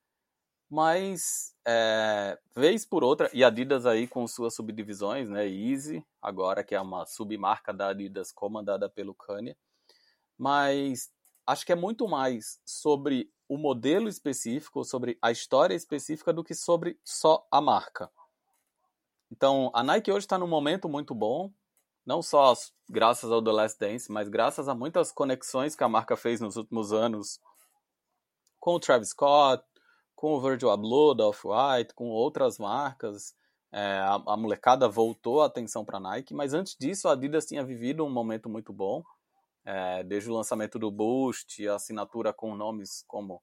mas 0.70 1.56
é, 1.72 2.40
vez 2.56 2.84
por 2.84 3.04
outra, 3.04 3.30
e 3.32 3.44
Adidas 3.44 3.86
aí 3.86 4.08
com 4.08 4.28
suas 4.28 4.56
subdivisões, 4.56 5.30
né, 5.30 5.48
Easy, 5.48 6.04
agora 6.20 6.64
que 6.64 6.74
é 6.74 6.82
uma 6.82 7.06
submarca 7.06 7.72
da 7.72 7.90
Adidas 7.90 8.32
comandada 8.32 8.90
pelo 8.90 9.14
Kanye, 9.14 9.56
mas 10.36 11.12
acho 11.46 11.64
que 11.64 11.72
é 11.72 11.76
muito 11.76 12.08
mais 12.08 12.60
sobre 12.66 13.32
o 13.48 13.56
modelo 13.56 14.10
específico, 14.10 14.84
sobre 14.84 15.16
a 15.22 15.30
história 15.32 15.76
específica 15.76 16.34
do 16.34 16.44
que 16.44 16.56
sobre 16.56 17.00
só 17.04 17.48
a 17.52 17.62
marca. 17.62 18.10
Então, 19.32 19.70
a 19.72 19.84
Nike 19.84 20.12
hoje 20.12 20.26
está 20.26 20.40
num 20.40 20.48
momento 20.48 20.90
muito 20.90 21.14
bom, 21.14 21.54
não 22.04 22.24
só 22.24 22.52
graças 22.90 23.32
ao 23.32 23.44
The 23.44 23.52
Last 23.52 23.80
Dance, 23.80 24.12
mas 24.12 24.28
graças 24.28 24.68
a 24.68 24.74
muitas 24.74 25.12
conexões 25.12 25.76
que 25.76 25.84
a 25.84 25.90
marca 25.90 26.18
fez 26.18 26.42
nos 26.42 26.56
últimos 26.56 26.92
anos 26.92 27.40
com 28.60 28.74
o 28.74 28.80
Travis 28.80 29.10
Scott, 29.10 29.64
com 30.20 30.34
o 30.34 30.42
Virgil 30.42 30.70
Abloh 30.70 31.16
da 31.16 31.26
Off-White, 31.30 31.94
com 31.94 32.10
outras 32.10 32.58
marcas. 32.58 33.34
É, 33.72 34.00
a, 34.00 34.22
a, 34.28 34.36
molecada 34.36 34.90
voltou 34.90 35.42
a 35.42 35.46
atenção 35.46 35.86
para 35.86 35.96
a 35.96 36.02
Nike, 36.02 36.34
mas 36.34 36.54
antes 36.54 36.76
disso 36.78 37.08
a 37.08 37.14
Adidas 37.14 37.46
tinha 37.46 37.64
vivido 37.64 38.06
um 38.06 38.10
momento 38.10 38.50
muito 38.50 38.74
bom, 38.74 39.02
é, 39.64 40.04
desde 40.04 40.30
o 40.30 40.34
lançamento 40.34 40.78
do 40.78 40.92
Boost, 40.92 41.66
a 41.66 41.76
assinatura 41.76 42.34
com 42.34 42.54
nomes 42.54 43.02
como 43.08 43.42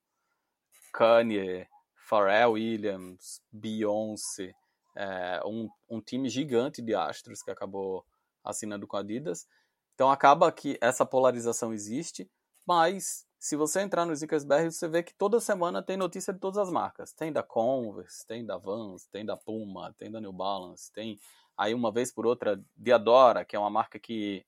Kanye, 0.93 1.66
Pharrell 2.07 2.53
Williams, 2.53 3.41
Beyoncé, 3.51 4.53
é, 4.95 5.41
um, 5.47 5.70
um 5.89 6.03
time 6.03 6.29
gigante 6.29 6.83
de 6.83 6.95
astros 6.95 7.43
que 7.43 7.51
acabou 7.51 8.05
assinando 8.45 8.87
com 8.87 8.99
a 8.99 9.01
Adidas. 9.01 9.47
Então 9.95 10.11
acaba 10.11 10.53
que 10.53 10.77
essa 10.83 11.07
polarização 11.07 11.72
existe, 11.72 12.31
mas 12.66 13.26
se 13.47 13.55
você 13.55 13.80
entrar 13.80 14.05
no 14.05 14.12
Snickersberg, 14.12 14.72
você 14.72 14.88
vê 14.88 15.05
que 15.05 15.14
toda 15.14 15.38
semana 15.38 15.80
tem 15.80 15.97
notícia 15.97 16.32
de 16.32 16.40
todas 16.40 16.59
as 16.59 16.68
marcas. 16.68 17.12
Tem 17.12 17.32
da 17.32 17.44
Converse, 17.44 18.26
tem 18.26 18.44
da 18.44 18.57
Vans, 18.57 19.07
tem 19.07 19.24
da 19.24 19.36
Puma, 19.36 19.94
tem 19.97 20.11
da 20.11 20.20
New 20.20 20.32
Balance, 20.32 20.92
tem 20.92 21.16
aí 21.57 21.72
uma 21.72 21.92
vez 21.92 22.12
por 22.12 22.26
outra 22.26 22.61
Diadora, 22.76 23.44
que 23.44 23.55
é 23.55 23.59
uma 23.59 23.70
marca 23.70 24.01
que 24.01 24.44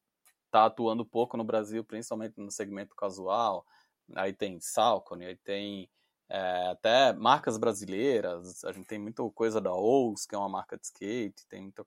está 0.47 0.65
atuando 0.65 1.07
pouco 1.07 1.37
no 1.37 1.45
Brasil, 1.45 1.85
principalmente 1.85 2.41
no 2.41 2.51
segmento 2.51 2.97
casual. 2.97 3.65
Aí 4.17 4.33
tem 4.33 4.59
Salcone, 4.59 5.27
aí 5.27 5.37
tem 5.37 5.89
é, 6.29 6.67
até 6.67 7.13
marcas 7.13 7.57
brasileiras. 7.57 8.65
A 8.65 8.73
gente 8.73 8.89
tem 8.89 8.99
muita 8.99 9.23
coisa 9.31 9.61
da 9.61 9.73
Ous, 9.73 10.27
que 10.27 10.35
é 10.35 10.39
uma 10.39 10.49
marca 10.49 10.77
de 10.77 10.87
skate, 10.87 11.47
tem 11.49 11.63
muita 11.63 11.87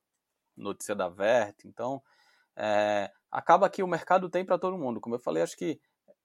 notícia 0.56 0.96
da 0.96 1.10
Vert. 1.10 1.66
Então, 1.66 2.02
é, 2.56 3.12
acaba 3.30 3.70
que 3.70 3.84
o 3.84 3.88
mercado 3.88 4.30
tem 4.30 4.46
para 4.46 4.58
todo 4.58 4.78
mundo. 4.78 5.02
Como 5.02 5.16
eu 5.16 5.20
falei, 5.20 5.44
acho 5.44 5.58
que 5.58 5.78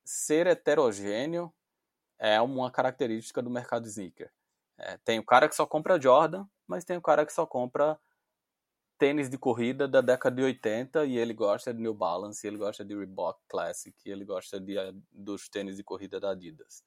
ser 0.06 0.46
heterogêneo 0.46 1.52
é 2.18 2.40
uma 2.40 2.70
característica 2.70 3.42
do 3.42 3.50
mercado 3.50 3.86
sneaker. 3.86 4.32
É, 4.78 4.96
tem 4.98 5.18
o 5.18 5.24
cara 5.24 5.48
que 5.48 5.54
só 5.54 5.66
compra 5.66 6.00
Jordan, 6.00 6.46
mas 6.66 6.84
tem 6.84 6.96
o 6.96 7.02
cara 7.02 7.26
que 7.26 7.32
só 7.32 7.44
compra 7.44 7.98
tênis 8.98 9.28
de 9.28 9.36
corrida 9.36 9.86
da 9.86 10.00
década 10.00 10.36
de 10.36 10.42
80 10.42 11.04
e 11.04 11.18
ele 11.18 11.34
gosta 11.34 11.74
de 11.74 11.82
New 11.82 11.92
Balance, 11.92 12.46
ele 12.46 12.56
gosta 12.56 12.84
de 12.84 12.96
Reebok 12.96 13.38
Classic, 13.48 13.94
ele 14.06 14.24
gosta 14.24 14.58
de, 14.58 14.74
dos 15.12 15.48
tênis 15.48 15.76
de 15.76 15.84
corrida 15.84 16.18
da 16.18 16.30
Adidas. 16.30 16.82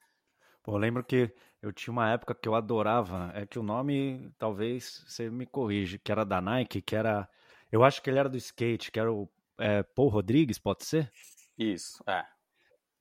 Pô, 0.63 0.74
eu 0.74 0.78
lembro 0.78 1.03
que 1.03 1.34
eu 1.61 1.72
tinha 1.72 1.91
uma 1.91 2.11
época 2.11 2.34
que 2.34 2.47
eu 2.47 2.55
adorava, 2.55 3.32
é 3.36 3.45
que 3.45 3.59
o 3.59 3.63
nome, 3.63 4.32
talvez 4.38 5.03
você 5.07 5.30
me 5.30 5.45
corrige, 5.45 5.99
que 5.99 6.11
era 6.11 6.26
da 6.26 6.41
Nike, 6.41 6.82
que 6.82 6.95
era. 6.95 7.30
Eu 7.72 7.84
acho 7.84 8.01
que 8.01 8.09
ele 8.09 8.20
era 8.20 8.30
do 8.30 8.38
skate, 8.38 8.91
que 8.91 8.99
era 8.99 9.11
o 9.11 9.30
é, 9.57 9.84
Paul 9.84 10.09
Rodrigues, 10.09 10.57
pode 10.57 10.86
ser? 10.86 11.11
Isso, 11.57 12.03
é. 12.07 12.26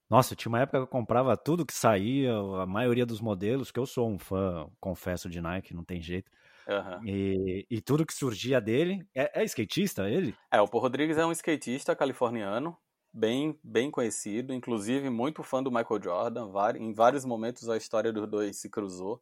Nossa, 0.09 0.35
tinha 0.35 0.49
uma 0.49 0.61
época 0.61 0.79
que 0.79 0.85
eu 0.85 0.89
comprava 0.89 1.37
tudo 1.37 1.67
que 1.67 1.75
saía, 1.75 2.33
a 2.35 2.67
maioria 2.67 3.05
dos 3.05 3.21
modelos, 3.21 3.71
que 3.71 3.79
eu 3.79 3.85
sou 3.85 4.09
um 4.09 4.19
fã, 4.19 4.67
confesso, 4.81 5.29
de 5.29 5.41
Nike, 5.41 5.75
não 5.75 5.85
tem 5.85 6.01
jeito. 6.01 6.31
Uhum. 6.67 7.07
E, 7.07 7.67
e, 7.71 7.81
tudo 7.81 8.05
que 8.05 8.13
surgia 8.13 8.61
dele. 8.61 9.07
É, 9.15 9.43
é 9.43 9.45
skatista 9.45 10.09
ele? 10.09 10.35
É, 10.51 10.61
o 10.61 10.69
Paul 10.69 10.83
Rodrigues 10.83 11.17
é 11.17 11.25
um 11.25 11.33
skatista 11.33 11.97
californiano 11.97 12.77
bem, 13.13 13.59
bem 13.63 13.91
conhecido, 13.91 14.53
inclusive 14.53 15.09
muito 15.09 15.43
fã 15.43 15.63
do 15.63 15.71
Michael 15.71 16.03
Jordan. 16.03 16.51
Em 16.79 16.93
vários 16.93 17.25
momentos 17.25 17.69
a 17.69 17.77
história 17.77 18.13
dos 18.13 18.29
dois 18.29 18.57
se 18.57 18.69
cruzou. 18.69 19.21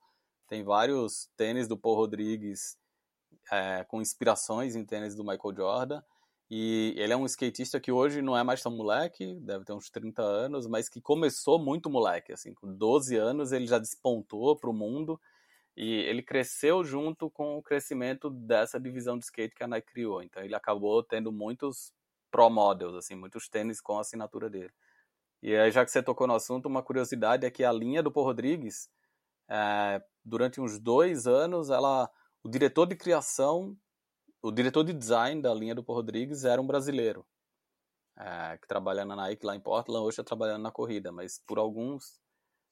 Tem 0.48 0.64
vários 0.64 1.30
tênis 1.36 1.68
do 1.68 1.76
Paul 1.76 1.96
Rodrigues 1.96 2.76
é, 3.50 3.84
com 3.84 4.00
inspirações 4.00 4.74
em 4.74 4.84
tênis 4.84 5.14
do 5.14 5.24
Michael 5.24 5.56
Jordan. 5.56 6.02
E 6.48 6.94
ele 6.96 7.12
é 7.12 7.16
um 7.16 7.26
skatista 7.26 7.80
que 7.80 7.90
hoje 7.90 8.22
não 8.22 8.36
é 8.36 8.44
mais 8.44 8.62
tão 8.62 8.70
moleque, 8.70 9.34
deve 9.40 9.64
ter 9.64 9.72
uns 9.72 9.90
30 9.90 10.22
anos, 10.22 10.66
mas 10.66 10.88
que 10.88 11.00
começou 11.00 11.58
muito 11.58 11.90
moleque. 11.90 12.32
Assim, 12.32 12.54
com 12.54 12.72
12 12.72 13.16
anos 13.16 13.50
ele 13.52 13.66
já 13.66 13.78
despontou 13.78 14.56
para 14.56 14.70
o 14.70 14.72
mundo 14.72 15.20
e 15.76 15.94
ele 16.02 16.22
cresceu 16.22 16.84
junto 16.84 17.28
com 17.28 17.56
o 17.56 17.62
crescimento 17.62 18.30
dessa 18.30 18.78
divisão 18.78 19.18
de 19.18 19.24
skate 19.24 19.54
que 19.54 19.64
a 19.64 19.66
Nike 19.66 19.92
criou. 19.92 20.22
Então 20.22 20.42
ele 20.42 20.54
acabou 20.54 21.02
tendo 21.02 21.32
muitos 21.32 21.92
Pro 22.30 22.48
Models, 22.48 22.94
assim, 22.94 23.14
muitos 23.14 23.48
tênis 23.48 23.80
com 23.80 23.98
a 23.98 24.00
assinatura 24.02 24.48
dele. 24.48 24.72
E 25.42 25.54
aí, 25.54 25.70
já 25.70 25.84
que 25.84 25.90
você 25.90 26.02
tocou 26.02 26.26
no 26.26 26.34
assunto, 26.34 26.66
uma 26.66 26.82
curiosidade 26.82 27.46
é 27.46 27.50
que 27.50 27.64
a 27.64 27.72
linha 27.72 28.02
do 28.02 28.10
Paul 28.10 28.26
Rodrigues, 28.26 28.88
é, 29.48 30.02
durante 30.24 30.60
uns 30.60 30.78
dois 30.78 31.26
anos, 31.26 31.70
ela, 31.70 32.10
o 32.42 32.48
diretor 32.48 32.86
de 32.86 32.96
criação, 32.96 33.76
o 34.46 34.52
diretor 34.52 34.84
de 34.84 34.92
design 34.92 35.42
da 35.42 35.52
linha 35.52 35.74
do 35.74 35.82
Paul 35.82 35.98
Rodrigues 35.98 36.44
era 36.44 36.62
um 36.62 36.66
brasileiro, 36.66 37.26
é, 38.16 38.56
que 38.58 38.68
trabalha 38.68 39.04
na 39.04 39.16
Nike 39.16 39.44
lá 39.44 39.56
em 39.56 39.60
Portland, 39.60 40.02
hoje 40.02 40.10
está 40.10 40.22
trabalhando 40.22 40.62
na 40.62 40.70
corrida, 40.70 41.10
mas 41.10 41.42
por 41.44 41.58
alguns 41.58 42.20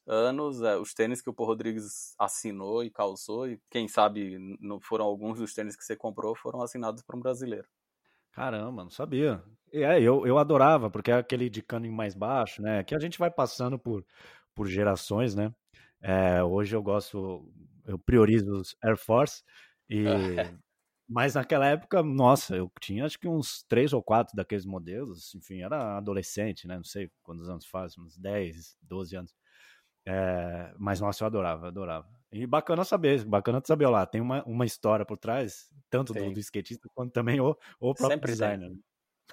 anos, 0.07 0.63
é, 0.63 0.77
os 0.77 0.95
tênis 0.95 1.21
que 1.21 1.29
o 1.29 1.35
Paul 1.35 1.49
Rodrigues 1.49 2.15
assinou 2.17 2.85
e 2.85 2.91
calçou, 2.91 3.49
e 3.49 3.61
quem 3.71 3.89
sabe 3.89 4.39
não 4.61 4.81
foram 4.81 5.05
alguns 5.05 5.39
dos 5.39 5.53
tênis 5.53 5.75
que 5.75 5.83
você 5.83 5.97
comprou, 5.97 6.37
foram 6.37 6.63
assinados 6.63 7.03
por 7.03 7.17
um 7.17 7.21
brasileiro. 7.21 7.67
Caramba, 8.31 8.85
não 8.85 8.91
sabia. 8.91 9.43
É, 9.73 10.01
eu, 10.01 10.25
eu 10.27 10.39
adorava, 10.39 10.89
porque 10.91 11.11
é 11.11 11.15
aquele 11.15 11.51
de 11.51 11.63
cano 11.63 11.91
mais 11.91 12.15
baixo, 12.15 12.63
né? 12.63 12.85
Que 12.85 12.95
a 12.95 12.99
gente 13.01 13.19
vai 13.19 13.31
passando 13.31 13.79
por, 13.79 14.05
por 14.55 14.69
gerações, 14.69 15.35
né? 15.35 15.53
É, 16.01 16.43
hoje 16.43 16.77
eu 16.77 16.83
gosto, 16.83 17.49
eu 17.85 17.99
priorizo 17.99 18.53
os 18.53 18.77
Air 18.83 18.97
Force, 18.97 19.43
e, 19.89 20.05
mas 21.09 21.35
naquela 21.35 21.67
época, 21.67 22.03
nossa, 22.03 22.57
eu 22.57 22.71
tinha 22.81 23.05
acho 23.05 23.19
que 23.19 23.29
uns 23.29 23.63
três 23.69 23.93
ou 23.93 24.03
quatro 24.03 24.35
daqueles 24.35 24.65
modelos, 24.65 25.35
enfim, 25.35 25.61
era 25.61 25.99
adolescente, 25.99 26.67
né? 26.67 26.77
Não 26.77 26.85
sei 26.85 27.11
quantos 27.23 27.49
anos 27.49 27.67
faz, 27.67 27.97
uns 27.99 28.17
10, 28.17 28.77
12 28.83 29.17
anos. 29.17 29.35
É, 30.07 30.75
mas 30.79 31.01
nossa, 31.01 31.25
eu 31.25 31.27
adorava, 31.27 31.69
adorava. 31.69 32.09
E 32.33 32.47
bacana 32.47 32.85
saber, 32.85 33.25
bacana 33.25 33.63
saber, 33.65 33.87
lá, 33.89 34.05
tem 34.07 34.21
uma, 34.21 34.43
uma 34.45 34.67
história 34.67 35.05
por 35.05 35.17
trás, 35.17 35.71
tanto 35.89 36.13
do, 36.13 36.33
do, 36.33 36.41
skatista 36.41 36.89
quanto 36.95 37.13
também 37.13 37.41
o, 37.41 37.57
o 37.79 37.95
próprio 37.95 38.09
Sempre 38.09 38.33
designer. 38.33 38.67
Tem. 38.67 38.77
Né? 38.77 38.83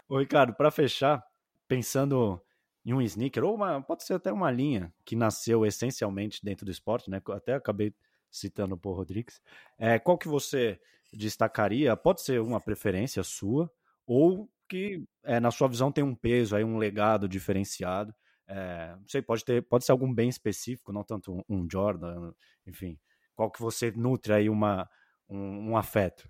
Ô, 0.07 0.19
Ricardo, 0.19 0.53
para 0.53 0.69
fechar, 0.72 1.24
pensando 1.67 2.41
em 2.86 2.93
um 2.93 3.01
sneaker, 3.01 3.43
ou 3.43 3.55
uma, 3.55 3.82
pode 3.82 4.03
ser 4.03 4.15
até 4.15 4.32
uma 4.32 4.51
linha 4.51 4.93
que 5.05 5.15
nasceu 5.15 5.65
essencialmente 5.65 6.43
dentro 6.43 6.65
do 6.65 6.72
esporte, 6.72 7.09
né? 7.09 7.22
Até 7.30 7.53
acabei 7.53 7.93
citando 8.32 8.75
o 8.75 8.77
Paul 8.77 8.95
Rodrigues. 8.95 9.41
É, 9.77 9.99
qual 9.99 10.17
que 10.17 10.27
você 10.27 10.79
destacaria? 11.13 11.95
Pode 11.95 12.21
ser 12.21 12.39
uma 12.41 12.61
preferência 12.61 13.21
sua, 13.23 13.71
ou 14.07 14.49
que 14.67 15.03
é, 15.23 15.39
na 15.39 15.51
sua 15.51 15.67
visão 15.67 15.91
tem 15.91 16.03
um 16.03 16.15
peso, 16.15 16.55
aí, 16.55 16.63
um 16.63 16.77
legado 16.77 17.27
diferenciado 17.27 18.15
é, 18.51 18.95
não 18.97 19.07
sei, 19.07 19.21
pode 19.21 19.45
ter, 19.45 19.61
pode 19.61 19.86
ser 19.86 19.93
algum 19.93 20.13
bem 20.13 20.27
específico, 20.27 20.91
não 20.91 21.05
tanto 21.05 21.34
um, 21.34 21.43
um 21.47 21.67
Jordan, 21.71 22.34
enfim. 22.67 22.99
Qual 23.34 23.49
que 23.49 23.61
você 23.61 23.91
nutre 23.91 24.34
aí 24.34 24.49
uma, 24.49 24.89
um, 25.29 25.71
um 25.71 25.77
afeto? 25.77 26.27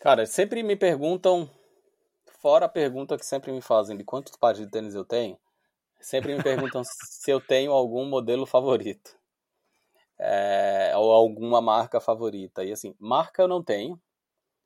Cara, 0.00 0.26
sempre 0.26 0.60
me 0.64 0.74
perguntam, 0.74 1.48
fora 2.40 2.66
a 2.66 2.68
pergunta 2.68 3.16
que 3.16 3.24
sempre 3.24 3.52
me 3.52 3.62
fazem 3.62 3.96
de 3.96 4.02
quantos 4.02 4.34
pares 4.36 4.58
de 4.60 4.68
tênis 4.68 4.96
eu 4.96 5.04
tenho, 5.04 5.38
sempre 6.00 6.34
me 6.34 6.42
perguntam 6.42 6.82
se 6.84 7.30
eu 7.30 7.40
tenho 7.40 7.70
algum 7.70 8.04
modelo 8.06 8.44
favorito. 8.44 9.16
É, 10.20 10.92
ou 10.96 11.12
alguma 11.12 11.60
marca 11.62 12.00
favorita. 12.00 12.64
E 12.64 12.72
assim, 12.72 12.94
marca 13.00 13.42
eu 13.42 13.48
não 13.48 13.62
tenho. 13.64 14.00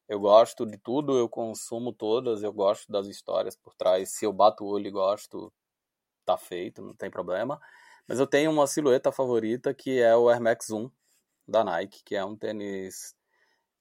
Eu 0.09 0.21
gosto 0.21 0.67
de 0.67 0.79
tudo, 0.79 1.17
eu 1.19 1.29
consumo 1.29 1.93
todas, 1.93 2.43
eu 2.43 2.53
gosto 2.53 2.91
das 2.93 3.07
histórias 3.09 3.57
por 3.57 3.75
trás. 3.75 4.11
Se 4.11 4.27
eu 4.27 4.33
bato 4.33 4.65
o 4.65 4.69
olho 4.69 4.89
e 4.89 4.91
gosto, 4.91 5.53
tá 6.25 6.37
feito, 6.37 6.83
não 6.83 6.95
tem 6.95 7.11
problema. 7.11 7.61
Mas 8.09 8.21
eu 8.21 8.27
tenho 8.27 8.51
uma 8.51 8.67
silhueta 8.67 9.13
favorita 9.13 9.75
que 9.75 10.01
é 10.01 10.17
o 10.17 10.29
Air 10.29 10.41
Max 10.43 10.71
1 10.71 10.91
da 11.49 11.65
Nike, 11.65 12.03
que 12.05 12.17
é 12.17 12.25
um 12.25 12.37
tênis 12.37 13.15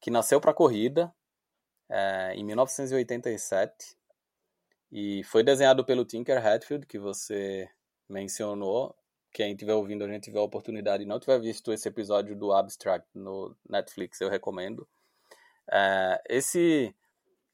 que 0.02 0.12
nasceu 0.12 0.42
para 0.42 0.54
corrida 0.54 1.14
é, 1.90 2.34
em 2.36 2.44
1987 2.44 3.98
E 4.92 5.24
foi 5.26 5.44
desenhado 5.44 5.86
pelo 5.86 6.06
Tinker 6.06 6.46
Hatfield, 6.46 6.86
que 6.88 7.00
você 7.00 7.70
mencionou. 8.10 8.96
Quem 9.34 9.54
estiver 9.54 9.74
ouvindo, 9.74 10.04
a 10.04 10.08
gente 10.08 10.26
tiver 10.26 10.38
a 10.38 10.44
oportunidade 10.44 11.02
e 11.02 11.08
não 11.08 11.20
tiver 11.20 11.40
visto 11.40 11.74
esse 11.74 11.88
episódio 11.88 12.36
do 12.36 12.54
Abstract 12.54 13.08
no 13.16 13.58
Netflix, 13.68 14.22
eu 14.22 14.30
recomendo. 14.30 14.88
É, 15.72 16.22
esse 16.30 16.96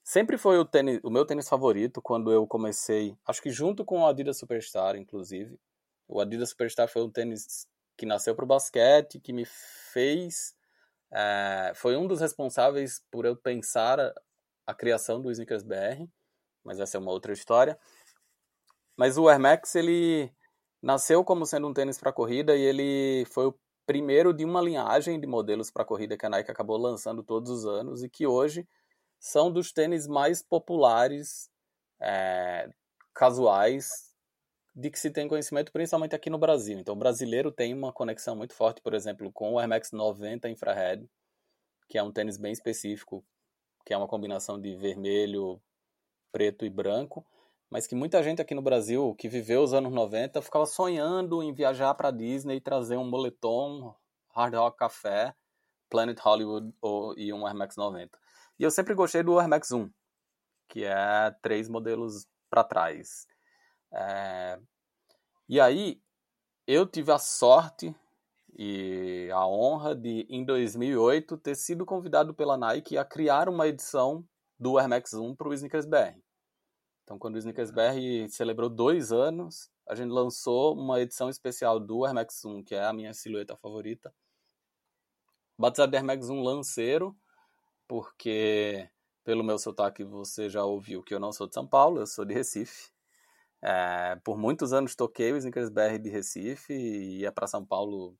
sempre 0.04 0.38
foi 0.38 0.60
o, 0.60 0.66
tênis, 0.66 1.00
o 1.04 1.10
meu 1.10 1.26
tênis 1.26 1.48
favorito 1.48 2.02
quando 2.02 2.34
eu 2.34 2.46
comecei, 2.46 3.16
acho 3.26 3.42
que 3.42 3.50
junto 3.50 3.86
com 3.86 4.02
o 4.02 4.06
Adidas 4.08 4.38
Superstar, 4.38 4.98
inclusive. 4.98 5.58
O 6.06 6.20
Adidas 6.20 6.50
Superstar 6.50 6.90
foi 6.90 7.02
um 7.02 7.10
tênis 7.10 7.66
que 7.96 8.06
nasceu 8.06 8.36
para 8.36 8.44
o 8.44 8.48
basquete, 8.48 9.20
que 9.20 9.32
me 9.32 9.46
fez. 9.46 10.56
É, 11.12 11.72
foi 11.76 11.96
um 11.96 12.08
dos 12.08 12.20
responsáveis 12.20 13.02
por 13.10 13.26
eu 13.26 13.38
pensar 13.38 14.00
a, 14.00 14.14
a, 14.68 14.74
criação 14.74 15.22
do 15.22 15.32
Snickers 15.32 15.64
BR, 15.64 16.08
mas 16.64 16.80
essa 16.80 16.98
é 16.98 17.00
uma 17.00 17.12
outra 17.12 17.32
história. 17.32 17.80
Mas 18.98 19.18
o 19.18 19.30
Air 19.30 19.40
Max, 19.40 19.76
ele 19.76 20.30
nasceu 20.82 21.24
como 21.24 21.46
sendo 21.46 21.68
um 21.68 21.74
tênis 21.74 21.98
para 21.98 22.14
corrida 22.14 22.56
e 22.56 22.62
ele 22.62 23.26
foi 23.26 23.48
o 23.48 23.60
primeiro 23.86 24.34
de 24.34 24.46
uma 24.46 24.62
linhagem 24.62 25.20
de 25.20 25.28
modelos 25.28 25.72
para 25.72 25.86
corrida 25.86 26.18
que 26.18 26.26
a 26.26 26.30
Nike 26.30 26.52
acabou 26.52 26.78
lançando 26.78 27.24
todos 27.24 27.50
os 27.50 27.66
anos 27.66 28.04
e 28.04 28.10
que 28.10 28.28
hoje 28.28 28.68
são 29.20 29.52
dos 29.52 29.72
tênis 29.72 30.08
mais 30.08 30.42
populares, 30.42 31.50
é, 32.00 32.70
casuais 33.14 34.10
de 34.74 34.90
que 34.90 35.00
se 35.00 35.12
tem 35.12 35.28
conhecimento, 35.28 35.72
principalmente 35.72 36.16
aqui 36.16 36.30
no 36.30 36.38
Brasil. 36.38 36.80
Então, 36.80 36.96
o 36.96 36.98
brasileiro 36.98 37.52
tem 37.52 37.74
uma 37.74 37.92
conexão 37.92 38.36
muito 38.36 38.54
forte, 38.54 38.82
por 38.82 38.94
exemplo, 38.94 39.32
com 39.34 39.54
o 39.54 39.60
Air 39.60 39.68
Max 39.68 39.92
90 39.92 40.48
Infrared, 40.50 41.06
que 41.90 41.98
é 41.98 42.04
um 42.04 42.12
tênis 42.12 42.38
bem 42.38 42.54
específico, 42.54 43.26
que 43.86 43.94
é 43.94 43.98
uma 43.98 44.08
combinação 44.08 44.62
de 44.62 44.76
vermelho, 44.76 45.62
preto 46.32 46.64
e 46.64 46.70
branco, 46.70 47.26
mas 47.70 47.86
que 47.86 47.96
muita 47.96 48.22
gente 48.24 48.42
aqui 48.42 48.56
no 48.56 48.62
Brasil 48.62 49.16
que 49.16 49.30
viveu 49.30 49.62
os 49.62 49.74
anos 49.74 49.92
90 49.92 50.42
ficava 50.42 50.66
sonhando 50.66 51.44
em 51.44 51.54
viajar 51.54 51.94
para 51.94 52.12
Disney 52.12 52.58
e 52.58 52.62
trazer 52.62 52.98
um 52.98 53.08
moletom, 53.08 53.96
Hard 54.34 54.56
Rock 54.56 54.78
Café, 54.78 55.36
Planet 55.90 56.20
Hollywood 56.20 56.74
ou, 56.82 57.18
e 57.18 57.32
um 57.32 57.46
Air 57.46 57.56
Max 57.56 57.76
90. 57.76 58.18
E 58.58 58.64
eu 58.64 58.72
sempre 58.72 58.94
gostei 58.94 59.24
do 59.24 59.40
Air 59.40 59.48
Max 59.48 59.72
1, 59.72 59.90
que 60.68 60.84
é 60.84 61.32
três 61.42 61.70
modelos 61.70 62.28
para 62.50 62.64
trás. 62.64 63.28
É... 63.92 64.60
E 65.48 65.60
aí, 65.60 66.02
eu 66.68 66.86
tive 66.86 67.12
a 67.12 67.18
sorte 67.18 67.96
e 68.58 69.30
a 69.32 69.48
honra 69.48 69.96
de, 69.96 70.28
em 70.30 70.44
2008, 70.44 71.38
ter 71.38 71.56
sido 71.56 71.86
convidado 71.86 72.34
pela 72.34 72.58
Nike 72.58 72.98
a 72.98 73.06
criar 73.06 73.48
uma 73.48 73.68
edição 73.68 74.28
do 74.60 74.78
Air 74.78 74.90
Max 74.90 75.14
1 75.14 75.36
para 75.36 75.48
o 75.48 75.54
Snickers 75.54 75.86
BR. 75.86 76.20
Então, 77.10 77.18
quando 77.18 77.34
o 77.34 77.38
Snickers 77.40 77.72
BR 77.72 78.30
celebrou 78.30 78.70
dois 78.70 79.12
anos, 79.12 79.72
a 79.88 79.96
gente 79.96 80.12
lançou 80.12 80.76
uma 80.76 81.02
edição 81.02 81.28
especial 81.28 81.80
do 81.80 82.06
Air 82.06 82.14
Max 82.14 82.46
1, 82.46 82.64
que 82.64 82.76
é 82.76 82.86
a 82.86 82.94
minha 82.94 83.16
silhueta 83.16 83.58
favorita, 83.58 84.14
batizado 85.58 85.90
de 85.90 85.98
Air 85.98 86.06
Max 86.06 86.30
1 86.30 86.40
Lanceiro, 86.40 87.18
porque 87.88 88.88
pelo 89.24 89.44
meu 89.44 89.58
sotaque 89.58 90.04
você 90.04 90.52
já 90.52 90.64
ouviu 90.64 91.02
que 91.02 91.12
eu 91.12 91.20
não 91.20 91.32
sou 91.32 91.48
de 91.48 91.56
São 91.56 91.66
Paulo, 91.66 92.00
eu 92.00 92.06
sou 92.06 92.24
de 92.24 92.36
Recife. 92.36 92.92
É, 93.60 94.16
por 94.24 94.38
muitos 94.38 94.72
anos 94.72 94.96
toquei 94.96 95.34
o 95.34 95.38
Snickers 95.38 95.70
BR 95.72 95.98
de 96.00 96.12
Recife 96.12 96.74
e 96.74 97.22
ia 97.22 97.32
para 97.32 97.48
São 97.48 97.66
Paulo 97.66 98.16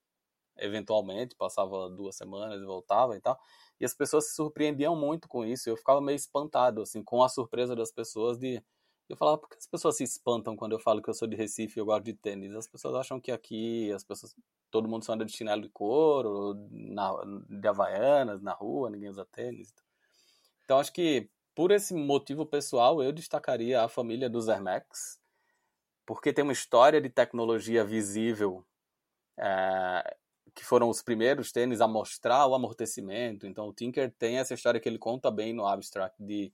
eventualmente, 0.58 1.36
passava 1.36 1.90
duas 1.90 2.16
semanas 2.16 2.62
e 2.62 2.66
voltava 2.66 3.16
e 3.16 3.22
tal. 3.22 3.40
E 3.80 3.86
as 3.86 3.94
pessoas 3.94 4.30
se 4.30 4.36
surpreendiam 4.36 4.96
muito 4.96 5.28
com 5.28 5.46
isso. 5.46 5.70
Eu 5.70 5.78
ficava 5.78 6.02
meio 6.02 6.16
espantado, 6.16 6.82
assim, 6.82 7.04
com 7.04 7.24
a 7.24 7.30
surpresa 7.30 7.76
das 7.76 7.92
pessoas 7.92 8.38
de. 8.38 8.64
Eu 9.10 9.18
falava, 9.18 9.40
por 9.40 9.50
que 9.50 9.58
as 9.58 9.66
pessoas 9.66 9.98
se 9.98 10.04
espantam 10.04 10.56
quando 10.56 10.74
eu 10.74 10.80
falo 10.80 11.02
que 11.02 11.10
eu 11.10 11.14
sou 11.16 11.28
de 11.28 11.36
Recife 11.36 11.78
e 11.78 11.82
eu 11.82 11.86
gosto 11.86 12.04
de 12.04 12.14
tênis? 12.14 12.54
As 12.54 12.68
pessoas 12.68 12.94
acham 12.94 13.20
que 13.20 13.32
aqui 13.32 13.92
as 13.92 14.04
pessoas, 14.04 14.36
todo 14.70 14.88
mundo 14.88 15.04
só 15.04 15.14
anda 15.14 15.26
de 15.26 15.32
chinelo 15.32 15.64
de 15.64 15.70
couro, 15.70 16.54
na, 16.70 17.12
de 17.50 17.68
havaianas, 17.68 18.40
na 18.40 18.54
rua, 18.54 18.92
ninguém 18.92 19.10
usa 19.10 19.26
tênis. 19.26 19.74
Então 20.64 20.78
acho 20.78 20.94
que 20.94 21.28
por 21.56 21.72
esse 21.72 21.96
motivo 21.96 22.46
pessoal 22.46 23.02
eu 23.02 23.12
destacaria 23.12 23.82
a 23.82 23.90
família 23.90 24.30
dos 24.30 24.48
Air 24.48 24.62
Max, 24.62 25.20
porque 26.06 26.32
tem 26.32 26.44
uma 26.44 26.54
história 26.54 27.02
de 27.02 27.10
tecnologia 27.10 27.84
visível, 27.84 28.64
é, 29.38 30.18
que 30.54 30.64
foram 30.64 30.90
os 30.90 31.02
primeiros 31.02 31.52
tênis 31.52 31.82
a 31.82 31.88
mostrar 31.88 32.46
o 32.46 32.54
amortecimento. 32.54 33.48
Então, 33.48 33.68
o 33.68 33.74
Tinker 33.74 34.14
tem 34.18 34.38
essa 34.38 34.54
história 34.54 34.80
que 34.80 34.88
ele 34.88 34.98
conta 34.98 35.32
bem 35.32 35.54
no 35.54 35.66
Abstract 35.66 36.22
de 36.22 36.52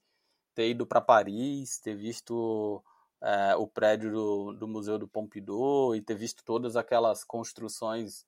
ter 0.56 0.70
ido 0.70 0.88
para 0.88 1.02
Paris, 1.02 1.78
ter 1.80 1.96
visto 1.96 2.82
é, 3.22 3.56
o 3.56 3.68
prédio 3.68 4.12
do, 4.12 4.54
do, 4.54 4.68
Museu 4.68 4.98
do 4.98 5.08
Pompidou 5.08 5.96
e 5.96 6.02
ter 6.02 6.16
visto 6.16 6.44
todas 6.44 6.76
aquelas 6.78 7.24
construções, 7.24 8.26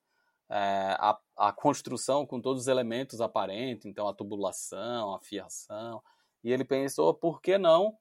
é, 0.50 0.96
a, 1.00 1.18
a, 1.38 1.52
construção 1.54 2.26
com 2.26 2.42
todos 2.42 2.64
os 2.64 2.68
elementos 2.68 3.22
aparentes, 3.22 3.86
então 3.86 4.08
a 4.08 4.14
tubulação, 4.14 5.16
a 5.16 5.20
fiação. 5.20 6.04
E 6.44 6.52
ele 6.52 6.66
pensou, 6.66 7.14
por 7.14 7.42
que 7.42 7.58
não 7.58 7.98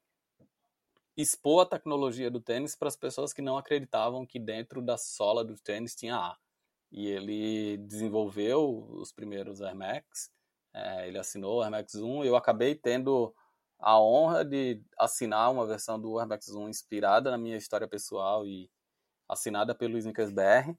expor 1.17 1.63
a 1.63 1.67
tecnologia 1.67 2.31
do 2.31 2.41
tênis 2.41 2.77
para 2.77 2.89
as 2.89 2.97
pessoas 2.97 3.33
que 3.33 3.41
não 3.41 3.57
acreditavam 3.57 4.27
que 4.27 4.39
dentro 4.39 4.83
da 4.83 4.99
sola 4.99 5.43
do 5.45 5.55
tênis 5.55 5.95
tinha 5.95 6.17
ar. 6.17 6.39
E 6.93 7.07
ele 7.07 7.79
desenvolveu 7.79 8.87
os 8.91 9.13
primeiros 9.13 9.63
Air 9.63 9.75
Max, 9.75 10.31
é, 10.75 11.09
ele 11.09 11.19
assinou 11.19 11.59
o 11.59 11.63
Air 11.63 11.71
Max 11.71 11.95
1 11.95 12.25
e 12.25 12.29
eu 12.29 12.37
acabei 12.37 12.75
tendo 12.75 13.35
a 13.79 14.01
honra 14.01 14.45
de 14.45 14.83
assinar 14.99 15.51
uma 15.53 15.67
versão 15.67 16.01
do 16.01 16.15
Max 16.27 16.49
1 16.49 16.69
inspirada 16.69 17.31
na 17.31 17.39
minha 17.39 17.57
história 17.57 17.89
pessoal 17.89 18.47
e 18.47 18.71
assinada 19.29 19.75
pelo 19.75 19.99
Snickers 19.99 20.31
BR. 20.31 20.77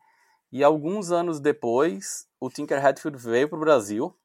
E 0.51 0.63
alguns 0.63 1.11
anos 1.11 1.39
depois, 1.39 2.27
o 2.39 2.49
Tinker 2.49 2.83
Hatfield 2.85 3.17
veio 3.17 3.49
para 3.49 3.57
o 3.57 3.61
Brasil 3.61 4.17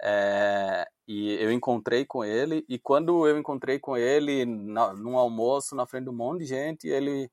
é, 0.00 0.86
e 1.06 1.34
eu 1.42 1.52
encontrei 1.52 2.04
com 2.04 2.24
ele, 2.24 2.64
e 2.68 2.78
quando 2.78 3.26
eu 3.26 3.38
encontrei 3.38 3.78
com 3.78 3.96
ele 3.96 4.44
na, 4.44 4.92
num 4.94 5.16
almoço 5.18 5.74
na 5.74 5.86
frente 5.86 6.04
de 6.04 6.10
um 6.10 6.14
monte 6.14 6.40
de 6.40 6.46
gente, 6.46 6.88
ele 6.88 7.30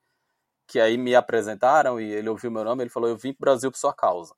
que 0.68 0.80
aí 0.80 0.98
me 0.98 1.16
apresentaram 1.16 2.00
e 2.00 2.06
ele 2.12 2.30
ouviu 2.30 2.52
meu 2.52 2.64
nome, 2.64 2.84
ele 2.84 2.90
falou: 2.90 3.10
"Eu 3.10 3.18
vim 3.18 3.34
para 3.34 3.44
o 3.44 3.46
Brasil 3.52 3.72
por 3.72 3.78
sua 3.78 3.94
causa". 3.94 4.36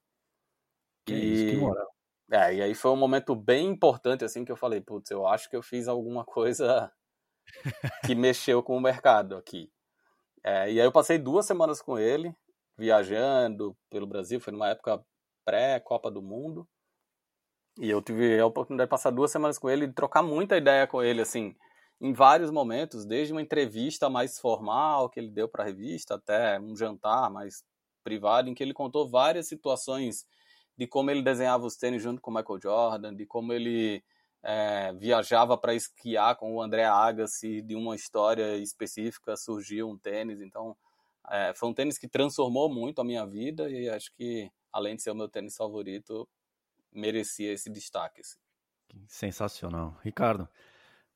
Que 1.05 1.13
e 1.13 1.33
isso, 1.33 1.45
que 1.45 1.55
moral. 1.57 1.96
É, 2.31 2.53
e 2.55 2.61
aí 2.61 2.75
foi 2.75 2.91
um 2.91 2.97
momento 2.97 3.33
bem 3.35 3.67
importante 3.67 4.25
assim 4.25 4.43
que 4.43 4.51
eu 4.51 4.57
falei, 4.57 4.81
putz, 4.81 5.09
eu 5.11 5.25
acho 5.25 5.49
que 5.49 5.55
eu 5.55 5.61
fiz 5.61 5.87
alguma 5.87 6.25
coisa 6.25 6.91
que 8.05 8.13
mexeu 8.13 8.61
com 8.61 8.75
o 8.75 8.81
mercado 8.81 9.37
aqui. 9.37 9.71
É, 10.43 10.71
e 10.71 10.79
aí 10.79 10.85
eu 10.85 10.91
passei 10.91 11.17
duas 11.17 11.45
semanas 11.45 11.81
com 11.81 11.97
ele, 11.97 12.35
viajando 12.77 13.77
pelo 13.89 14.05
Brasil, 14.05 14.39
foi 14.39 14.51
numa 14.51 14.69
época 14.69 15.03
pré-Copa 15.45 16.11
do 16.11 16.21
Mundo. 16.21 16.67
E 17.79 17.89
eu 17.89 18.01
tive 18.01 18.39
a 18.39 18.45
oportunidade 18.45 18.87
de 18.87 18.91
passar 18.91 19.11
duas 19.11 19.31
semanas 19.31 19.57
com 19.57 19.69
ele 19.69 19.85
e 19.85 19.93
trocar 19.93 20.23
muita 20.23 20.57
ideia 20.57 20.85
com 20.87 21.01
ele, 21.01 21.21
assim, 21.21 21.55
em 22.01 22.11
vários 22.11 22.51
momentos, 22.51 23.05
desde 23.05 23.33
uma 23.33 23.41
entrevista 23.41 24.09
mais 24.09 24.39
formal 24.39 25.09
que 25.09 25.19
ele 25.19 25.29
deu 25.29 25.47
para 25.47 25.63
a 25.63 25.67
revista, 25.67 26.15
até 26.15 26.59
um 26.59 26.75
jantar 26.75 27.29
mais 27.29 27.63
privado, 28.03 28.49
em 28.49 28.53
que 28.53 28.63
ele 28.63 28.73
contou 28.73 29.09
várias 29.09 29.47
situações 29.47 30.25
de 30.77 30.85
como 30.85 31.09
ele 31.09 31.21
desenhava 31.21 31.65
os 31.65 31.75
tênis 31.75 32.03
junto 32.03 32.21
com 32.21 32.29
o 32.29 32.33
Michael 32.33 32.59
Jordan, 32.61 33.15
de 33.15 33.25
como 33.25 33.51
ele 33.51 34.03
é, 34.43 34.93
viajava 34.93 35.57
para 35.57 35.73
esquiar 35.73 36.35
com 36.35 36.55
o 36.55 36.61
André 36.61 36.85
Agassi, 36.85 37.61
de 37.61 37.75
uma 37.75 37.95
história 37.95 38.57
específica 38.57 39.35
surgiu 39.35 39.89
um 39.89 39.97
tênis. 39.97 40.39
Então, 40.39 40.77
é, 41.29 41.53
foi 41.55 41.69
um 41.69 41.73
tênis 41.73 41.97
que 41.97 42.07
transformou 42.07 42.69
muito 42.69 43.01
a 43.01 43.03
minha 43.03 43.25
vida 43.25 43.69
e 43.69 43.89
acho 43.89 44.13
que, 44.15 44.49
além 44.71 44.95
de 44.95 45.01
ser 45.01 45.11
o 45.11 45.15
meu 45.15 45.27
tênis 45.27 45.55
favorito, 45.55 46.27
merecia 46.91 47.51
esse 47.51 47.69
destaque. 47.69 48.21
Assim. 48.21 48.37
Sensacional. 49.07 49.97
Ricardo, 50.03 50.47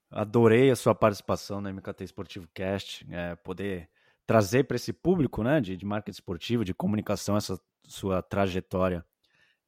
adorei 0.09 0.71
a 0.71 0.75
sua 0.75 0.95
participação 0.95 1.61
no 1.61 1.71
MKT 1.71 2.03
Esportivo 2.03 2.47
Cast, 2.53 3.05
é, 3.11 3.35
poder 3.35 3.89
trazer 4.25 4.63
para 4.63 4.75
esse 4.75 4.91
público 4.91 5.43
né, 5.43 5.61
de, 5.61 5.77
de 5.77 5.85
marketing 5.85 6.15
esportivo, 6.15 6.65
de 6.65 6.73
comunicação, 6.73 7.37
essa 7.37 7.59
sua 7.87 8.21
trajetória. 8.21 9.05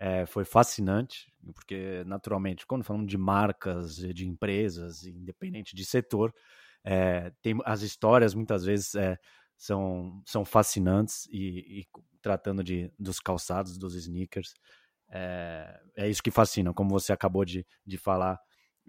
É, 0.05 0.25
foi 0.25 0.43
fascinante, 0.43 1.33
porque, 1.55 2.03
naturalmente, 2.05 2.67
quando 2.67 2.83
falamos 2.83 3.07
de 3.07 3.17
marcas, 3.17 3.95
de 3.95 4.27
empresas, 4.27 5.05
independente 5.05 5.73
de 5.73 5.85
setor, 5.85 6.35
é, 6.83 7.31
tem, 7.41 7.57
as 7.63 7.83
histórias 7.83 8.35
muitas 8.35 8.65
vezes 8.65 8.95
é, 8.95 9.17
são, 9.55 10.21
são 10.25 10.43
fascinantes 10.43 11.25
e, 11.31 11.79
e, 11.79 11.87
tratando 12.21 12.61
de, 12.61 12.91
dos 12.99 13.21
calçados, 13.21 13.77
dos 13.77 13.95
sneakers, 13.95 14.53
é, 15.09 15.79
é 15.95 16.09
isso 16.09 16.21
que 16.21 16.31
fascina, 16.31 16.73
como 16.73 16.89
você 16.89 17.13
acabou 17.13 17.45
de, 17.45 17.65
de 17.85 17.97
falar 17.97 18.37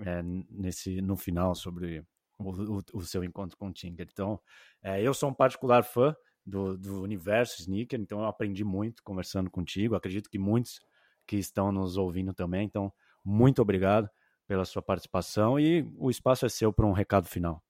é, 0.00 0.20
nesse, 0.50 1.00
no 1.00 1.16
final 1.16 1.54
sobre 1.54 2.04
o, 2.40 2.50
o, 2.50 2.82
o, 2.92 3.02
seu 3.02 3.22
encontro 3.22 3.56
com 3.56 3.68
o 3.68 3.72
Tinker. 3.72 4.08
Então, 4.10 4.40
é, 4.82 5.00
eu 5.00 5.14
sou 5.14 5.30
um 5.30 5.34
particular 5.34 5.84
fã 5.84 6.12
do, 6.44 6.76
do 6.76 7.02
universo 7.02 7.62
sneaker, 7.62 8.00
então 8.00 8.18
eu 8.18 8.26
aprendi 8.26 8.64
muito 8.64 9.00
conversando 9.04 9.48
contigo. 9.48 9.94
Acredito 9.94 10.28
que 10.28 10.40
muitos 10.40 10.80
que 11.26 11.36
estão 11.36 11.72
nos 11.72 11.96
ouvindo 11.96 12.32
também. 12.32 12.64
Então, 12.64 12.92
muito 13.24 13.62
obrigado 13.62 14.08
pela 14.46 14.64
sua 14.64 14.82
participação 14.82 15.58
e 15.58 15.88
o 15.98 16.10
espaço 16.10 16.44
é 16.44 16.48
seu 16.48 16.72
para 16.72 16.86
um 16.86 16.92
recado 16.92 17.26
final. 17.26 17.62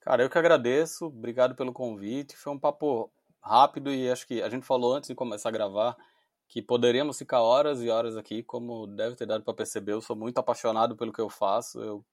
Cara, 0.00 0.22
eu 0.22 0.30
que 0.30 0.38
agradeço, 0.38 1.06
obrigado 1.06 1.54
pelo 1.54 1.72
convite. 1.72 2.36
Foi 2.36 2.52
um 2.52 2.58
papo 2.58 3.12
rápido 3.42 3.92
e 3.92 4.10
acho 4.10 4.26
que 4.26 4.42
a 4.42 4.48
gente 4.48 4.64
falou 4.64 4.94
antes 4.94 5.08
de 5.08 5.14
começar 5.14 5.48
a 5.48 5.52
gravar 5.52 5.96
que 6.48 6.60
poderíamos 6.60 7.16
ficar 7.16 7.42
horas 7.42 7.80
e 7.80 7.88
horas 7.88 8.16
aqui, 8.16 8.42
como 8.42 8.86
deve 8.86 9.14
ter 9.14 9.24
dado 9.24 9.44
para 9.44 9.54
perceber. 9.54 9.92
Eu 9.92 10.00
sou 10.00 10.16
muito 10.16 10.38
apaixonado 10.38 10.96
pelo 10.96 11.12
que 11.12 11.20
eu 11.20 11.30
faço. 11.30 11.80
Eu 11.80 12.04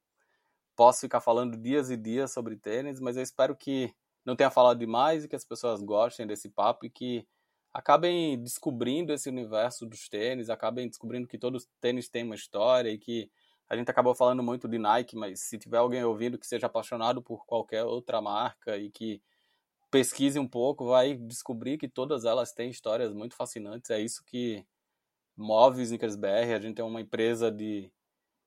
posso 0.75 1.01
ficar 1.01 1.19
falando 1.19 1.57
dias 1.57 1.89
e 1.89 1.97
dias 1.97 2.31
sobre 2.31 2.55
tênis, 2.55 2.99
mas 2.99 3.17
eu 3.17 3.23
espero 3.23 3.55
que 3.55 3.91
não 4.23 4.35
tenha 4.35 4.51
falado 4.51 4.77
demais 4.77 5.23
e 5.23 5.27
que 5.27 5.35
as 5.35 5.43
pessoas 5.43 5.81
gostem 5.81 6.27
desse 6.27 6.49
papo 6.49 6.85
e 6.85 6.89
que 6.89 7.27
acabem 7.74 8.41
descobrindo 8.41 9.13
esse 9.13 9.30
universo 9.30 9.86
dos 9.86 10.07
tênis, 10.09 10.49
acabem 10.49 10.88
descobrindo 10.88 11.28
que 11.28 11.38
todos 11.38 11.63
os 11.63 11.70
tênis 11.80 12.09
têm 12.09 12.24
uma 12.24 12.36
história 12.36 12.89
e 12.89 12.97
que 12.97 13.30
a 13.70 13.76
gente 13.76 13.91
acabou 13.91 14.15
falando 14.15 14.41
muito 14.41 14.68
de 14.68 14.78
Nike, 14.78 15.15
mas 15.15 15.41
se 15.41 15.57
tiver 15.57 15.78
alguém 15.78 16.03
ouvindo 16.03 16.38
que 16.38 16.47
seja 16.47 16.68
apaixonado 16.68 17.22
por 17.22 17.45
qualquer 17.45 17.84
outra 17.84 18.22
marca 18.22 18.78
e 18.78 18.89
que 18.89 19.22
pesquise 19.91 20.39
um 20.39 20.47
pouco, 20.47 20.86
vai 20.88 21.15
descobrir 21.15 21.78
que 21.78 21.88
todas 21.88 22.26
elas 22.26 22.53
têm 22.53 22.70
histórias 22.70 23.13
muito 23.13 23.36
fascinantes. 23.36 23.89
É 23.89 23.99
isso 23.99 24.24
que 24.26 24.65
move 25.36 25.82
o 25.82 25.84
Snickers 25.84 26.15
BR. 26.15 26.53
A 26.55 26.59
gente 26.59 26.80
é 26.82 26.84
uma 26.84 27.01
empresa 27.01 27.51
de 27.51 27.91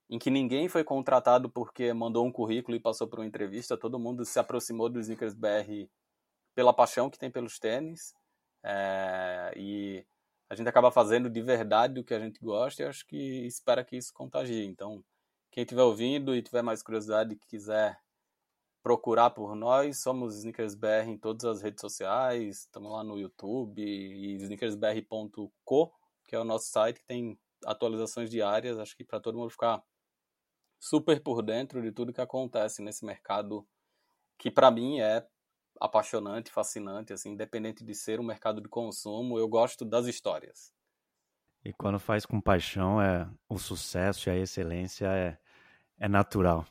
em 0.08 0.18
que 0.18 0.28
ninguém 0.28 0.68
foi 0.68 0.82
contratado 0.82 1.48
porque 1.48 1.92
mandou 1.92 2.26
um 2.26 2.32
currículo 2.32 2.76
e 2.76 2.80
passou 2.80 3.06
por 3.06 3.20
uma 3.20 3.26
entrevista. 3.26 3.78
Todo 3.78 3.98
mundo 3.98 4.24
se 4.24 4.38
aproximou 4.40 4.88
do 4.88 4.98
Snickers 4.98 5.34
BR 5.34 5.88
pela 6.52 6.72
paixão 6.74 7.08
que 7.08 7.18
tem 7.18 7.30
pelos 7.30 7.58
tênis. 7.60 8.12
É, 8.62 9.52
e 9.56 10.04
a 10.48 10.54
gente 10.54 10.68
acaba 10.68 10.90
fazendo 10.90 11.30
de 11.30 11.40
verdade 11.40 12.00
o 12.00 12.04
que 12.04 12.14
a 12.14 12.18
gente 12.18 12.40
gosta 12.40 12.82
e 12.82 12.86
acho 12.86 13.06
que 13.06 13.16
espera 13.46 13.84
que 13.84 13.96
isso 13.96 14.12
contagie. 14.12 14.64
Então, 14.64 15.04
quem 15.50 15.62
estiver 15.62 15.82
ouvindo 15.82 16.34
e 16.34 16.42
tiver 16.42 16.62
mais 16.62 16.82
curiosidade 16.82 17.34
e 17.34 17.38
quiser 17.38 17.98
procurar 18.82 19.30
por 19.30 19.54
nós, 19.54 20.02
somos 20.02 20.36
SneakersBR 20.36 21.08
em 21.08 21.18
todas 21.18 21.44
as 21.44 21.62
redes 21.62 21.80
sociais, 21.80 22.60
estamos 22.60 22.90
lá 22.90 23.04
no 23.04 23.18
YouTube 23.18 23.82
e 23.82 24.36
sneakersbr.co, 24.36 25.92
que 26.24 26.34
é 26.34 26.38
o 26.38 26.44
nosso 26.44 26.70
site 26.70 27.00
que 27.00 27.06
tem 27.06 27.38
atualizações 27.64 28.30
diárias, 28.30 28.78
acho 28.78 28.96
que 28.96 29.04
para 29.04 29.20
todo 29.20 29.36
mundo 29.36 29.50
ficar 29.50 29.82
super 30.78 31.22
por 31.22 31.42
dentro 31.42 31.82
de 31.82 31.92
tudo 31.92 32.12
que 32.12 32.22
acontece 32.22 32.80
nesse 32.82 33.04
mercado 33.04 33.66
que 34.38 34.50
para 34.50 34.70
mim 34.70 34.98
é 35.00 35.26
apaixonante, 35.80 36.50
fascinante, 36.50 37.12
assim, 37.12 37.30
independente 37.30 37.82
de 37.82 37.94
ser 37.94 38.20
um 38.20 38.24
mercado 38.24 38.60
de 38.60 38.68
consumo, 38.68 39.38
eu 39.38 39.48
gosto 39.48 39.84
das 39.84 40.06
histórias. 40.06 40.72
E 41.64 41.72
quando 41.72 41.98
faz 41.98 42.26
com 42.26 42.40
paixão, 42.40 43.00
é 43.00 43.26
o 43.48 43.58
sucesso 43.58 44.28
e 44.28 44.30
a 44.30 44.36
excelência 44.36 45.06
é, 45.06 45.38
é 45.98 46.08
natural. 46.08 46.66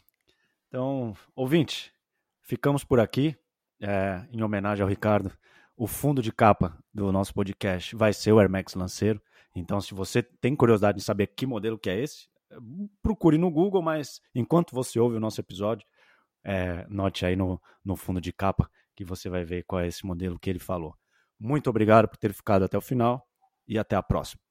Então, 0.67 1.15
ouvinte, 1.35 1.93
ficamos 2.41 2.83
por 2.83 2.99
aqui. 2.99 3.35
É, 3.81 4.27
em 4.31 4.43
homenagem 4.43 4.83
ao 4.83 4.89
Ricardo, 4.89 5.31
o 5.75 5.87
fundo 5.87 6.21
de 6.21 6.33
capa 6.33 6.77
do 6.93 7.11
nosso 7.11 7.33
podcast 7.33 7.95
vai 7.95 8.11
ser 8.11 8.33
o 8.33 8.39
Air 8.39 8.49
Max 8.49 8.75
Lanceiro. 8.75 9.21
Então, 9.55 9.79
se 9.79 9.93
você 9.93 10.21
tem 10.21 10.55
curiosidade 10.55 10.97
de 10.97 11.03
saber 11.03 11.27
que 11.27 11.45
modelo 11.45 11.79
que 11.79 11.89
é 11.89 11.97
esse, 11.97 12.27
procure 13.01 13.37
no 13.37 13.49
Google, 13.49 13.81
mas 13.81 14.21
enquanto 14.35 14.75
você 14.75 14.99
ouve 14.99 15.15
o 15.15 15.19
nosso 15.19 15.39
episódio, 15.39 15.87
é, 16.43 16.85
note 16.89 17.25
aí 17.25 17.35
no, 17.35 17.61
no 17.83 17.95
fundo 17.95 18.19
de 18.19 18.33
capa 18.33 18.69
que 18.99 19.05
você 19.05 19.29
vai 19.29 19.45
ver 19.45 19.63
qual 19.63 19.79
é 19.79 19.87
esse 19.87 20.05
modelo 20.05 20.37
que 20.37 20.49
ele 20.49 20.59
falou. 20.59 20.93
Muito 21.39 21.69
obrigado 21.69 22.09
por 22.09 22.17
ter 22.17 22.33
ficado 22.33 22.65
até 22.65 22.77
o 22.77 22.81
final 22.81 23.25
e 23.65 23.79
até 23.79 23.95
a 23.95 24.03
próxima. 24.03 24.41